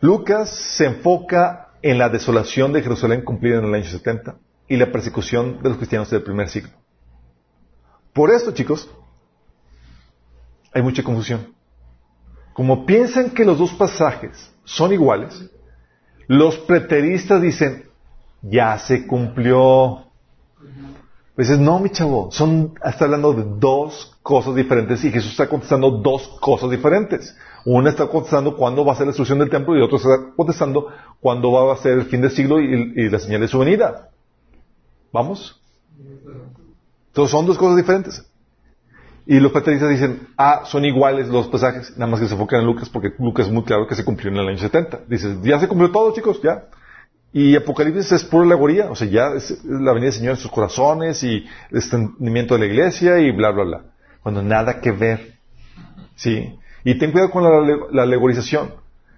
[0.00, 4.34] Lucas se enfoca en la desolación de Jerusalén cumplida en el año 70
[4.66, 6.72] y la persecución de los cristianos del primer siglo.
[8.12, 8.90] Por esto, chicos,
[10.74, 11.54] hay mucha confusión.
[12.54, 15.48] Como piensan que los dos pasajes son iguales,
[16.26, 17.88] los preteristas dicen,
[18.42, 20.07] ya se cumplió.
[21.38, 25.88] Pues no, mi chavo, son, está hablando de dos cosas diferentes y Jesús está contestando
[25.88, 27.32] dos cosas diferentes.
[27.64, 30.88] Una está contestando cuándo va a ser la destrucción del templo y otro está contestando
[31.20, 34.08] cuándo va a ser el fin del siglo y, la señal de su venida.
[35.12, 35.62] ¿Vamos?
[37.06, 38.26] Entonces son dos cosas diferentes.
[39.24, 42.66] Y los patristas dicen, ah, son iguales los pasajes, nada más que se enfocan en
[42.66, 45.02] Lucas, porque Lucas es muy claro que se cumplió en el año 70.
[45.06, 46.64] Dices, ya se cumplió todo, chicos, ya.
[47.32, 50.50] Y Apocalipsis es pura alegoría, o sea, ya es la venida del Señor en sus
[50.50, 53.82] corazones y el extendimiento de la iglesia y bla, bla, bla.
[54.22, 55.34] Cuando nada que ver.
[56.16, 56.58] Sí.
[56.84, 58.72] Y ten cuidado con la, la alegorización,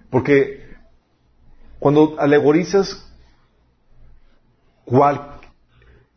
[0.09, 0.65] porque
[1.79, 3.07] cuando alegorizas
[4.83, 5.39] cual,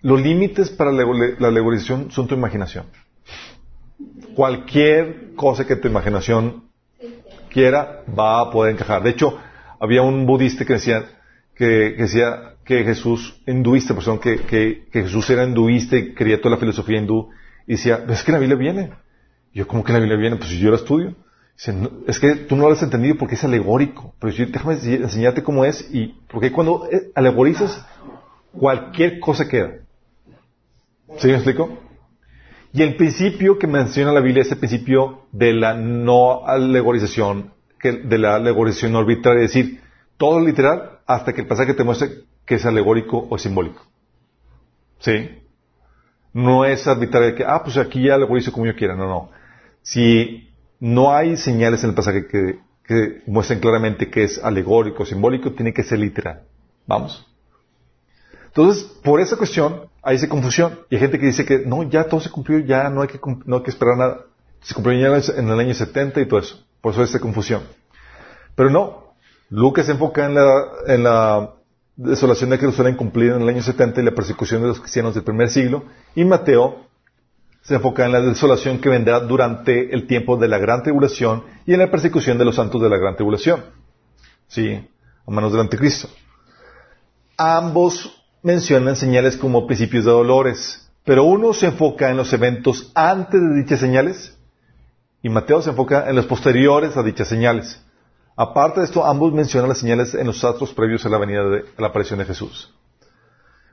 [0.02, 1.04] los límites para la,
[1.38, 2.86] la alegorización son tu imaginación.
[4.34, 6.64] Cualquier cosa que tu imaginación
[7.50, 9.02] quiera va a poder encajar.
[9.02, 9.38] De hecho,
[9.78, 11.04] había un budista que decía
[11.54, 16.60] que, decía que Jesús, hinduista, perdón, que, que, Jesús era hinduista y quería toda la
[16.60, 17.30] filosofía hindú,
[17.66, 18.90] y decía, es que la Biblia viene.
[19.52, 20.36] Yo, ¿cómo que la Biblia viene?
[20.36, 21.14] Pues yo la estudio.
[22.06, 24.14] es que tú no lo has entendido porque es alegórico.
[24.20, 27.86] Pero yo, déjame enseñarte cómo es y porque cuando eh, alegorizas,
[28.52, 29.74] cualquier cosa queda.
[31.18, 31.78] ¿Sí me explico?
[32.72, 38.18] Y el principio que menciona la Biblia es el principio de la no alegorización, de
[38.18, 39.80] la alegorización arbitraria, es decir,
[40.16, 43.82] todo literal hasta que el pasaje te muestre que es alegórico o simbólico.
[44.98, 45.42] ¿Sí?
[46.32, 48.96] No es arbitrario que, ah, pues aquí ya alegorizo como yo quiera.
[48.96, 49.30] No, no.
[49.82, 50.50] Si
[50.80, 55.52] no hay señales en el pasaje que, que muestren claramente que es alegórico o simbólico,
[55.52, 56.42] tiene que ser literal.
[56.86, 57.26] Vamos.
[58.46, 60.80] Entonces, por esa cuestión, hay esa confusión.
[60.90, 63.20] Y hay gente que dice que no, ya todo se cumplió, ya no hay que,
[63.46, 64.20] no hay que esperar nada.
[64.60, 66.64] Se cumplió ya en el año 70 y todo eso.
[66.80, 67.62] Por eso esa confusión.
[68.54, 69.03] Pero no.
[69.50, 71.54] Lucas se enfoca en la,
[71.96, 75.22] desolación de Jerusalén cumplida en el año 70 y la persecución de los cristianos del
[75.22, 75.84] primer siglo.
[76.14, 76.86] Y Mateo
[77.62, 81.72] se enfoca en la desolación que vendrá durante el tiempo de la gran tribulación y
[81.72, 83.64] en la persecución de los santos de la gran tribulación.
[84.48, 84.86] Sí,
[85.26, 86.08] a manos del anticristo.
[87.36, 93.40] Ambos mencionan señales como principios de dolores, pero uno se enfoca en los eventos antes
[93.40, 94.36] de dichas señales
[95.22, 97.83] y Mateo se enfoca en los posteriores a dichas señales.
[98.36, 101.64] Aparte de esto, ambos mencionan las señales en los astros previos a la venida de
[101.78, 102.74] la aparición de Jesús.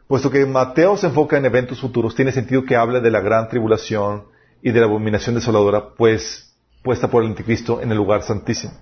[0.07, 3.47] Puesto que Mateo se enfoca en eventos futuros, tiene sentido que hable de la gran
[3.47, 4.25] tribulación
[4.61, 8.73] y de la abominación desoladora, pues puesta por el anticristo en el lugar santísimo.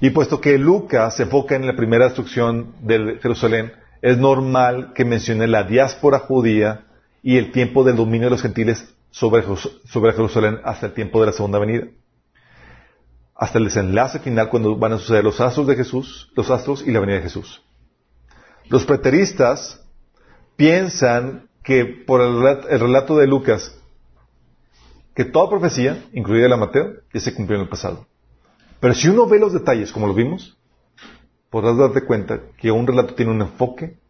[0.00, 3.72] Y puesto que Lucas se enfoca en la primera destrucción de Jerusalén,
[4.02, 6.86] es normal que mencione la diáspora judía
[7.22, 11.32] y el tiempo del dominio de los gentiles sobre, Jerusalén hasta el tiempo de la
[11.32, 11.86] segunda venida.
[13.38, 16.90] Hasta el desenlace final cuando van a suceder los astros de Jesús, los astros y
[16.90, 17.62] la venida de Jesús.
[18.68, 19.80] Los preteristas
[20.56, 23.80] piensan que por el relato, de Lucas,
[25.14, 28.06] que toda profecía, incluida la Mateo, ya se cumplió en el pasado.
[28.80, 30.58] Pero si uno ve los detalles como lo vimos,
[31.48, 34.00] podrás darte cuenta que un relato tiene un enfoque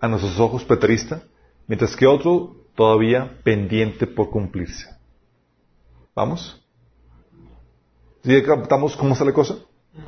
[0.00, 1.22] a nuestros ojos preterista,
[1.68, 4.88] mientras que otro todavía pendiente por cumplirse.
[6.16, 6.59] ¿Vamos?
[8.22, 9.56] ¿Sí captamos cómo está la cosa?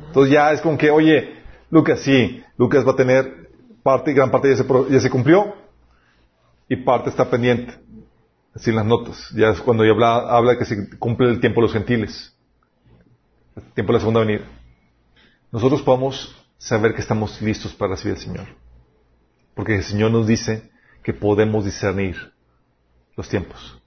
[0.07, 3.49] Entonces ya es como que, oye, Lucas, sí, Lucas va a tener
[3.81, 5.55] parte gran parte ya se, ya se cumplió
[6.69, 7.73] y parte está pendiente.
[8.55, 9.29] Así en las notas.
[9.35, 12.35] Ya es cuando ya habla, habla que se cumple el tiempo de los gentiles.
[13.55, 14.45] El tiempo de la segunda venida.
[15.51, 18.47] Nosotros podemos saber que estamos listos para recibir al Señor.
[19.55, 20.71] Porque el Señor nos dice
[21.03, 22.15] que podemos discernir
[23.15, 23.82] los tiempos.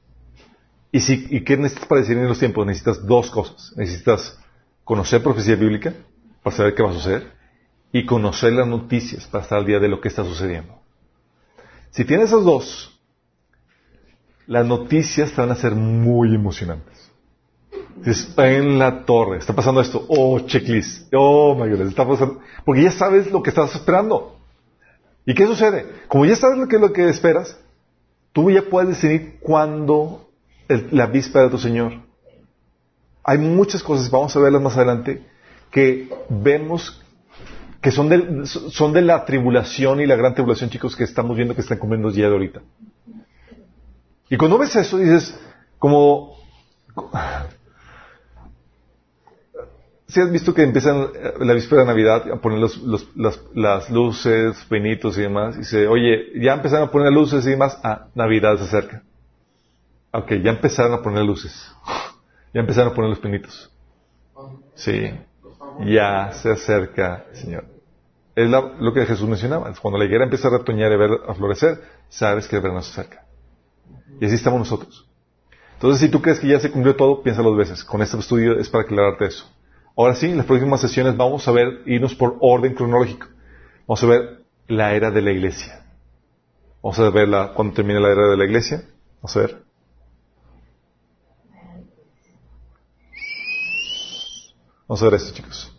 [0.96, 2.66] ¿Y, si, ¿Y qué necesitas para discernir los tiempos?
[2.66, 3.74] Necesitas dos cosas.
[3.76, 4.38] Necesitas
[4.82, 5.92] conocer profecía bíblica
[6.42, 7.32] para saber qué va a suceder
[7.92, 10.80] y conocer las noticias para estar al día de lo que está sucediendo.
[11.90, 12.98] Si tienes esos dos,
[14.46, 17.10] las noticias te van a ser muy emocionantes.
[18.06, 22.90] Está en la torre, está pasando esto, oh, checklist, oh, my está pasando, porque ya
[22.90, 24.38] sabes lo que estás esperando.
[25.26, 25.84] ¿Y qué sucede?
[26.08, 27.60] Como ya sabes lo que es lo que esperas,
[28.32, 30.25] tú ya puedes decidir cuándo
[30.68, 31.92] la víspera de tu Señor.
[33.24, 35.26] Hay muchas cosas, vamos a verlas más adelante,
[35.70, 37.02] que vemos
[37.80, 41.54] que son de, son de la tribulación y la gran tribulación, chicos, que estamos viendo
[41.54, 42.62] que están cumpliendo ya de ahorita.
[44.28, 45.38] Y cuando ves eso, dices,
[45.78, 46.36] como,
[50.08, 52.80] si has visto que empiezan eh, la víspera de Navidad a poner los,
[53.54, 57.78] las luces, pinitos y demás, y dice, oye, ya empezaron a poner luces y demás,
[57.84, 59.02] ah, Navidad se acerca.
[60.16, 61.70] Ok, ya empezaron a poner luces.
[62.54, 63.70] Ya empezaron a poner los pinitos.
[64.74, 65.10] Sí,
[65.84, 67.64] ya se acerca Señor.
[68.34, 69.72] Es lo que Jesús mencionaba.
[69.80, 72.92] Cuando la higuera empieza a retoñar y a, a florecer, sabes que el verano se
[72.92, 73.26] acerca.
[74.20, 75.06] Y así estamos nosotros.
[75.74, 77.84] Entonces, si tú crees que ya se cumplió todo, piensa dos veces.
[77.84, 79.46] Con este estudio es para aclararte eso.
[79.96, 83.26] Ahora sí, en las próximas sesiones vamos a ver, irnos por orden cronológico.
[83.86, 85.84] Vamos a ver la era de la iglesia.
[86.82, 88.82] Vamos a ver la, cuando termine la era de la iglesia.
[89.20, 89.65] Vamos a ver.
[94.88, 95.72] Vamos a ver esto, chicos.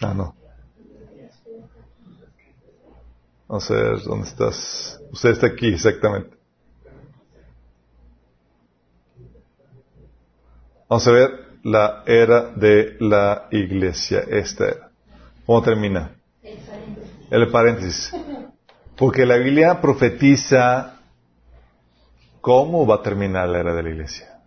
[0.00, 0.34] Ah, no.
[3.48, 5.00] Vamos a ver dónde estás.
[5.10, 6.36] Usted está aquí, exactamente.
[10.88, 11.30] Vamos a ver
[11.64, 14.20] la era de la iglesia.
[14.28, 14.90] Esta era.
[15.44, 16.14] ¿Cómo termina?
[17.30, 18.12] El paréntesis.
[18.96, 21.00] Porque la Biblia profetiza
[22.40, 24.38] cómo va a terminar la era de la iglesia.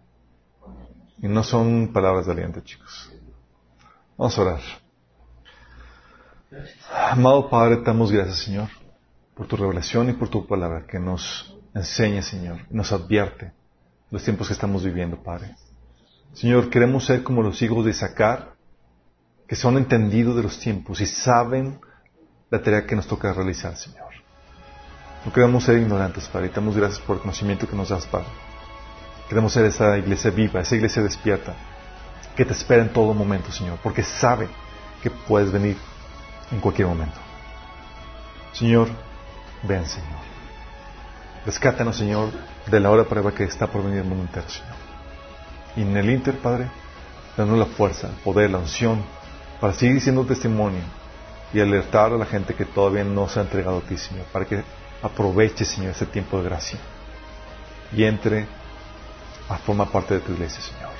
[1.21, 3.11] Y no son palabras de aliento, chicos.
[4.17, 4.61] Vamos a orar.
[6.91, 8.69] Amado Padre, damos gracias, Señor,
[9.35, 13.53] por tu revelación y por tu palabra que nos enseña, Señor, nos advierte
[14.09, 15.55] los tiempos que estamos viviendo, Padre.
[16.33, 18.55] Señor, queremos ser como los hijos de Isaacar,
[19.47, 21.79] que son entendidos de los tiempos y saben
[22.49, 24.07] la tarea que nos toca realizar, Señor.
[25.25, 28.27] No queremos ser ignorantes, Padre, damos gracias por el conocimiento que nos das, Padre.
[29.29, 31.53] Queremos ser esa iglesia viva, esa iglesia despierta,
[32.37, 34.47] que te espera en todo momento, Señor, porque sabe
[35.01, 35.75] que puedes venir
[36.51, 37.17] en cualquier momento.
[38.53, 38.87] Señor,
[39.63, 40.19] ven, Señor.
[41.45, 42.29] Rescátanos, Señor,
[42.67, 44.75] de la hora prueba que está por venir el mundo entero, Señor.
[45.75, 46.67] Y en el Inter, Padre,
[47.35, 49.03] danos la fuerza, el poder, la unción,
[49.59, 50.81] para seguir siendo testimonio
[51.53, 54.45] y alertar a la gente que todavía no se ha entregado a ti, Señor, para
[54.45, 54.63] que
[55.01, 56.77] aproveche, Señor, este tiempo de gracia
[57.91, 58.45] y entre
[59.49, 60.96] a formar parte de tu iglesia, Señor.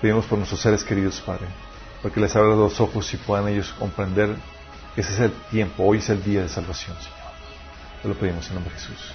[0.00, 1.46] Pedimos por nuestros seres queridos, Padre,
[2.02, 4.36] para que les abra los ojos y puedan ellos comprender
[4.94, 7.18] que ese es el tiempo, hoy es el día de salvación, Señor.
[8.02, 9.12] Te lo pedimos en nombre de Jesús.